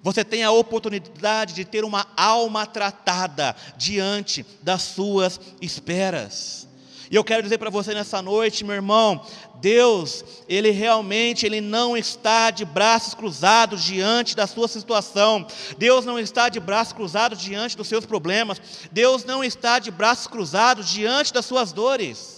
Você 0.02 0.24
tem 0.24 0.42
a 0.42 0.50
oportunidade 0.50 1.54
de 1.54 1.64
ter 1.64 1.84
uma 1.84 2.06
alma 2.16 2.66
tratada 2.66 3.54
diante 3.76 4.44
das 4.60 4.82
suas 4.82 5.40
esperas. 5.62 6.66
E 7.10 7.14
eu 7.16 7.24
quero 7.24 7.42
dizer 7.42 7.56
para 7.58 7.70
você 7.70 7.94
nessa 7.94 8.20
noite, 8.20 8.64
meu 8.64 8.74
irmão, 8.74 9.24
Deus, 9.60 10.24
ele 10.48 10.70
realmente 10.70 11.46
ele 11.46 11.60
não 11.60 11.96
está 11.96 12.50
de 12.50 12.64
braços 12.64 13.14
cruzados 13.14 13.82
diante 13.82 14.36
da 14.36 14.46
sua 14.46 14.68
situação. 14.68 15.46
Deus 15.78 16.04
não 16.04 16.18
está 16.18 16.48
de 16.48 16.60
braços 16.60 16.92
cruzados 16.92 17.40
diante 17.40 17.76
dos 17.76 17.88
seus 17.88 18.04
problemas. 18.04 18.60
Deus 18.90 19.24
não 19.24 19.42
está 19.42 19.78
de 19.78 19.90
braços 19.90 20.26
cruzados 20.26 20.90
diante 20.90 21.32
das 21.32 21.46
suas 21.46 21.72
dores. 21.72 22.37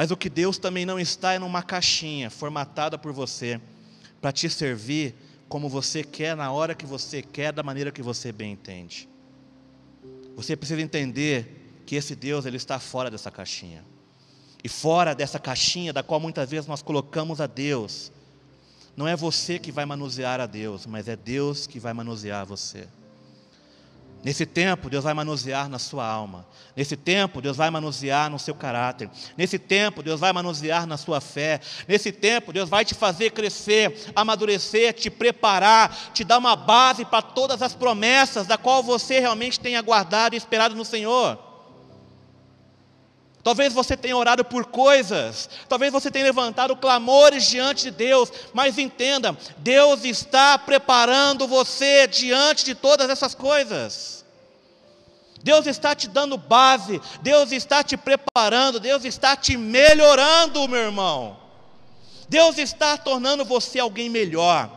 Mas 0.00 0.10
o 0.10 0.16
que 0.16 0.30
Deus 0.30 0.56
também 0.56 0.86
não 0.86 0.98
está 0.98 1.34
é 1.34 1.38
numa 1.38 1.62
caixinha 1.62 2.30
formatada 2.30 2.96
por 2.96 3.12
você, 3.12 3.60
para 4.18 4.32
te 4.32 4.48
servir 4.48 5.14
como 5.46 5.68
você 5.68 6.02
quer, 6.02 6.34
na 6.34 6.50
hora 6.50 6.74
que 6.74 6.86
você 6.86 7.20
quer, 7.20 7.52
da 7.52 7.62
maneira 7.62 7.92
que 7.92 8.00
você 8.00 8.32
bem 8.32 8.52
entende. 8.52 9.06
Você 10.34 10.56
precisa 10.56 10.80
entender 10.80 11.82
que 11.84 11.96
esse 11.96 12.16
Deus 12.16 12.46
ele 12.46 12.56
está 12.56 12.78
fora 12.78 13.10
dessa 13.10 13.30
caixinha. 13.30 13.84
E 14.64 14.70
fora 14.70 15.14
dessa 15.14 15.38
caixinha 15.38 15.92
da 15.92 16.02
qual 16.02 16.18
muitas 16.18 16.48
vezes 16.48 16.66
nós 16.66 16.80
colocamos 16.80 17.38
a 17.38 17.46
Deus, 17.46 18.10
não 18.96 19.06
é 19.06 19.14
você 19.14 19.58
que 19.58 19.70
vai 19.70 19.84
manusear 19.84 20.40
a 20.40 20.46
Deus, 20.46 20.86
mas 20.86 21.08
é 21.08 21.14
Deus 21.14 21.66
que 21.66 21.78
vai 21.78 21.92
manusear 21.92 22.46
você. 22.46 22.88
Nesse 24.22 24.44
tempo, 24.44 24.90
Deus 24.90 25.04
vai 25.04 25.14
manusear 25.14 25.68
na 25.68 25.78
sua 25.78 26.06
alma. 26.06 26.46
Nesse 26.76 26.94
tempo, 26.96 27.40
Deus 27.40 27.56
vai 27.56 27.70
manusear 27.70 28.28
no 28.28 28.38
seu 28.38 28.54
caráter. 28.54 29.08
Nesse 29.36 29.58
tempo, 29.58 30.02
Deus 30.02 30.20
vai 30.20 30.32
manusear 30.32 30.86
na 30.86 30.98
sua 30.98 31.20
fé. 31.20 31.58
Nesse 31.88 32.12
tempo, 32.12 32.52
Deus 32.52 32.68
vai 32.68 32.84
te 32.84 32.94
fazer 32.94 33.30
crescer, 33.30 34.12
amadurecer, 34.14 34.92
te 34.92 35.08
preparar, 35.08 36.12
te 36.12 36.22
dar 36.22 36.38
uma 36.38 36.54
base 36.54 37.04
para 37.04 37.22
todas 37.22 37.62
as 37.62 37.74
promessas 37.74 38.46
da 38.46 38.58
qual 38.58 38.82
você 38.82 39.20
realmente 39.20 39.58
tem 39.58 39.76
aguardado 39.76 40.34
e 40.34 40.38
esperado 40.38 40.74
no 40.74 40.84
Senhor. 40.84 41.49
Talvez 43.42 43.72
você 43.72 43.96
tenha 43.96 44.16
orado 44.16 44.44
por 44.44 44.66
coisas, 44.66 45.48
talvez 45.66 45.90
você 45.90 46.10
tenha 46.10 46.26
levantado 46.26 46.76
clamores 46.76 47.48
diante 47.48 47.84
de 47.84 47.90
Deus, 47.90 48.30
mas 48.52 48.76
entenda, 48.76 49.36
Deus 49.58 50.04
está 50.04 50.58
preparando 50.58 51.46
você 51.46 52.06
diante 52.06 52.66
de 52.66 52.74
todas 52.74 53.08
essas 53.08 53.34
coisas. 53.34 54.26
Deus 55.42 55.66
está 55.66 55.94
te 55.94 56.06
dando 56.06 56.36
base, 56.36 57.00
Deus 57.22 57.50
está 57.50 57.82
te 57.82 57.96
preparando, 57.96 58.78
Deus 58.78 59.06
está 59.06 59.34
te 59.34 59.56
melhorando, 59.56 60.68
meu 60.68 60.80
irmão. 60.80 61.38
Deus 62.28 62.58
está 62.58 62.98
tornando 62.98 63.42
você 63.44 63.78
alguém 63.78 64.10
melhor, 64.10 64.70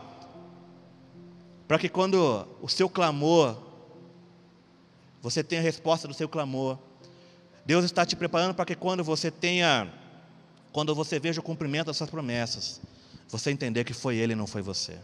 para 1.68 1.78
que 1.78 1.88
quando 1.88 2.48
o 2.62 2.68
seu 2.68 2.88
clamor, 2.88 3.56
você 5.20 5.44
tenha 5.44 5.60
a 5.60 5.64
resposta 5.64 6.08
do 6.08 6.14
seu 6.14 6.28
clamor, 6.28 6.78
Deus 7.64 7.84
está 7.84 8.04
te 8.04 8.14
preparando 8.14 8.54
para 8.54 8.64
que 8.64 8.74
quando 8.74 9.02
você 9.02 9.30
tenha, 9.30 9.92
quando 10.72 10.94
você 10.94 11.18
veja 11.18 11.40
o 11.40 11.44
cumprimento 11.44 11.86
dessas 11.86 12.10
promessas, 12.10 12.80
você 13.28 13.50
entender 13.50 13.84
que 13.84 13.94
foi 13.94 14.16
Ele 14.16 14.34
e 14.34 14.36
não 14.36 14.46
foi 14.46 14.60
você. 14.62 14.98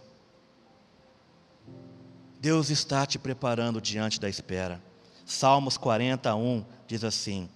Deus 2.41 2.71
está 2.71 3.05
te 3.05 3.19
preparando 3.19 3.81
diante 3.81 4.19
da 4.19 4.29
espera. 4.29 4.83
Salmos 5.27 5.77
41 5.77 6.65
diz 6.87 7.05
assim: 7.05 7.49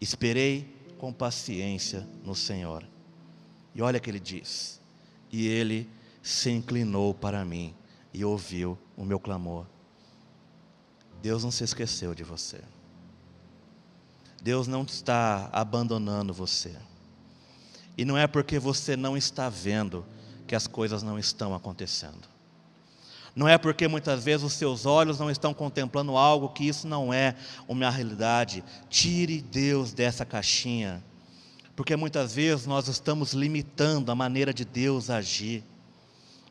Esperei 0.00 0.76
com 0.98 1.12
paciência 1.12 2.06
no 2.24 2.34
Senhor. 2.34 2.84
E 3.74 3.82
olha 3.82 4.00
que 4.00 4.10
ele 4.10 4.20
diz: 4.20 4.80
E 5.30 5.46
ele 5.46 5.88
se 6.22 6.50
inclinou 6.50 7.14
para 7.14 7.44
mim 7.44 7.74
e 8.12 8.24
ouviu 8.24 8.78
o 8.96 9.04
meu 9.04 9.20
clamor. 9.20 9.66
Deus 11.22 11.44
não 11.44 11.50
se 11.50 11.64
esqueceu 11.64 12.14
de 12.14 12.24
você. 12.24 12.60
Deus 14.40 14.66
não 14.66 14.82
está 14.82 15.48
abandonando 15.52 16.32
você. 16.32 16.74
E 17.96 18.04
não 18.04 18.16
é 18.16 18.26
porque 18.26 18.58
você 18.58 18.96
não 18.96 19.16
está 19.16 19.48
vendo 19.48 20.04
que 20.46 20.54
as 20.54 20.66
coisas 20.66 21.02
não 21.02 21.18
estão 21.18 21.54
acontecendo. 21.54 22.28
Não 23.34 23.46
é 23.46 23.56
porque 23.56 23.86
muitas 23.86 24.24
vezes 24.24 24.44
os 24.44 24.54
seus 24.54 24.86
olhos 24.86 25.18
não 25.18 25.30
estão 25.30 25.54
contemplando 25.54 26.16
algo 26.16 26.48
que 26.48 26.66
isso 26.66 26.88
não 26.88 27.12
é 27.12 27.36
uma 27.68 27.90
realidade. 27.90 28.64
Tire 28.88 29.40
Deus 29.40 29.92
dessa 29.92 30.24
caixinha. 30.24 31.02
Porque 31.76 31.94
muitas 31.94 32.34
vezes 32.34 32.66
nós 32.66 32.88
estamos 32.88 33.32
limitando 33.32 34.10
a 34.10 34.14
maneira 34.14 34.52
de 34.52 34.64
Deus 34.64 35.08
agir. 35.08 35.62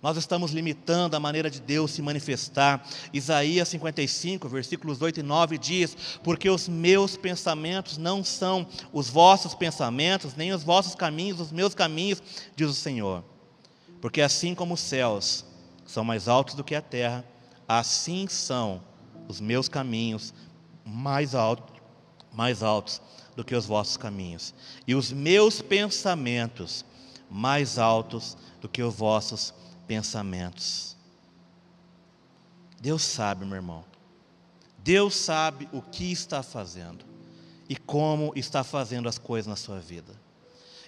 Nós 0.02 0.16
estamos 0.16 0.52
limitando 0.52 1.16
a 1.16 1.20
maneira 1.20 1.50
de 1.50 1.60
Deus 1.60 1.92
se 1.92 2.02
manifestar. 2.02 2.88
Isaías 3.14 3.68
55, 3.68 4.48
versículos 4.48 5.02
8 5.02 5.20
e 5.20 5.24
9 5.24 5.58
diz: 5.58 5.98
Porque 6.24 6.50
os 6.50 6.70
meus 6.70 7.18
pensamentos 7.18 7.98
não 7.98 8.24
são 8.24 8.66
os 8.94 9.10
vossos 9.10 9.54
pensamentos, 9.54 10.36
nem 10.36 10.54
os 10.54 10.64
vossos 10.64 10.96
caminhos, 10.96 11.42
os 11.42 11.52
meus 11.52 11.76
caminhos, 11.76 12.24
diz 12.56 12.70
o 12.70 12.74
Senhor. 12.74 13.26
Porque 14.00 14.22
assim 14.22 14.56
como 14.56 14.76
os 14.76 14.80
céus 14.80 15.44
são 15.86 16.06
mais 16.06 16.30
altos 16.30 16.56
do 16.56 16.64
que 16.64 16.76
a 16.76 16.82
terra, 16.82 17.26
assim 17.68 18.26
são 18.30 18.82
os 19.28 19.42
meus 19.42 19.68
caminhos 19.68 20.34
mais 20.86 21.36
altos, 21.36 21.76
mais 22.32 22.64
altos 22.64 23.02
do 23.36 23.44
que 23.44 23.54
os 23.54 23.66
vossos 23.66 23.98
caminhos, 23.98 24.54
e 24.88 24.96
os 24.96 25.12
meus 25.12 25.62
pensamentos 25.62 26.86
mais 27.30 27.78
altos 27.78 28.38
do 28.62 28.70
que 28.70 28.82
os 28.82 28.96
vossos 28.96 29.42
pensamentos. 29.42 29.59
Deus 32.80 33.02
sabe, 33.02 33.46
meu 33.46 33.56
irmão. 33.56 33.84
Deus 34.78 35.16
sabe 35.16 35.68
o 35.74 35.82
que 35.82 36.12
está 36.12 36.42
fazendo 36.42 37.06
e 37.68 37.76
como 37.76 38.32
está 38.36 38.64
fazendo 38.64 39.10
as 39.10 39.18
coisas 39.18 39.48
na 39.48 39.56
sua 39.56 39.80
vida. 39.80 40.14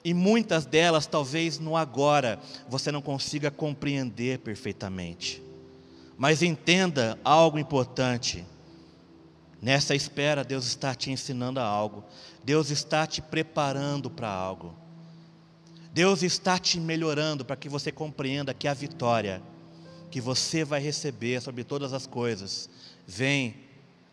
E 0.03 0.13
muitas 0.13 0.65
delas, 0.65 1.05
talvez 1.05 1.59
no 1.59 1.77
agora, 1.77 2.39
você 2.67 2.91
não 2.91 3.01
consiga 3.01 3.51
compreender 3.51 4.39
perfeitamente. 4.39 5.41
Mas 6.17 6.41
entenda 6.41 7.19
algo 7.23 7.59
importante. 7.59 8.45
Nessa 9.61 9.93
espera, 9.93 10.43
Deus 10.43 10.65
está 10.65 10.95
te 10.95 11.11
ensinando 11.11 11.59
algo. 11.59 12.03
Deus 12.43 12.71
está 12.71 13.05
te 13.05 13.21
preparando 13.21 14.09
para 14.09 14.29
algo. 14.29 14.75
Deus 15.93 16.23
está 16.23 16.57
te 16.57 16.79
melhorando 16.79 17.43
para 17.43 17.55
que 17.55 17.67
você 17.67 17.91
compreenda 17.91 18.53
que 18.53 18.67
a 18.67 18.73
vitória 18.73 19.41
que 20.09 20.21
você 20.21 20.63
vai 20.63 20.81
receber 20.81 21.41
sobre 21.41 21.63
todas 21.63 21.93
as 21.93 22.05
coisas 22.05 22.69
vem 23.07 23.55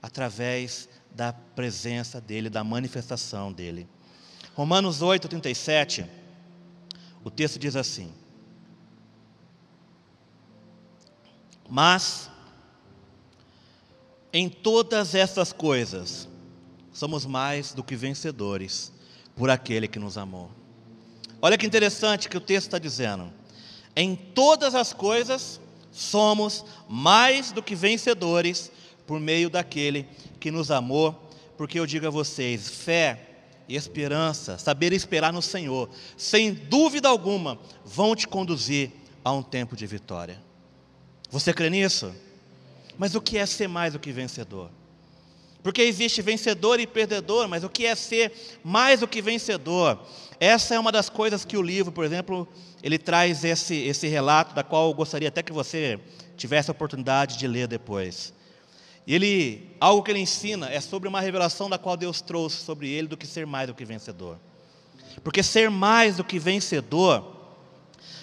através 0.00 0.88
da 1.10 1.32
presença 1.32 2.20
dEle, 2.20 2.48
da 2.48 2.62
manifestação 2.62 3.52
dEle. 3.52 3.88
Romanos 4.54 5.02
8, 5.02 5.28
37, 5.28 6.06
o 7.24 7.30
texto 7.30 7.58
diz 7.58 7.74
assim: 7.74 8.12
Mas, 11.68 12.30
em 14.32 14.48
todas 14.48 15.14
essas 15.14 15.52
coisas, 15.52 16.28
somos 16.92 17.26
mais 17.26 17.72
do 17.72 17.82
que 17.84 17.96
vencedores 17.96 18.92
por 19.36 19.50
aquele 19.50 19.86
que 19.88 19.98
nos 19.98 20.16
amou. 20.16 20.57
Olha 21.40 21.56
que 21.56 21.66
interessante 21.66 22.28
que 22.28 22.36
o 22.36 22.40
texto 22.40 22.66
está 22.66 22.78
dizendo. 22.78 23.32
Em 23.94 24.14
todas 24.14 24.74
as 24.74 24.92
coisas 24.92 25.60
somos 25.92 26.64
mais 26.88 27.52
do 27.52 27.62
que 27.62 27.74
vencedores 27.74 28.70
por 29.06 29.18
meio 29.18 29.48
daquele 29.48 30.06
que 30.38 30.50
nos 30.50 30.70
amou, 30.70 31.30
porque 31.56 31.78
eu 31.78 31.86
digo 31.86 32.06
a 32.06 32.10
vocês: 32.10 32.68
fé 32.68 33.20
e 33.68 33.76
esperança, 33.76 34.58
saber 34.58 34.92
esperar 34.92 35.32
no 35.32 35.42
Senhor, 35.42 35.88
sem 36.16 36.52
dúvida 36.52 37.08
alguma, 37.08 37.58
vão 37.84 38.16
te 38.16 38.26
conduzir 38.26 38.90
a 39.24 39.32
um 39.32 39.42
tempo 39.42 39.76
de 39.76 39.86
vitória. 39.86 40.40
Você 41.30 41.52
crê 41.52 41.68
nisso? 41.68 42.14
Mas 42.96 43.14
o 43.14 43.20
que 43.20 43.38
é 43.38 43.46
ser 43.46 43.68
mais 43.68 43.92
do 43.92 43.98
que 43.98 44.10
vencedor? 44.10 44.70
Porque 45.62 45.82
existe 45.82 46.22
vencedor 46.22 46.78
e 46.78 46.86
perdedor, 46.86 47.48
mas 47.48 47.64
o 47.64 47.68
que 47.68 47.84
é 47.84 47.94
ser 47.94 48.32
mais 48.62 49.00
do 49.00 49.08
que 49.08 49.20
vencedor? 49.20 49.98
Essa 50.38 50.76
é 50.76 50.78
uma 50.78 50.92
das 50.92 51.08
coisas 51.08 51.44
que 51.44 51.56
o 51.56 51.62
livro, 51.62 51.90
por 51.90 52.04
exemplo, 52.04 52.46
ele 52.82 52.96
traz 52.96 53.44
esse, 53.44 53.74
esse 53.74 54.06
relato, 54.06 54.54
da 54.54 54.62
qual 54.62 54.88
eu 54.88 54.94
gostaria 54.94 55.28
até 55.28 55.42
que 55.42 55.52
você 55.52 55.98
tivesse 56.36 56.70
a 56.70 56.72
oportunidade 56.72 57.36
de 57.36 57.46
ler 57.48 57.66
depois. 57.66 58.32
Ele, 59.06 59.66
algo 59.80 60.02
que 60.02 60.10
ele 60.10 60.20
ensina 60.20 60.70
é 60.70 60.80
sobre 60.80 61.08
uma 61.08 61.20
revelação 61.20 61.68
da 61.68 61.78
qual 61.78 61.96
Deus 61.96 62.20
trouxe 62.20 62.58
sobre 62.58 62.88
ele 62.88 63.08
do 63.08 63.16
que 63.16 63.26
ser 63.26 63.46
mais 63.46 63.66
do 63.66 63.74
que 63.74 63.84
vencedor. 63.84 64.38
Porque 65.24 65.42
ser 65.42 65.70
mais 65.70 66.18
do 66.18 66.24
que 66.24 66.38
vencedor, 66.38 67.36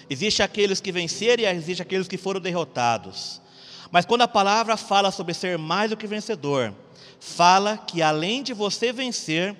existe 0.08 0.42
aqueles 0.42 0.80
que 0.80 0.92
venceram 0.92 1.42
e 1.42 1.46
existe 1.46 1.82
aqueles 1.82 2.08
que 2.08 2.16
foram 2.16 2.40
derrotados. 2.40 3.42
Mas 3.90 4.06
quando 4.06 4.22
a 4.22 4.28
palavra 4.28 4.76
fala 4.76 5.10
sobre 5.10 5.34
ser 5.34 5.58
mais 5.58 5.90
do 5.90 5.96
que 5.96 6.06
vencedor, 6.06 6.72
fala 7.20 7.76
que 7.76 8.02
além 8.02 8.42
de 8.42 8.52
você 8.52 8.92
vencer, 8.92 9.56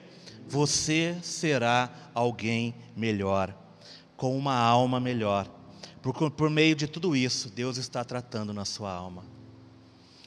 você 0.49 1.17
será 1.23 1.91
alguém 2.15 2.75
melhor, 2.97 3.55
com 4.17 4.37
uma 4.37 4.57
alma 4.57 5.01
melhor. 5.01 5.49
Por, 6.01 6.31
por 6.31 6.49
meio 6.49 6.77
de 6.77 6.87
tudo 6.87 7.17
isso, 7.17 7.51
Deus 7.51 7.77
está 7.77 8.05
tratando 8.05 8.55
na 8.55 8.65
sua 8.65 8.93
alma. 8.93 9.25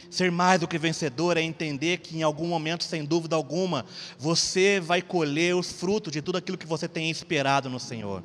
Ser 0.09 0.31
mais 0.31 0.59
do 0.59 0.67
que 0.67 0.77
vencedor 0.77 1.37
é 1.37 1.41
entender 1.41 1.99
que 1.99 2.17
em 2.17 2.23
algum 2.23 2.47
momento, 2.47 2.83
sem 2.83 3.05
dúvida 3.05 3.35
alguma, 3.35 3.85
você 4.17 4.79
vai 4.79 5.01
colher 5.01 5.55
os 5.55 5.71
frutos 5.71 6.11
de 6.11 6.21
tudo 6.21 6.37
aquilo 6.37 6.57
que 6.57 6.65
você 6.65 6.87
tem 6.87 7.09
esperado 7.09 7.69
no 7.69 7.79
Senhor. 7.79 8.23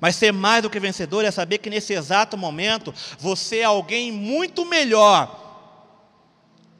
Mas 0.00 0.16
ser 0.16 0.32
mais 0.32 0.62
do 0.62 0.70
que 0.70 0.78
vencedor 0.78 1.24
é 1.24 1.30
saber 1.30 1.58
que 1.58 1.70
nesse 1.70 1.92
exato 1.94 2.36
momento 2.36 2.94
você 3.18 3.58
é 3.58 3.64
alguém 3.64 4.12
muito 4.12 4.64
melhor 4.64 5.45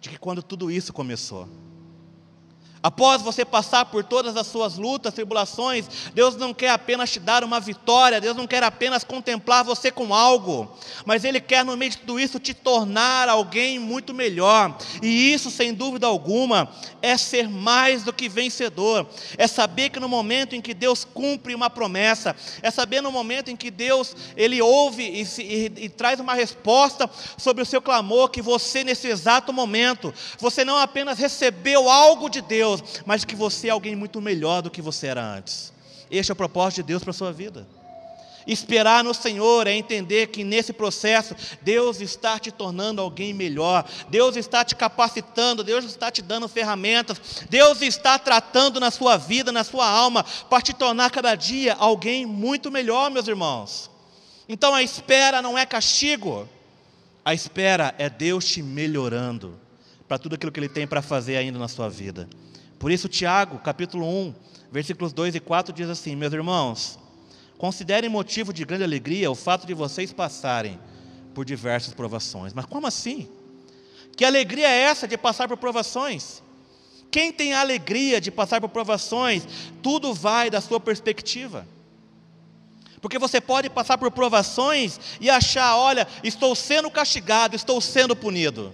de 0.01 0.09
que 0.11 0.19
quando 0.19 0.43
tudo 0.43 0.71
isso 0.71 0.93
começou. 0.93 1.49
Após 2.87 3.21
você 3.21 3.45
passar 3.45 3.87
por 3.87 4.05
todas 4.05 4.37
as 4.37 4.47
suas 4.47 4.79
lutas, 4.79 5.13
tribulações, 5.13 5.87
Deus 6.15 6.37
não 6.37 6.55
quer 6.55 6.71
apenas 6.71 7.11
te 7.11 7.19
dar 7.19 7.43
uma 7.43 7.59
vitória, 7.59 8.21
Deus 8.21 8.37
não 8.37 8.47
quer 8.47 8.63
apenas 8.63 9.03
contemplar 9.03 9.65
você 9.65 9.91
com 9.91 10.15
algo, 10.15 10.71
mas 11.05 11.25
Ele 11.25 11.41
quer, 11.41 11.65
no 11.65 11.77
meio 11.77 11.91
de 11.91 11.99
tudo 11.99 12.21
isso, 12.21 12.39
te 12.39 12.55
tornar 12.55 13.29
alguém 13.29 13.81
muito 13.81 14.15
melhor. 14.15 14.79
E 15.03 15.33
isso, 15.33 15.51
sem 15.51 15.75
dúvida 15.75 16.07
alguma, 16.07 16.71
é 17.03 17.17
ser 17.17 17.49
mais 17.49 18.05
do 18.05 18.13
que 18.13 18.29
vencedor, 18.29 19.05
é 19.37 19.49
saber 19.49 19.91
que 19.91 19.99
no 19.99 20.09
momento 20.09 20.55
em 20.55 20.61
que 20.61 20.73
Deus 20.73 21.05
cumpre 21.05 21.57
uma 21.57 21.69
promessa, 21.69 22.37
é 22.63 22.71
saber 22.71 23.01
no 23.01 23.11
momento 23.11 23.51
em 23.51 23.57
que 23.57 23.69
Deus 23.69 24.15
Ele 24.37 24.63
ouve 24.63 25.03
e, 25.03 25.27
se, 25.27 25.43
e, 25.43 25.73
e 25.87 25.89
traz 25.89 26.21
uma 26.21 26.35
resposta 26.35 27.11
sobre 27.37 27.65
o 27.65 27.67
seu 27.67 27.83
clamor, 27.83 28.29
que 28.29 28.41
você, 28.41 28.85
nesse 28.85 29.09
exato 29.09 29.53
momento, 29.53 30.15
você 30.39 30.65
não 30.65 30.79
apenas 30.79 31.19
recebeu 31.19 31.91
algo 31.91 32.29
de 32.29 32.41
Deus, 32.41 32.76
Deus, 32.81 33.03
mas 33.05 33.25
que 33.25 33.37
você 33.37 33.69
é 33.69 33.71
alguém 33.71 33.97
muito 33.97 34.21
melhor 34.21 34.63
do 34.63 34.71
que 34.71 34.83
você 34.83 35.09
era 35.09 35.25
antes. 35.25 35.73
Este 36.11 36.31
é 36.31 36.35
o 36.35 36.37
propósito 36.37 36.77
de 36.77 36.89
Deus 36.89 37.03
para 37.03 37.11
a 37.11 37.15
sua 37.15 37.33
vida. 37.33 37.67
Esperar 38.47 39.03
no 39.03 39.13
Senhor 39.13 39.67
é 39.67 39.73
entender 39.73 40.29
que 40.29 40.45
nesse 40.45 40.73
processo 40.73 41.35
Deus 41.63 42.01
está 42.01 42.39
te 42.39 42.53
tornando 42.53 43.03
alguém 43.03 43.35
melhor, 43.35 43.85
Deus 44.09 44.37
está 44.37 44.65
te 44.65 44.77
capacitando, 44.77 45.65
Deus 45.65 45.85
está 45.85 46.13
te 46.13 46.23
dando 46.23 46.47
ferramentas, 46.47 47.21
Deus 47.51 47.83
está 47.83 48.19
tratando 48.19 48.79
na 48.79 48.93
sua 48.93 49.17
vida, 49.17 49.51
na 49.51 49.65
sua 49.65 49.89
alma, 49.89 50.25
para 50.49 50.63
te 50.63 50.73
tornar 50.73 51.11
cada 51.11 51.35
dia 51.35 51.75
alguém 51.75 52.25
muito 52.25 52.71
melhor, 52.71 53.11
meus 53.11 53.27
irmãos. 53.27 53.91
Então 54.49 54.73
a 54.73 54.83
espera 54.83 55.43
não 55.43 55.59
é 55.59 55.67
castigo, 55.67 56.49
a 57.25 57.35
espera 57.35 57.93
é 57.99 58.09
Deus 58.09 58.47
te 58.47 58.63
melhorando 58.63 59.59
para 60.07 60.19
tudo 60.19 60.37
aquilo 60.37 60.53
que 60.53 60.61
Ele 60.61 60.69
tem 60.69 60.87
para 60.87 61.03
fazer 61.03 61.37
ainda 61.37 61.59
na 61.59 61.67
sua 61.67 61.89
vida. 61.89 62.29
Por 62.79 62.91
isso, 62.91 63.09
Tiago, 63.09 63.59
capítulo 63.59 64.07
1, 64.07 64.35
versículos 64.71 65.13
2 65.13 65.35
e 65.35 65.41
4 65.41 65.73
diz 65.73 65.89
assim: 65.89 66.15
Meus 66.15 66.33
irmãos, 66.33 66.99
considerem 67.57 68.11
motivo 68.11 68.53
de 68.53 68.65
grande 68.65 68.85
alegria 68.85 69.31
o 69.31 69.35
fato 69.35 69.67
de 69.67 69.75
vocês 69.75 70.13
passarem 70.13 70.79
por 71.35 71.45
diversas 71.45 71.95
provações. 71.95 72.53
Mas 72.53 72.67
como 72.67 72.87
assim? 72.87 73.29
Que 74.17 74.25
alegria 74.25 74.69
é 74.69 74.81
essa 74.81 75.07
de 75.07 75.17
passar 75.17 75.49
por 75.49 75.57
provações? 75.57 76.43
Quem 77.11 77.33
tem 77.33 77.55
a 77.55 77.61
alegria 77.61 78.21
de 78.21 78.31
passar 78.31 78.61
por 78.61 78.69
provações, 78.69 79.47
tudo 79.83 80.13
vai 80.13 80.51
da 80.51 80.61
sua 80.61 80.81
perspectiva. 80.81 81.67
Porque 83.01 83.19
você 83.19 83.41
pode 83.41 83.71
passar 83.71 83.97
por 83.99 84.11
provações 84.11 84.99
e 85.21 85.31
achar, 85.31 85.77
olha, 85.77 86.09
estou 86.25 86.55
sendo 86.55 86.91
castigado, 86.91 87.55
estou 87.55 87.81
sendo 87.81 88.17
punido. 88.17 88.73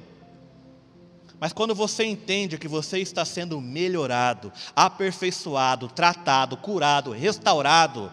Mas 1.43 1.53
quando 1.53 1.75
você 1.75 2.05
entende 2.05 2.57
que 2.57 2.69
você 2.69 3.01
está 3.01 3.25
sendo 3.25 3.61
melhorado, 3.61 4.53
aperfeiçoado, 4.77 5.89
tratado, 5.89 6.57
curado, 6.57 7.11
restaurado, 7.11 8.13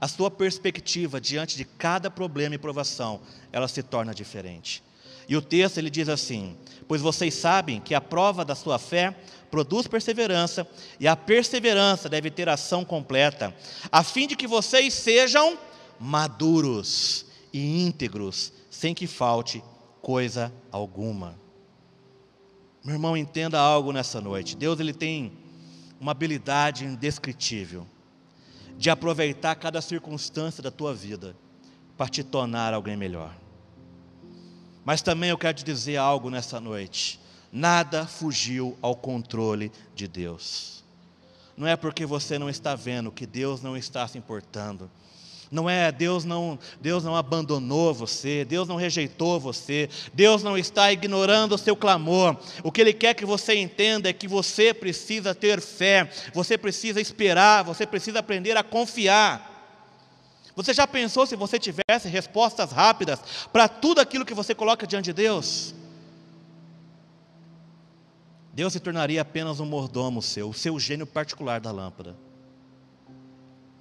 a 0.00 0.06
sua 0.06 0.30
perspectiva 0.30 1.20
diante 1.20 1.56
de 1.56 1.64
cada 1.64 2.08
problema 2.08 2.54
e 2.54 2.58
provação, 2.58 3.22
ela 3.50 3.66
se 3.66 3.82
torna 3.82 4.14
diferente. 4.14 4.84
E 5.28 5.36
o 5.36 5.42
texto 5.42 5.78
ele 5.78 5.90
diz 5.90 6.08
assim: 6.08 6.56
Pois 6.86 7.02
vocês 7.02 7.34
sabem 7.34 7.80
que 7.80 7.92
a 7.92 8.00
prova 8.00 8.44
da 8.44 8.54
sua 8.54 8.78
fé 8.78 9.16
produz 9.50 9.88
perseverança, 9.88 10.64
e 11.00 11.08
a 11.08 11.16
perseverança 11.16 12.08
deve 12.08 12.30
ter 12.30 12.48
ação 12.48 12.84
completa, 12.84 13.52
a 13.90 14.04
fim 14.04 14.28
de 14.28 14.36
que 14.36 14.46
vocês 14.46 14.94
sejam 14.94 15.58
maduros 15.98 17.26
e 17.52 17.84
íntegros, 17.84 18.52
sem 18.70 18.94
que 18.94 19.08
falte 19.08 19.60
coisa 20.00 20.52
alguma. 20.70 21.49
Meu 22.82 22.94
irmão, 22.94 23.16
entenda 23.16 23.60
algo 23.60 23.92
nessa 23.92 24.20
noite. 24.20 24.56
Deus 24.56 24.80
ele 24.80 24.94
tem 24.94 25.32
uma 26.00 26.12
habilidade 26.12 26.84
indescritível 26.84 27.86
de 28.78 28.88
aproveitar 28.88 29.54
cada 29.56 29.82
circunstância 29.82 30.62
da 30.62 30.70
tua 30.70 30.94
vida 30.94 31.36
para 31.96 32.08
te 32.08 32.24
tornar 32.24 32.72
alguém 32.72 32.96
melhor. 32.96 33.36
Mas 34.84 35.02
também 35.02 35.28
eu 35.28 35.36
quero 35.36 35.58
te 35.58 35.64
dizer 35.64 35.98
algo 35.98 36.30
nessa 36.30 36.58
noite. 36.58 37.20
Nada 37.52 38.06
fugiu 38.06 38.78
ao 38.80 38.96
controle 38.96 39.70
de 39.94 40.08
Deus. 40.08 40.82
Não 41.54 41.66
é 41.66 41.76
porque 41.76 42.06
você 42.06 42.38
não 42.38 42.48
está 42.48 42.74
vendo 42.74 43.12
que 43.12 43.26
Deus 43.26 43.60
não 43.60 43.76
está 43.76 44.08
se 44.08 44.16
importando. 44.16 44.90
Não 45.50 45.68
é 45.68 45.90
Deus 45.90 46.24
não, 46.24 46.56
Deus 46.80 47.02
não 47.02 47.16
abandonou 47.16 47.92
você, 47.92 48.44
Deus 48.44 48.68
não 48.68 48.76
rejeitou 48.76 49.40
você, 49.40 49.88
Deus 50.14 50.44
não 50.44 50.56
está 50.56 50.92
ignorando 50.92 51.56
o 51.56 51.58
seu 51.58 51.74
clamor. 51.74 52.36
O 52.62 52.70
que 52.70 52.80
ele 52.80 52.92
quer 52.92 53.14
que 53.14 53.26
você 53.26 53.56
entenda 53.56 54.08
é 54.08 54.12
que 54.12 54.28
você 54.28 54.72
precisa 54.72 55.34
ter 55.34 55.60
fé, 55.60 56.08
você 56.32 56.56
precisa 56.56 57.00
esperar, 57.00 57.64
você 57.64 57.84
precisa 57.84 58.20
aprender 58.20 58.56
a 58.56 58.62
confiar. 58.62 59.50
Você 60.54 60.72
já 60.72 60.86
pensou 60.86 61.26
se 61.26 61.34
você 61.34 61.58
tivesse 61.58 62.08
respostas 62.08 62.70
rápidas 62.70 63.20
para 63.52 63.66
tudo 63.66 64.00
aquilo 64.00 64.24
que 64.24 64.34
você 64.34 64.54
coloca 64.54 64.86
diante 64.86 65.06
de 65.06 65.14
Deus? 65.14 65.74
Deus 68.52 68.72
se 68.72 68.78
tornaria 68.78 69.22
apenas 69.22 69.58
um 69.58 69.66
mordomo 69.66 70.22
seu, 70.22 70.50
o 70.50 70.54
seu 70.54 70.78
gênio 70.78 71.06
particular 71.06 71.60
da 71.60 71.72
lâmpada. 71.72 72.29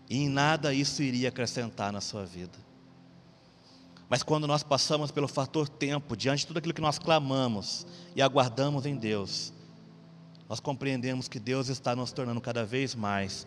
E 0.10 0.18
em 0.18 0.28
nada 0.28 0.74
isso 0.74 1.04
iria 1.04 1.30
acrescentar 1.30 1.94
na 1.94 2.02
sua 2.02 2.26
vida. 2.26 2.58
Mas 4.10 4.24
quando 4.24 4.48
nós 4.48 4.64
passamos 4.64 5.12
pelo 5.12 5.28
fator 5.28 5.70
tempo, 5.70 6.18
diante 6.18 6.40
de 6.40 6.48
tudo 6.48 6.58
aquilo 6.58 6.74
que 6.74 6.82
nós 6.82 6.98
clamamos 6.98 7.86
e 8.16 8.22
aguardamos 8.22 8.88
em 8.88 8.96
Deus, 8.96 9.54
nós 10.50 10.60
compreendemos 10.60 11.28
que 11.28 11.40
Deus 11.40 11.70
está 11.70 11.96
nos 11.96 12.12
tornando 12.12 12.42
cada 12.42 12.66
vez 12.66 12.96
mais 12.96 13.46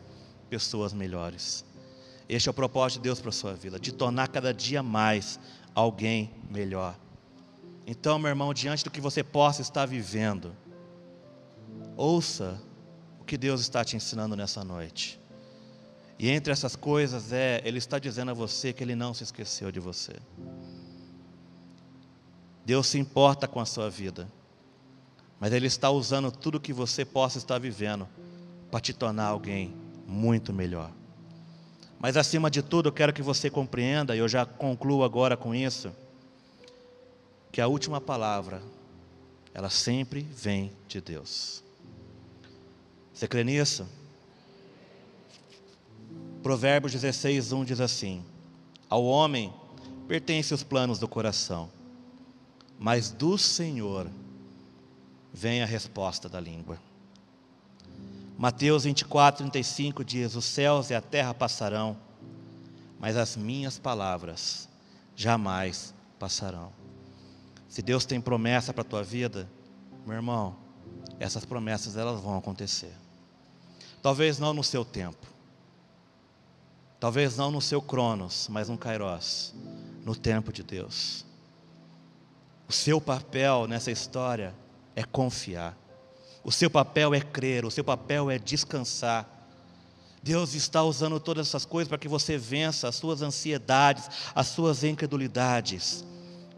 pessoas 0.48 0.92
melhores. 0.92 1.64
Este 2.28 2.48
é 2.48 2.50
o 2.50 2.54
propósito 2.54 2.98
de 2.98 3.08
Deus 3.08 3.20
para 3.20 3.30
a 3.30 3.32
sua 3.32 3.54
vida, 3.54 3.80
de 3.80 3.90
tornar 3.90 4.28
cada 4.28 4.54
dia 4.54 4.84
mais 4.84 5.40
alguém 5.74 6.30
melhor. 6.48 6.96
Então, 7.84 8.20
meu 8.20 8.28
irmão, 8.28 8.54
diante 8.54 8.84
do 8.84 8.90
que 8.90 9.00
você 9.00 9.24
possa 9.24 9.62
estar 9.62 9.84
vivendo, 9.84 10.54
ouça 11.96 12.62
o 13.20 13.24
que 13.24 13.36
Deus 13.36 13.60
está 13.60 13.84
te 13.84 13.96
ensinando 13.96 14.36
nessa 14.36 14.62
noite. 14.62 15.21
E 16.18 16.28
entre 16.28 16.52
essas 16.52 16.76
coisas 16.76 17.32
é, 17.32 17.60
Ele 17.64 17.78
está 17.78 17.98
dizendo 17.98 18.30
a 18.30 18.34
você 18.34 18.72
que 18.72 18.82
Ele 18.82 18.94
não 18.94 19.12
se 19.12 19.24
esqueceu 19.24 19.72
de 19.72 19.80
você. 19.80 20.14
Deus 22.64 22.86
se 22.86 22.98
importa 22.98 23.48
com 23.48 23.58
a 23.58 23.66
sua 23.66 23.90
vida, 23.90 24.28
mas 25.40 25.52
Ele 25.52 25.66
está 25.66 25.90
usando 25.90 26.30
tudo 26.30 26.60
que 26.60 26.72
você 26.72 27.04
possa 27.04 27.38
estar 27.38 27.58
vivendo 27.58 28.08
para 28.70 28.80
te 28.80 28.92
tornar 28.92 29.26
alguém 29.26 29.74
muito 30.06 30.52
melhor. 30.52 30.92
Mas 31.98 32.16
acima 32.16 32.50
de 32.50 32.62
tudo, 32.62 32.88
eu 32.88 32.92
quero 32.92 33.12
que 33.12 33.22
você 33.22 33.48
compreenda, 33.48 34.14
e 34.14 34.18
eu 34.18 34.28
já 34.28 34.44
concluo 34.44 35.04
agora 35.04 35.36
com 35.36 35.54
isso, 35.54 35.92
que 37.50 37.60
a 37.60 37.66
última 37.66 38.00
palavra, 38.00 38.62
ela 39.52 39.70
sempre 39.70 40.22
vem 40.22 40.72
de 40.88 41.00
Deus. 41.00 41.62
Você 43.12 43.28
crê 43.28 43.44
nisso? 43.44 43.86
Provérbios 46.43 46.93
16, 46.93 47.53
1 47.53 47.64
diz 47.64 47.80
assim: 47.80 48.24
Ao 48.88 49.05
homem 49.05 49.53
pertencem 50.09 50.55
os 50.55 50.64
planos 50.64 50.99
do 50.99 51.07
coração, 51.07 51.70
mas 52.78 53.11
do 53.11 53.38
Senhor 53.38 54.11
vem 55.32 55.62
a 55.62 55.66
resposta 55.66 56.28
da 56.28 56.40
língua. 56.40 56.78
Mateus 58.36 58.82
24, 58.84 59.49
35 59.51 60.05
diz: 60.05 60.34
Os 60.34 60.45
céus 60.45 60.90
e 60.90 60.95
a 60.95 61.01
terra 61.01 61.32
passarão, 61.32 61.97
mas 62.99 63.16
as 63.16 63.36
minhas 63.36 63.78
palavras 63.78 64.68
jamais 65.14 65.95
passarão. 66.18 66.72
Se 67.68 67.80
Deus 67.80 68.05
tem 68.05 68.20
promessa 68.20 68.72
para 68.72 68.82
a 68.82 68.84
tua 68.84 69.05
vida, 69.05 69.49
meu 70.05 70.16
irmão, 70.16 70.57
essas 71.20 71.45
promessas 71.45 71.97
elas 71.97 72.20
vão 72.20 72.36
acontecer. 72.36 72.93
Talvez 74.03 74.40
não 74.40 74.53
no 74.53 74.64
seu 74.64 74.84
tempo, 74.84 75.32
talvez 77.03 77.36
não 77.36 77.50
no 77.50 77.61
seu 77.61 77.82
cronos, 77.82 78.46
mas 78.48 78.68
no 78.68 78.78
kairos, 78.78 79.53
no 80.05 80.14
tempo 80.14 80.53
de 80.53 80.62
Deus. 80.62 81.26
O 82.68 82.72
seu 82.72 83.00
papel 83.00 83.66
nessa 83.66 83.90
história 83.90 84.55
é 84.94 85.03
confiar. 85.03 85.76
O 86.44 86.53
seu 86.53 86.70
papel 86.70 87.12
é 87.12 87.20
crer, 87.20 87.64
o 87.64 87.72
seu 87.72 87.82
papel 87.82 88.30
é 88.30 88.38
descansar. 88.38 89.28
Deus 90.22 90.55
está 90.55 90.84
usando 90.84 91.18
todas 91.18 91.48
essas 91.48 91.64
coisas 91.64 91.88
para 91.88 91.98
que 91.98 92.07
você 92.07 92.38
vença 92.38 92.86
as 92.86 92.94
suas 92.94 93.20
ansiedades, 93.20 94.09
as 94.32 94.46
suas 94.46 94.84
incredulidades. 94.84 96.05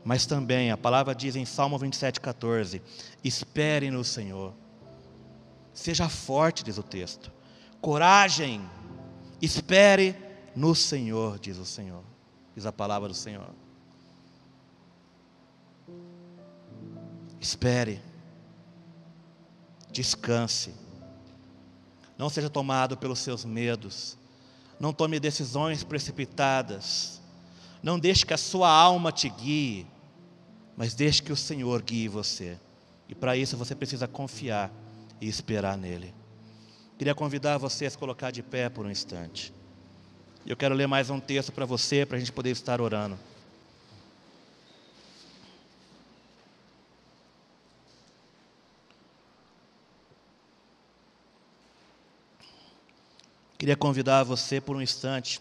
Mas 0.05 0.27
também 0.27 0.71
a 0.71 0.77
palavra 0.77 1.15
diz 1.15 1.37
em 1.37 1.47
Salmo 1.47 1.79
27,14: 1.79 2.83
espere 3.25 3.91
no 3.91 4.05
Senhor. 4.05 4.53
Seja 5.73 6.07
forte, 6.11 6.63
diz 6.63 6.77
o 6.77 6.83
texto. 6.83 7.33
Coragem, 7.81 8.61
espere 9.41 10.23
no 10.55 10.75
Senhor, 10.75 11.39
diz 11.39 11.59
o 11.59 11.65
Senhor. 11.65 12.03
Diz 12.55 12.67
a 12.67 12.73
palavra 12.73 13.09
do 13.09 13.15
Senhor. 13.15 13.51
Espere 17.41 18.01
descanse. 19.95 20.75
Não 22.19 22.29
seja 22.29 22.51
tomado 22.51 22.97
pelos 22.97 23.21
seus 23.21 23.45
medos. 23.45 24.19
Não 24.79 24.93
tome 24.93 25.21
decisões 25.21 25.85
precipitadas. 25.85 27.21
Não 27.83 27.99
deixe 27.99 28.27
que 28.27 28.35
a 28.35 28.39
sua 28.39 28.69
alma 28.69 29.13
te 29.13 29.29
guie, 29.29 29.87
mas 30.77 30.95
deixe 30.95 31.23
que 31.23 31.33
o 31.33 31.37
Senhor 31.37 31.81
guie 31.81 32.09
você. 32.09 32.59
E 33.09 33.15
para 33.15 33.37
isso 33.37 33.57
você 33.57 33.75
precisa 33.75 34.09
confiar 34.09 34.73
e 35.21 35.29
esperar 35.29 35.79
nele. 35.79 36.13
Queria 36.99 37.15
convidar 37.15 37.59
você 37.59 37.87
a 37.87 37.91
se 37.91 37.99
colocar 37.99 38.31
de 38.31 38.43
pé 38.43 38.69
por 38.69 38.85
um 38.85 38.91
instante. 38.91 39.53
Eu 40.47 40.59
quero 40.59 40.75
ler 40.75 40.87
mais 40.87 41.09
um 41.09 41.19
texto 41.19 41.51
para 41.53 41.65
você, 41.65 42.05
para 42.05 42.19
a 42.19 42.21
gente 42.21 42.31
poder 42.31 42.51
estar 42.51 42.79
orando. 42.79 43.19
Queria 53.57 53.75
convidar 53.75 54.23
você 54.23 54.61
por 54.61 54.77
um 54.77 54.83
instante, 54.83 55.41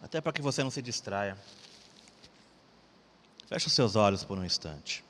até 0.00 0.18
para 0.18 0.32
que 0.32 0.40
você 0.40 0.62
não 0.62 0.70
se 0.70 0.80
distraia. 0.80 1.36
Feche 3.46 3.66
os 3.66 3.72
seus 3.74 3.96
olhos 3.96 4.24
por 4.24 4.38
um 4.38 4.44
instante. 4.46 5.04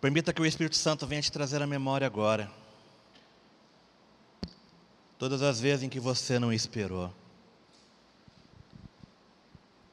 Permita 0.00 0.32
que 0.32 0.40
o 0.40 0.46
Espírito 0.46 0.76
Santo 0.76 1.06
venha 1.06 1.20
te 1.20 1.30
trazer 1.30 1.60
a 1.60 1.66
memória 1.66 2.06
agora. 2.06 2.61
Todas 5.22 5.40
as 5.40 5.60
vezes 5.60 5.84
em 5.84 5.88
que 5.88 6.00
você 6.00 6.36
não 6.36 6.52
esperou. 6.52 7.14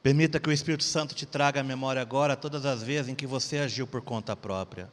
Permita 0.02 0.40
que 0.40 0.48
o 0.48 0.52
Espírito 0.52 0.82
Santo 0.82 1.14
te 1.14 1.24
traga 1.24 1.60
a 1.60 1.62
memória 1.62 2.02
agora, 2.02 2.34
todas 2.34 2.66
as 2.66 2.82
vezes 2.82 3.08
em 3.08 3.14
que 3.14 3.28
você 3.28 3.58
agiu 3.58 3.86
por 3.86 4.02
conta 4.02 4.34
própria. 4.34 4.90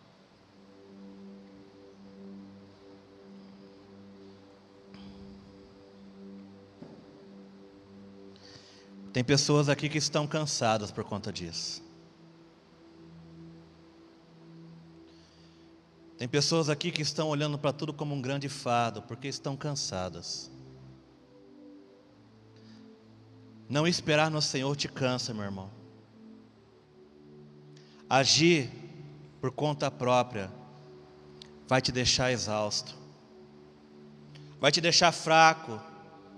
Tem 9.11 9.23
pessoas 9.23 9.69
aqui 9.69 9.89
que 9.89 9.97
estão 9.97 10.27
cansadas 10.27 10.91
por 10.91 11.03
conta 11.03 11.33
disso. 11.33 11.86
Tem 16.17 16.27
pessoas 16.27 16.67
aqui 16.67 16.91
que 16.91 17.01
estão 17.01 17.27
olhando 17.27 17.59
para 17.59 17.71
tudo 17.71 17.93
como 17.93 18.15
um 18.15 18.21
grande 18.21 18.49
fado, 18.49 19.03
porque 19.03 19.27
estão 19.27 19.55
cansadas. 19.55 20.49
Não 23.69 23.85
esperar 23.85 24.31
no 24.31 24.41
Senhor 24.41 24.75
te 24.75 24.87
cansa, 24.87 25.33
meu 25.33 25.43
irmão. 25.43 25.69
Agir 28.09 28.71
por 29.39 29.51
conta 29.51 29.91
própria 29.91 30.51
vai 31.67 31.81
te 31.81 31.91
deixar 31.91 32.31
exausto, 32.31 32.95
vai 34.59 34.71
te 34.71 34.81
deixar 34.81 35.11
fraco, 35.11 35.79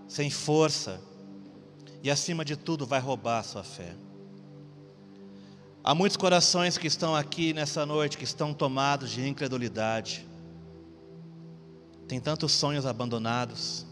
sem 0.07 0.29
força 0.29 0.99
e, 2.01 2.09
acima 2.09 2.43
de 2.43 2.57
tudo, 2.57 2.85
vai 2.85 2.99
roubar 2.99 3.39
a 3.39 3.43
sua 3.43 3.63
fé. 3.63 3.95
Há 5.83 5.95
muitos 5.95 6.17
corações 6.17 6.77
que 6.77 6.87
estão 6.87 7.15
aqui 7.15 7.53
nessa 7.53 7.85
noite 7.85 8.17
que 8.17 8.23
estão 8.23 8.53
tomados 8.53 9.09
de 9.11 9.27
incredulidade. 9.27 10.27
Tem 12.07 12.19
tantos 12.19 12.51
sonhos 12.51 12.85
abandonados. 12.85 13.85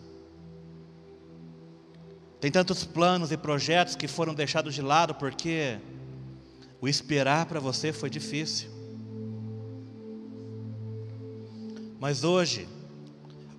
Tem 2.41 2.51
tantos 2.51 2.83
planos 2.83 3.31
e 3.31 3.37
projetos 3.37 3.95
que 3.95 4.07
foram 4.07 4.33
deixados 4.33 4.75
de 4.75 4.81
lado 4.81 5.15
porque 5.15 5.79
o 6.81 6.87
esperar 6.87 7.45
para 7.45 7.59
você 7.59 7.93
foi 7.93 8.09
difícil. 8.09 8.69
Mas 11.99 12.23
hoje, 12.23 12.67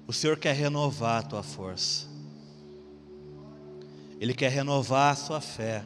o 0.06 0.12
Senhor 0.12 0.36
quer 0.38 0.54
renovar 0.54 1.20
a 1.20 1.22
tua 1.22 1.42
força. 1.42 2.06
Ele 4.20 4.34
quer 4.34 4.50
renovar 4.50 5.12
a 5.12 5.16
sua 5.16 5.40
fé. 5.40 5.84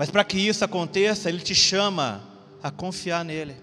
Mas 0.00 0.10
para 0.10 0.24
que 0.24 0.38
isso 0.38 0.64
aconteça, 0.64 1.28
Ele 1.28 1.40
te 1.40 1.54
chama 1.54 2.26
a 2.62 2.70
confiar 2.70 3.22
nele. 3.22 3.54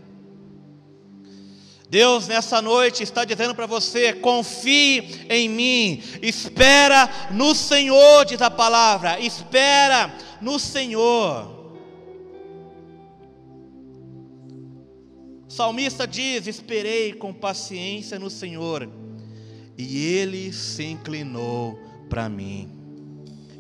Deus 1.90 2.28
nessa 2.28 2.62
noite 2.62 3.02
está 3.02 3.26
dizendo 3.26 3.56
para 3.56 3.66
você: 3.66 4.14
confie 4.14 5.26
em 5.32 5.50
mim, 5.50 6.04
espera 6.22 7.10
no 7.32 7.56
Senhor, 7.56 8.24
diz 8.24 8.40
a 8.40 8.52
palavra, 8.52 9.20
espera 9.20 10.16
no 10.40 10.60
Senhor. 10.60 11.74
O 15.48 15.52
salmista 15.52 16.06
diz: 16.06 16.46
Esperei 16.46 17.14
com 17.14 17.34
paciência 17.34 18.20
no 18.20 18.30
Senhor, 18.30 18.88
e 19.76 20.06
ele 20.06 20.54
se 20.54 20.84
inclinou 20.84 21.80
para 22.08 22.30
mim 22.30 22.70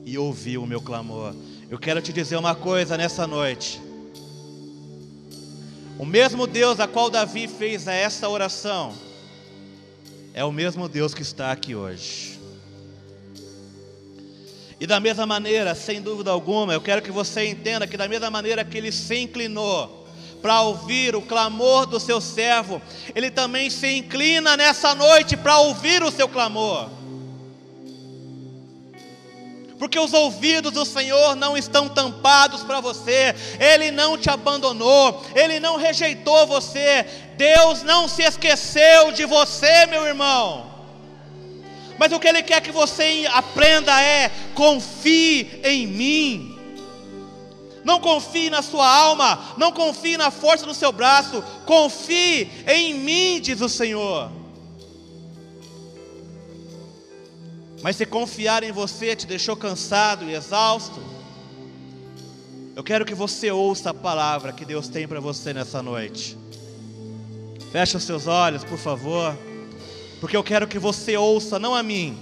e 0.05 0.15
ouviu 0.15 0.61
o 0.61 0.67
meu 0.67 0.79
clamor. 0.79 1.33
Eu 1.69 1.77
quero 1.77 2.01
te 2.01 2.13
dizer 2.13 2.37
uma 2.37 2.55
coisa 2.55 2.95
nessa 2.95 3.27
noite. 3.27 3.81
O 5.99 6.05
mesmo 6.05 6.47
Deus 6.47 6.79
a 6.79 6.87
qual 6.87 7.09
Davi 7.09 7.45
fez 7.45 7.87
essa 7.87 8.29
oração 8.29 8.93
é 10.33 10.45
o 10.45 10.51
mesmo 10.51 10.87
Deus 10.87 11.13
que 11.13 11.21
está 11.21 11.51
aqui 11.51 11.75
hoje. 11.75 12.39
E 14.79 14.87
da 14.87 15.01
mesma 15.01 15.25
maneira, 15.25 15.75
sem 15.75 16.01
dúvida 16.01 16.31
alguma, 16.31 16.71
eu 16.71 16.79
quero 16.79 17.01
que 17.01 17.11
você 17.11 17.45
entenda 17.45 17.85
que 17.85 17.97
da 17.97 18.07
mesma 18.07 18.29
maneira 18.29 18.63
que 18.63 18.77
ele 18.77 18.91
se 18.91 19.17
inclinou 19.17 20.07
para 20.41 20.61
ouvir 20.61 21.17
o 21.17 21.21
clamor 21.21 21.85
do 21.85 21.99
seu 21.99 22.21
servo, 22.21 22.81
ele 23.13 23.29
também 23.29 23.69
se 23.69 23.91
inclina 23.97 24.55
nessa 24.55 24.95
noite 24.95 25.35
para 25.35 25.57
ouvir 25.57 26.01
o 26.01 26.11
seu 26.11 26.29
clamor 26.29 26.96
porque 29.77 29.99
os 29.99 30.13
ouvidos 30.13 30.71
do 30.71 30.85
Senhor 30.85 31.35
não 31.35 31.55
estão 31.55 31.87
tampados 31.87 32.63
para 32.63 32.81
você, 32.81 33.35
Ele 33.59 33.91
não 33.91 34.17
te 34.17 34.29
abandonou, 34.29 35.23
Ele 35.35 35.59
não 35.59 35.77
rejeitou 35.77 36.47
você, 36.47 37.05
Deus 37.35 37.83
não 37.83 38.07
se 38.07 38.23
esqueceu 38.23 39.11
de 39.11 39.25
você, 39.25 39.85
meu 39.85 40.05
irmão. 40.05 40.65
Mas 41.97 42.11
o 42.11 42.19
que 42.19 42.27
Ele 42.27 42.43
quer 42.43 42.61
que 42.61 42.71
você 42.71 43.27
aprenda 43.31 44.01
é: 44.01 44.31
confie 44.53 45.59
em 45.63 45.87
mim. 45.87 46.53
Não 47.83 47.99
confie 47.99 48.49
na 48.49 48.61
sua 48.61 48.85
alma, 48.85 49.55
não 49.57 49.71
confie 49.71 50.17
na 50.17 50.29
força 50.29 50.65
do 50.65 50.73
seu 50.73 50.91
braço, 50.91 51.41
confie 51.65 52.51
em 52.67 52.93
mim, 52.93 53.39
diz 53.41 53.61
o 53.61 53.69
Senhor. 53.69 54.29
Mas 57.81 57.95
se 57.95 58.05
confiar 58.05 58.63
em 58.63 58.71
você 58.71 59.15
te 59.15 59.27
deixou 59.27 59.55
cansado 59.55 60.25
e 60.25 60.33
exausto, 60.33 60.99
eu 62.75 62.83
quero 62.83 63.05
que 63.05 63.15
você 63.15 63.51
ouça 63.51 63.89
a 63.91 63.93
palavra 63.93 64.53
que 64.53 64.65
Deus 64.65 64.87
tem 64.87 65.07
para 65.07 65.19
você 65.19 65.53
nessa 65.53 65.81
noite. 65.81 66.37
Feche 67.71 67.97
os 67.97 68.03
seus 68.03 68.27
olhos, 68.27 68.63
por 68.63 68.77
favor, 68.77 69.37
porque 70.19 70.37
eu 70.37 70.43
quero 70.43 70.67
que 70.67 70.79
você 70.79 71.17
ouça, 71.17 71.59
não 71.59 71.75
a 71.75 71.83
mim, 71.83 72.17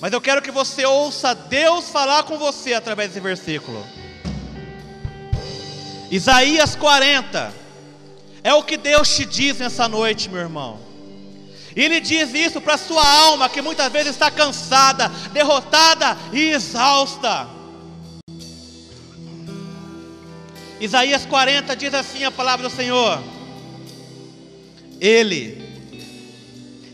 mas 0.00 0.12
eu 0.12 0.20
quero 0.20 0.42
que 0.42 0.50
você 0.50 0.84
ouça 0.84 1.34
Deus 1.34 1.88
falar 1.88 2.24
com 2.24 2.38
você 2.38 2.74
através 2.74 3.08
desse 3.10 3.20
versículo. 3.20 3.84
Isaías 6.10 6.74
40 6.76 7.52
é 8.44 8.52
o 8.52 8.62
que 8.62 8.76
Deus 8.76 9.14
te 9.14 9.24
diz 9.24 9.58
nessa 9.58 9.88
noite, 9.88 10.28
meu 10.28 10.40
irmão. 10.40 10.91
E 11.74 11.82
Ele 11.82 12.00
diz 12.00 12.34
isso 12.34 12.60
para 12.60 12.76
sua 12.76 13.06
alma 13.06 13.48
que 13.48 13.62
muitas 13.62 13.90
vezes 13.90 14.12
está 14.12 14.30
cansada, 14.30 15.08
derrotada 15.32 16.16
e 16.32 16.50
exausta. 16.50 17.48
Isaías 20.80 21.24
40 21.24 21.76
diz 21.76 21.94
assim 21.94 22.24
a 22.24 22.30
palavra 22.30 22.68
do 22.68 22.74
Senhor: 22.74 23.22
Ele, 25.00 25.62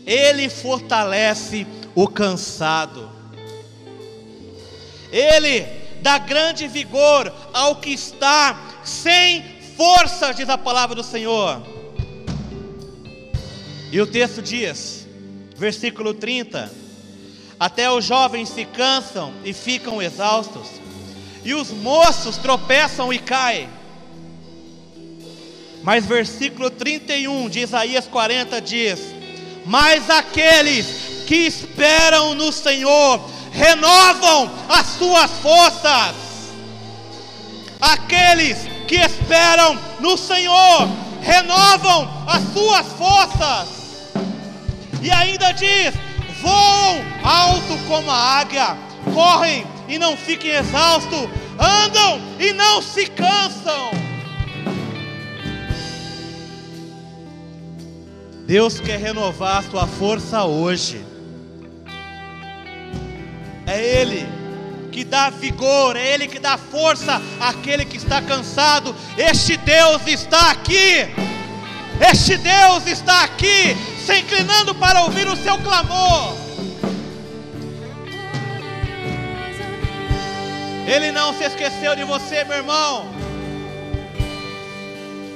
Ele 0.05 0.47
fortalece 0.47 1.65
o 1.95 2.07
cansado, 2.07 3.09
Ele 5.11 5.65
dá 6.01 6.17
grande 6.17 6.67
vigor 6.67 7.33
ao 7.51 7.77
que 7.77 7.89
está 7.89 8.57
sem 8.83 9.43
força, 9.75 10.33
diz 10.33 10.47
a 10.47 10.57
palavra 10.57 10.95
do 10.95 11.03
Senhor. 11.03 11.78
E 13.91 13.99
o 13.99 14.05
texto 14.05 14.41
diz, 14.41 15.07
versículo 15.55 16.13
30: 16.13 16.71
Até 17.59 17.89
os 17.89 18.05
jovens 18.05 18.49
se 18.49 18.63
cansam 18.65 19.33
e 19.43 19.51
ficam 19.51 20.01
exaustos, 20.01 20.67
e 21.43 21.55
os 21.55 21.71
moços 21.71 22.37
tropeçam 22.37 23.11
e 23.11 23.17
caem. 23.17 23.67
Mas 25.81 26.05
versículo 26.05 26.69
31 26.69 27.49
de 27.49 27.61
Isaías 27.61 28.05
40 28.05 28.61
diz: 28.61 28.99
Mas 29.65 30.07
aqueles 30.09 30.85
que 31.25 31.47
esperam 31.47 32.35
no 32.35 32.51
Senhor 32.51 33.19
renovam 33.51 34.51
as 34.69 34.85
suas 34.85 35.31
forças. 35.41 36.15
Aqueles 37.81 38.57
que 38.87 38.95
esperam 38.95 39.79
no 39.99 40.15
Senhor 40.15 40.87
renovam 41.21 42.25
as 42.27 42.53
suas 42.53 42.85
forças. 42.93 43.78
E 45.01 45.11
ainda 45.11 45.51
diz: 45.51 45.93
voam 46.41 47.03
alto 47.23 47.77
como 47.87 48.09
a 48.09 48.39
águia, 48.39 48.77
correm 49.13 49.65
e 49.87 49.97
não 49.97 50.15
fiquem 50.15 50.51
exaustos, 50.51 51.27
andam 51.57 52.21
e 52.39 52.53
não 52.53 52.81
se 52.81 53.05
cansam. 53.07 53.91
Deus 58.45 58.79
quer 58.79 58.99
renovar 58.99 59.57
a 59.57 59.69
sua 59.69 59.85
força 59.85 60.43
hoje. 60.43 61.05
É 63.67 64.01
Ele 64.01 64.27
que 64.91 65.03
dá 65.03 65.29
vigor, 65.29 65.95
é 65.95 66.13
Ele 66.15 66.27
que 66.27 66.39
dá 66.39 66.57
força 66.57 67.21
àquele 67.39 67.85
que 67.85 67.97
está 67.97 68.21
cansado. 68.21 68.95
Este 69.15 69.55
Deus 69.55 70.01
está 70.07 70.49
aqui. 70.49 71.07
Este 71.99 72.37
Deus 72.37 72.87
está 72.87 73.23
aqui, 73.23 73.75
se 74.05 74.19
inclinando 74.19 74.73
para 74.75 75.03
ouvir 75.03 75.27
o 75.27 75.35
seu 75.35 75.57
clamor. 75.57 76.33
Ele 80.87 81.11
não 81.11 81.33
se 81.33 81.43
esqueceu 81.43 81.95
de 81.95 82.03
você, 82.03 82.43
meu 82.45 82.57
irmão. 82.57 83.05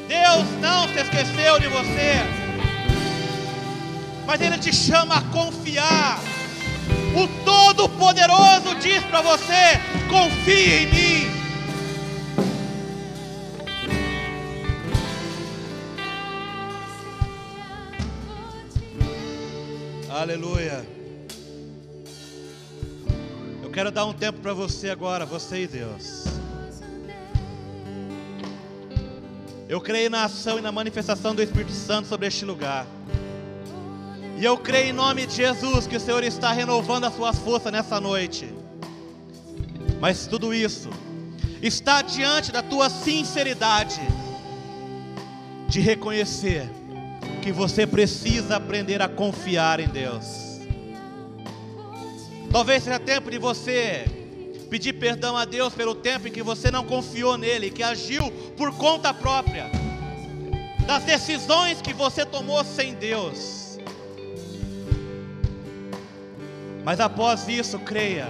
Deus 0.08 0.46
não 0.62 0.88
se 0.88 1.00
esqueceu 1.00 1.60
de 1.60 1.68
você. 1.68 2.24
Mas 4.26 4.42
Ele 4.42 4.58
te 4.58 4.74
chama 4.74 5.18
a 5.18 5.22
confiar. 5.22 6.20
O 7.16 7.28
Todo-Poderoso 7.44 8.76
diz 8.80 9.04
para 9.04 9.22
você: 9.22 9.80
confie 10.10 10.84
em 10.84 10.88
mim. 10.88 11.43
Aleluia. 20.24 20.88
Eu 23.62 23.70
quero 23.70 23.92
dar 23.92 24.06
um 24.06 24.14
tempo 24.14 24.40
para 24.40 24.54
você 24.54 24.90
agora, 24.90 25.26
você 25.26 25.64
e 25.64 25.68
Deus. 25.68 26.24
Eu 29.68 29.82
creio 29.82 30.10
na 30.10 30.24
ação 30.24 30.58
e 30.58 30.62
na 30.62 30.72
manifestação 30.72 31.36
do 31.36 31.44
Espírito 31.44 31.74
Santo 31.74 32.08
sobre 32.08 32.28
este 32.28 32.46
lugar. 32.46 32.88
E 34.40 34.46
eu 34.46 34.58
creio 34.58 34.92
em 34.92 34.94
nome 34.94 35.28
de 35.28 35.36
Jesus 35.36 35.86
que 35.86 35.98
o 35.98 36.00
Senhor 36.00 36.24
está 36.24 36.54
renovando 36.54 37.04
as 37.04 37.14
suas 37.14 37.38
forças 37.40 37.74
nessa 37.74 38.00
noite. 38.00 38.48
Mas 40.00 40.26
tudo 40.26 40.54
isso 40.54 40.90
está 41.62 42.02
diante 42.02 42.50
da 42.50 42.64
tua 42.64 42.90
sinceridade 42.90 44.00
de 45.68 45.82
reconhecer 45.82 46.70
que 47.44 47.52
você 47.52 47.86
precisa 47.86 48.56
aprender 48.56 49.02
a 49.02 49.10
confiar 49.10 49.82
em 49.82 49.90
Deus. 49.90 50.62
Talvez 52.50 52.84
seja 52.84 52.98
tempo 52.98 53.30
de 53.30 53.38
você 53.38 54.06
pedir 54.70 54.94
perdão 54.94 55.36
a 55.36 55.44
Deus 55.44 55.74
pelo 55.74 55.94
tempo 55.94 56.30
em 56.30 56.32
que 56.32 56.42
você 56.42 56.72
não 56.72 56.86
confiou 56.86 57.38
nele, 57.38 57.70
que 57.70 57.84
agiu 57.84 58.32
por 58.56 58.74
conta 58.78 59.14
própria, 59.14 59.70
das 60.88 61.04
decisões 61.04 61.82
que 61.82 61.94
você 61.94 62.26
tomou 62.26 62.64
sem 62.64 62.94
Deus. 62.94 63.78
Mas 66.86 67.02
após 67.02 67.50
isso, 67.50 67.78
creia 67.80 68.28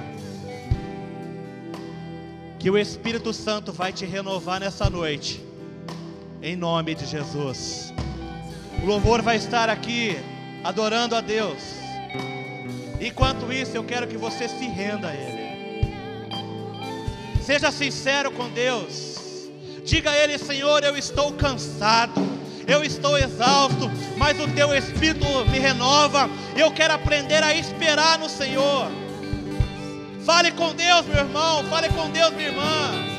que 2.57 2.71
o 2.71 2.79
Espírito 2.79 3.31
Santo 3.31 3.71
vai 3.71 3.93
te 3.93 4.05
renovar 4.05 4.59
nessa 4.59 4.89
noite, 4.89 5.43
em 6.41 6.55
nome 6.55 6.95
de 6.95 7.05
Jesus. 7.05 7.93
O 8.83 8.85
louvor 8.85 9.21
vai 9.21 9.37
estar 9.37 9.69
aqui, 9.69 10.19
adorando 10.63 11.15
a 11.15 11.21
Deus. 11.21 11.57
Enquanto 12.99 13.51
isso, 13.51 13.75
eu 13.75 13.83
quero 13.83 14.07
que 14.07 14.17
você 14.17 14.47
se 14.47 14.67
renda 14.67 15.07
a 15.07 15.13
Ele. 15.13 15.43
Seja 17.41 17.71
sincero 17.71 18.31
com 18.31 18.49
Deus. 18.49 19.49
Diga 19.83 20.11
a 20.11 20.17
Ele, 20.17 20.37
Senhor, 20.37 20.83
eu 20.83 20.95
estou 20.97 21.33
cansado 21.33 22.21
eu 22.67 22.83
estou 22.83 23.17
exausto, 23.17 23.91
mas 24.17 24.39
o 24.39 24.47
teu 24.49 24.73
Espírito 24.73 25.25
me 25.49 25.59
renova, 25.59 26.29
eu 26.55 26.71
quero 26.71 26.93
aprender 26.93 27.43
a 27.43 27.53
esperar 27.53 28.17
no 28.17 28.29
Senhor. 28.29 28.89
Fale 30.25 30.51
com 30.51 30.73
Deus, 30.73 31.05
meu 31.05 31.17
irmão, 31.17 31.63
fale 31.65 31.89
com 31.89 32.09
Deus, 32.09 32.33
minha 32.33 32.49
irmã. 32.49 33.12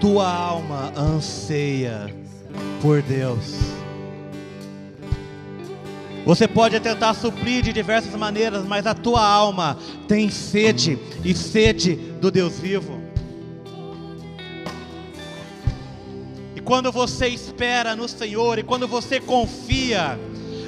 Tua 0.00 0.26
alma 0.26 0.92
anseia 0.96 2.12
por 2.80 3.02
Deus. 3.02 3.54
Você 6.24 6.48
pode 6.48 6.80
tentar 6.80 7.14
suprir 7.14 7.62
de 7.62 7.72
diversas 7.72 8.14
maneiras, 8.14 8.64
mas 8.64 8.86
a 8.86 8.94
tua 8.94 9.22
alma 9.22 9.78
tem 10.08 10.30
sede 10.30 10.98
e 11.22 11.34
sede 11.34 11.96
do 11.96 12.30
Deus 12.30 12.58
vivo. 12.58 13.00
E 16.56 16.60
quando 16.60 16.90
você 16.90 17.28
espera 17.28 17.94
no 17.94 18.08
Senhor 18.08 18.58
e 18.58 18.62
quando 18.62 18.88
você 18.88 19.20
confia, 19.20 20.18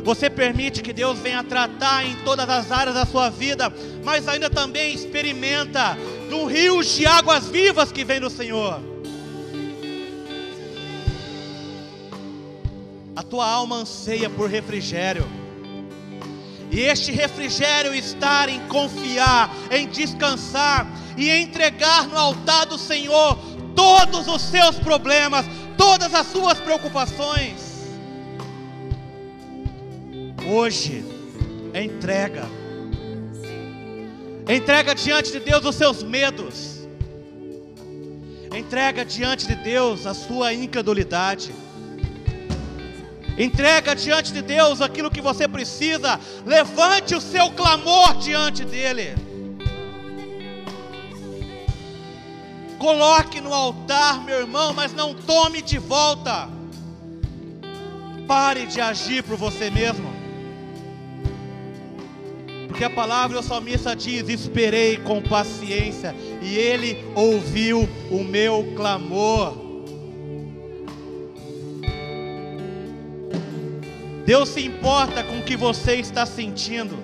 você 0.04 0.28
permite 0.28 0.82
que 0.82 0.92
Deus 0.92 1.18
venha 1.18 1.42
tratar 1.42 2.04
em 2.04 2.16
todas 2.16 2.48
as 2.48 2.70
áreas 2.70 2.94
da 2.94 3.06
sua 3.06 3.30
vida, 3.30 3.72
mas 4.04 4.28
ainda 4.28 4.50
também 4.50 4.94
experimenta 4.94 5.96
do 6.28 6.44
rio 6.44 6.82
de 6.82 7.06
águas 7.06 7.46
vivas 7.48 7.92
que 7.92 8.04
vem 8.04 8.20
do 8.20 8.28
Senhor. 8.28 8.91
Tua 13.32 13.46
alma 13.46 13.76
anseia 13.76 14.28
por 14.28 14.50
refrigério. 14.50 15.26
E 16.70 16.80
este 16.80 17.10
refrigério 17.12 17.94
está 17.94 18.46
em 18.50 18.60
confiar, 18.68 19.50
em 19.70 19.88
descansar 19.88 20.86
e 21.16 21.30
entregar 21.30 22.06
no 22.08 22.18
altar 22.18 22.66
do 22.66 22.76
Senhor 22.76 23.38
todos 23.74 24.28
os 24.28 24.42
seus 24.42 24.78
problemas, 24.78 25.46
todas 25.78 26.12
as 26.12 26.26
suas 26.26 26.60
preocupações. 26.60 27.86
Hoje, 30.46 31.02
entrega. 31.74 32.44
Entrega 34.46 34.94
diante 34.94 35.32
de 35.32 35.40
Deus 35.40 35.64
os 35.64 35.74
seus 35.74 36.02
medos. 36.02 36.86
Entrega 38.54 39.06
diante 39.06 39.46
de 39.46 39.54
Deus 39.54 40.06
a 40.06 40.12
sua 40.12 40.52
incredulidade. 40.52 41.61
Entrega 43.38 43.94
diante 43.94 44.32
de 44.32 44.42
Deus 44.42 44.80
aquilo 44.80 45.10
que 45.10 45.20
você 45.20 45.48
precisa. 45.48 46.20
Levante 46.44 47.14
o 47.14 47.20
seu 47.20 47.50
clamor 47.50 48.16
diante 48.18 48.64
dEle. 48.64 49.14
Coloque 52.78 53.40
no 53.40 53.54
altar, 53.54 54.24
meu 54.24 54.40
irmão, 54.40 54.74
mas 54.74 54.92
não 54.92 55.14
tome 55.14 55.62
de 55.62 55.78
volta. 55.78 56.48
Pare 58.26 58.66
de 58.66 58.80
agir 58.80 59.22
por 59.22 59.36
você 59.36 59.70
mesmo. 59.70 60.10
Porque 62.66 62.84
a 62.84 62.90
palavra 62.90 63.40
do 63.40 63.46
salmista 63.46 63.94
diz: 63.94 64.28
Esperei 64.28 64.96
com 64.96 65.22
paciência, 65.22 66.14
e 66.40 66.56
ele 66.56 67.04
ouviu 67.14 67.88
o 68.10 68.24
meu 68.24 68.72
clamor. 68.74 69.61
Deus 74.24 74.50
se 74.50 74.64
importa 74.64 75.24
com 75.24 75.38
o 75.38 75.42
que 75.42 75.56
você 75.56 75.96
está 75.96 76.24
sentindo. 76.24 76.96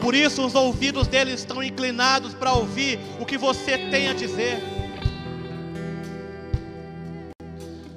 Por 0.00 0.14
isso 0.14 0.44
os 0.44 0.54
ouvidos 0.54 1.08
dele 1.08 1.32
estão 1.32 1.62
inclinados 1.62 2.34
para 2.34 2.52
ouvir 2.52 3.00
o 3.18 3.24
que 3.24 3.36
você 3.36 3.78
tem 3.90 4.08
a 4.08 4.12
dizer. 4.12 4.58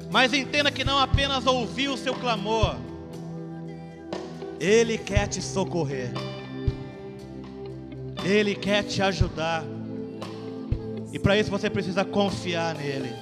Mas 0.09 0.33
entenda 0.33 0.71
que 0.71 0.83
não 0.83 0.97
apenas 0.97 1.45
ouvir 1.45 1.89
o 1.89 1.97
seu 1.97 2.15
clamor, 2.15 2.75
ele 4.59 4.97
quer 4.97 5.27
te 5.27 5.41
socorrer. 5.41 6.11
Ele 8.23 8.55
quer 8.55 8.83
te 8.83 9.01
ajudar. 9.01 9.63
E 11.13 11.19
para 11.19 11.37
isso 11.37 11.51
você 11.51 11.69
precisa 11.69 12.03
confiar 12.03 12.75
nele. 12.75 13.13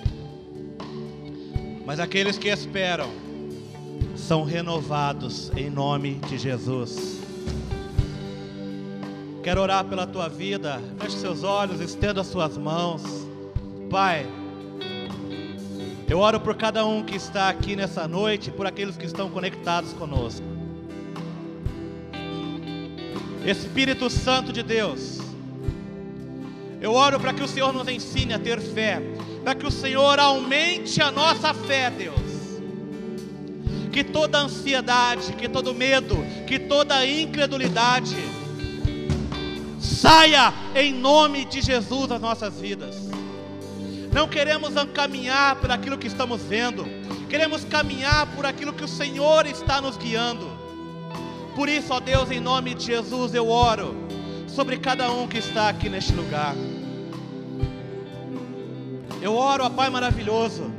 Mas 1.85 1.99
aqueles 1.99 2.37
que 2.37 2.47
esperam 2.47 3.24
são 4.15 4.43
renovados 4.43 5.51
em 5.55 5.69
nome 5.69 6.15
de 6.27 6.37
Jesus. 6.37 7.19
Quero 9.43 9.61
orar 9.61 9.85
pela 9.85 10.07
tua 10.07 10.27
vida. 10.27 10.81
Feche 10.99 11.17
seus 11.17 11.43
olhos, 11.43 11.79
estenda 11.79 12.23
suas 12.23 12.57
mãos. 12.57 13.03
Pai, 13.89 14.25
eu 16.07 16.19
oro 16.19 16.39
por 16.39 16.55
cada 16.55 16.85
um 16.85 17.03
que 17.03 17.15
está 17.15 17.49
aqui 17.49 17.75
nessa 17.75 18.07
noite, 18.07 18.49
por 18.49 18.65
aqueles 18.65 18.97
que 18.97 19.05
estão 19.05 19.29
conectados 19.29 19.93
conosco. 19.93 20.45
Espírito 23.45 24.09
Santo 24.09 24.51
de 24.51 24.63
Deus, 24.63 25.19
eu 26.81 26.93
oro 26.93 27.19
para 27.19 27.31
que 27.33 27.43
o 27.43 27.47
Senhor 27.47 27.71
nos 27.71 27.87
ensine 27.87 28.33
a 28.33 28.39
ter 28.39 28.59
fé, 28.59 28.99
para 29.43 29.53
que 29.53 29.67
o 29.67 29.71
Senhor 29.71 30.19
aumente 30.19 30.99
a 31.01 31.11
nossa 31.11 31.53
fé, 31.53 31.91
Deus. 31.91 32.24
Que 33.95 34.03
toda 34.03 34.39
ansiedade, 34.39 35.31
que 35.37 35.47
todo 35.47 35.73
medo, 35.73 36.17
que 36.45 36.59
toda 36.59 37.07
incredulidade 37.07 38.17
saia 39.79 40.53
em 40.75 40.91
nome 40.93 41.45
de 41.45 41.61
Jesus 41.61 42.05
das 42.09 42.19
nossas 42.19 42.59
vidas. 42.59 42.93
Não 44.11 44.27
queremos 44.27 44.73
caminhar 44.93 45.55
por 45.61 45.71
aquilo 45.71 45.97
que 45.97 46.07
estamos 46.07 46.41
vendo, 46.41 46.85
queremos 47.29 47.63
caminhar 47.63 48.27
por 48.35 48.45
aquilo 48.45 48.73
que 48.73 48.83
o 48.83 48.87
Senhor 48.87 49.45
está 49.45 49.79
nos 49.79 49.95
guiando. 49.95 50.45
Por 51.55 51.69
isso, 51.69 51.93
ó 51.93 52.01
Deus, 52.01 52.29
em 52.31 52.41
nome 52.41 52.73
de 52.73 52.87
Jesus, 52.87 53.33
eu 53.33 53.47
oro 53.47 53.95
sobre 54.45 54.75
cada 54.77 55.09
um 55.09 55.25
que 55.25 55.37
está 55.37 55.69
aqui 55.69 55.87
neste 55.87 56.11
lugar. 56.11 56.53
Eu 59.21 59.33
oro, 59.35 59.63
ó 59.63 59.69
Pai 59.69 59.89
maravilhoso, 59.89 60.69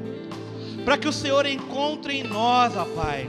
para 0.87 0.97
que 0.97 1.09
o 1.09 1.12
Senhor 1.12 1.45
encontre 1.47 2.16
em 2.16 2.22
nós, 2.22 2.76
ó 2.76 2.84
Pai, 2.84 3.26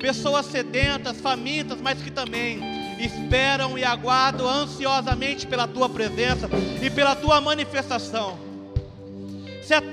pessoas 0.00 0.46
sedentas, 0.46 1.20
famintas, 1.20 1.82
mas 1.82 2.00
que 2.00 2.10
também 2.10 2.60
esperam 2.98 3.76
e 3.76 3.84
aguardam 3.84 4.48
ansiosamente 4.48 5.46
pela 5.46 5.68
Tua 5.68 5.86
presença 5.90 6.48
e 6.82 6.88
pela 6.88 7.14
Tua 7.14 7.42
manifestação. 7.42 8.38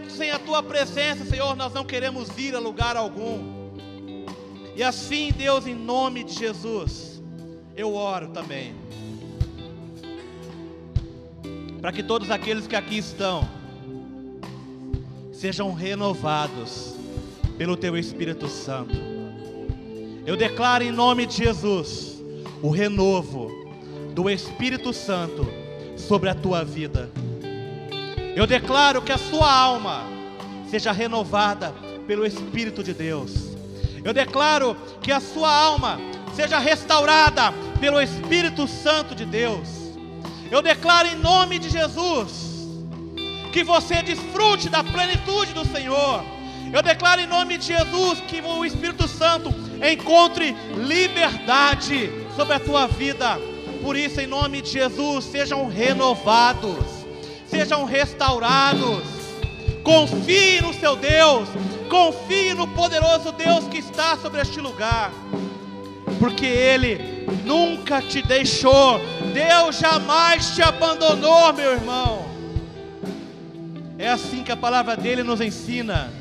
Sem 0.07 0.31
a 0.31 0.39
Tua 0.39 0.63
presença, 0.63 1.25
Senhor, 1.25 1.53
nós 1.57 1.73
não 1.73 1.83
queremos 1.83 2.29
ir 2.37 2.55
a 2.55 2.59
lugar 2.59 2.95
algum. 2.95 3.67
E 4.73 4.81
assim, 4.81 5.33
Deus, 5.33 5.67
em 5.67 5.75
nome 5.75 6.23
de 6.23 6.33
Jesus, 6.33 7.21
eu 7.75 7.93
oro 7.93 8.29
também. 8.29 8.73
Para 11.81 11.91
que 11.91 12.01
todos 12.01 12.31
aqueles 12.31 12.65
que 12.65 12.75
aqui 12.77 12.97
estão 12.99 13.64
sejam 15.45 15.73
renovados 15.73 16.95
pelo 17.55 17.77
Teu 17.77 17.95
Espírito 17.95 18.47
Santo. 18.47 18.95
Eu 20.25 20.35
declaro 20.35 20.83
em 20.83 20.91
nome 20.91 21.27
de 21.27 21.35
Jesus 21.35 22.19
o 22.63 22.71
renovo 22.71 23.51
do 24.15 24.27
Espírito 24.27 24.91
Santo 24.91 25.47
sobre 25.95 26.29
a 26.29 26.33
tua 26.33 26.65
vida. 26.65 27.11
Eu 28.35 28.47
declaro 28.47 29.03
que 29.03 29.11
a 29.11 29.19
sua 29.19 29.53
alma 29.53 30.07
seja 30.67 30.91
renovada 30.91 31.75
pelo 32.07 32.25
Espírito 32.25 32.83
de 32.83 32.95
Deus. 32.95 33.55
Eu 34.03 34.15
declaro 34.15 34.75
que 34.99 35.11
a 35.11 35.19
sua 35.19 35.55
alma 35.55 35.99
seja 36.33 36.57
restaurada 36.57 37.53
pelo 37.79 38.01
Espírito 38.01 38.67
Santo 38.67 39.13
de 39.13 39.25
Deus. 39.25 39.69
Eu 40.49 40.63
declaro 40.63 41.07
em 41.07 41.15
nome 41.15 41.59
de 41.59 41.69
Jesus 41.69 42.54
que 43.55 43.63
você 43.63 44.01
desfrute 44.01 44.67
da 44.67 44.83
plenitude 44.83 45.53
do 45.53 45.65
Senhor. 45.65 46.25
Eu 46.73 46.81
declaro 46.83 47.21
em 47.21 47.25
nome 47.25 47.57
de 47.57 47.67
Jesus 47.67 48.19
que 48.27 48.41
o 48.41 48.65
Espírito 48.65 49.07
Santo 49.07 49.49
encontre 49.81 50.53
liberdade 50.75 52.11
sobre 52.35 52.55
a 52.55 52.59
tua 52.59 52.85
vida. 52.85 53.39
Por 53.81 53.95
isso, 53.95 54.19
em 54.19 54.27
nome 54.27 54.61
de 54.61 54.71
Jesus, 54.71 55.23
sejam 55.23 55.69
renovados, 55.69 56.83
sejam 57.47 57.85
restaurados. 57.85 59.03
Confie 59.85 60.59
no 60.59 60.73
seu 60.73 60.97
Deus, 60.97 61.47
Confie 61.89 62.53
no 62.53 62.67
poderoso 62.67 63.31
Deus 63.31 63.69
que 63.69 63.77
está 63.77 64.17
sobre 64.17 64.41
este 64.41 64.59
lugar, 64.59 65.13
porque 66.19 66.45
Ele 66.45 67.25
nunca 67.45 68.01
te 68.01 68.21
deixou, 68.21 68.99
Deus 69.33 69.77
jamais 69.77 70.55
te 70.55 70.61
abandonou, 70.61 71.53
meu 71.53 71.71
irmão. 71.71 72.34
É 73.97 74.09
assim 74.09 74.43
que 74.43 74.51
a 74.51 74.57
palavra 74.57 74.95
dele 74.97 75.23
nos 75.23 75.39
ensina: 75.39 76.11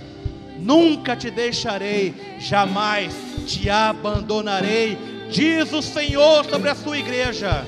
nunca 0.58 1.16
te 1.16 1.30
deixarei, 1.30 2.14
jamais 2.38 3.12
te 3.46 3.68
abandonarei, 3.68 4.96
diz 5.30 5.72
o 5.72 5.82
Senhor 5.82 6.44
sobre 6.44 6.70
a 6.70 6.74
sua 6.74 6.98
igreja, 6.98 7.66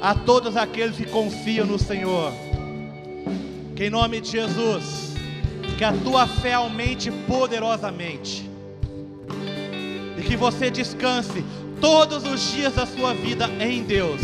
a 0.00 0.14
todos 0.14 0.56
aqueles 0.56 0.96
que 0.96 1.06
confiam 1.06 1.66
no 1.66 1.78
Senhor, 1.78 2.32
que 3.76 3.84
em 3.84 3.90
nome 3.90 4.20
de 4.20 4.30
Jesus, 4.30 5.14
que 5.78 5.84
a 5.84 5.92
tua 5.92 6.26
fé 6.26 6.54
aumente 6.54 7.10
poderosamente, 7.28 8.50
e 10.18 10.22
que 10.22 10.36
você 10.36 10.68
descanse 10.68 11.44
todos 11.80 12.24
os 12.24 12.52
dias 12.52 12.74
da 12.74 12.86
sua 12.86 13.14
vida 13.14 13.48
em 13.60 13.84
Deus, 13.84 14.20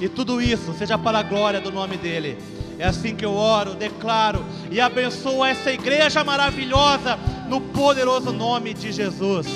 e 0.00 0.08
tudo 0.08 0.42
isso 0.42 0.74
seja 0.76 0.98
para 0.98 1.20
a 1.20 1.22
glória 1.22 1.60
do 1.60 1.70
nome 1.70 1.96
dEle, 1.96 2.36
É 2.78 2.86
assim 2.86 3.14
que 3.14 3.24
eu 3.24 3.32
oro, 3.32 3.74
declaro 3.74 4.44
e 4.70 4.80
abençoo 4.80 5.44
essa 5.44 5.70
igreja 5.70 6.24
maravilhosa 6.24 7.18
no 7.48 7.60
poderoso 7.60 8.32
nome 8.32 8.74
de 8.74 8.92
Jesus. 8.92 9.46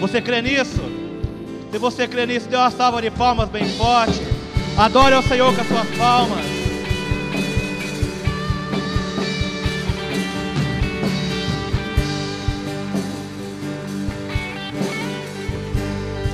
Você 0.00 0.20
crê 0.20 0.42
nisso? 0.42 0.82
Se 1.70 1.78
você 1.78 2.06
crê 2.06 2.26
nisso, 2.26 2.48
dê 2.48 2.56
uma 2.56 2.70
salva 2.70 3.00
de 3.00 3.10
palmas 3.10 3.48
bem 3.48 3.68
forte. 3.76 4.20
Adore 4.76 5.14
ao 5.14 5.22
Senhor 5.22 5.54
com 5.54 5.60
as 5.60 5.66
suas 5.66 5.96
palmas. 5.96 6.44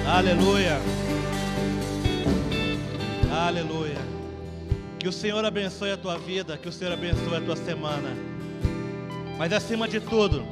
Aleluia. 0.07 0.78
Aleluia. 3.32 3.80
Que 5.01 5.09
o 5.09 5.12
Senhor 5.12 5.42
abençoe 5.42 5.90
a 5.90 5.96
tua 5.96 6.18
vida, 6.18 6.59
que 6.59 6.68
o 6.68 6.72
Senhor 6.72 6.92
abençoe 6.92 7.34
a 7.34 7.40
tua 7.40 7.57
semana. 7.57 8.14
Mas 9.38 9.51
acima 9.51 9.88
de 9.88 9.98
tudo, 9.98 10.46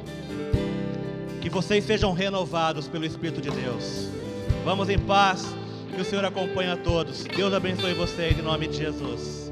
que 1.39 1.51
vocês 1.51 1.85
sejam 1.85 2.13
renovados 2.13 2.87
pelo 2.87 3.05
Espírito 3.05 3.39
de 3.39 3.51
Deus. 3.51 4.09
Vamos 4.65 4.89
em 4.89 4.97
paz, 4.97 5.45
que 5.93 6.01
o 6.01 6.03
Senhor 6.03 6.25
acompanhe 6.25 6.71
a 6.71 6.77
todos. 6.77 7.25
Deus 7.25 7.53
abençoe 7.53 7.93
vocês 7.93 8.39
em 8.39 8.41
nome 8.41 8.67
de 8.67 8.77
Jesus. 8.77 9.48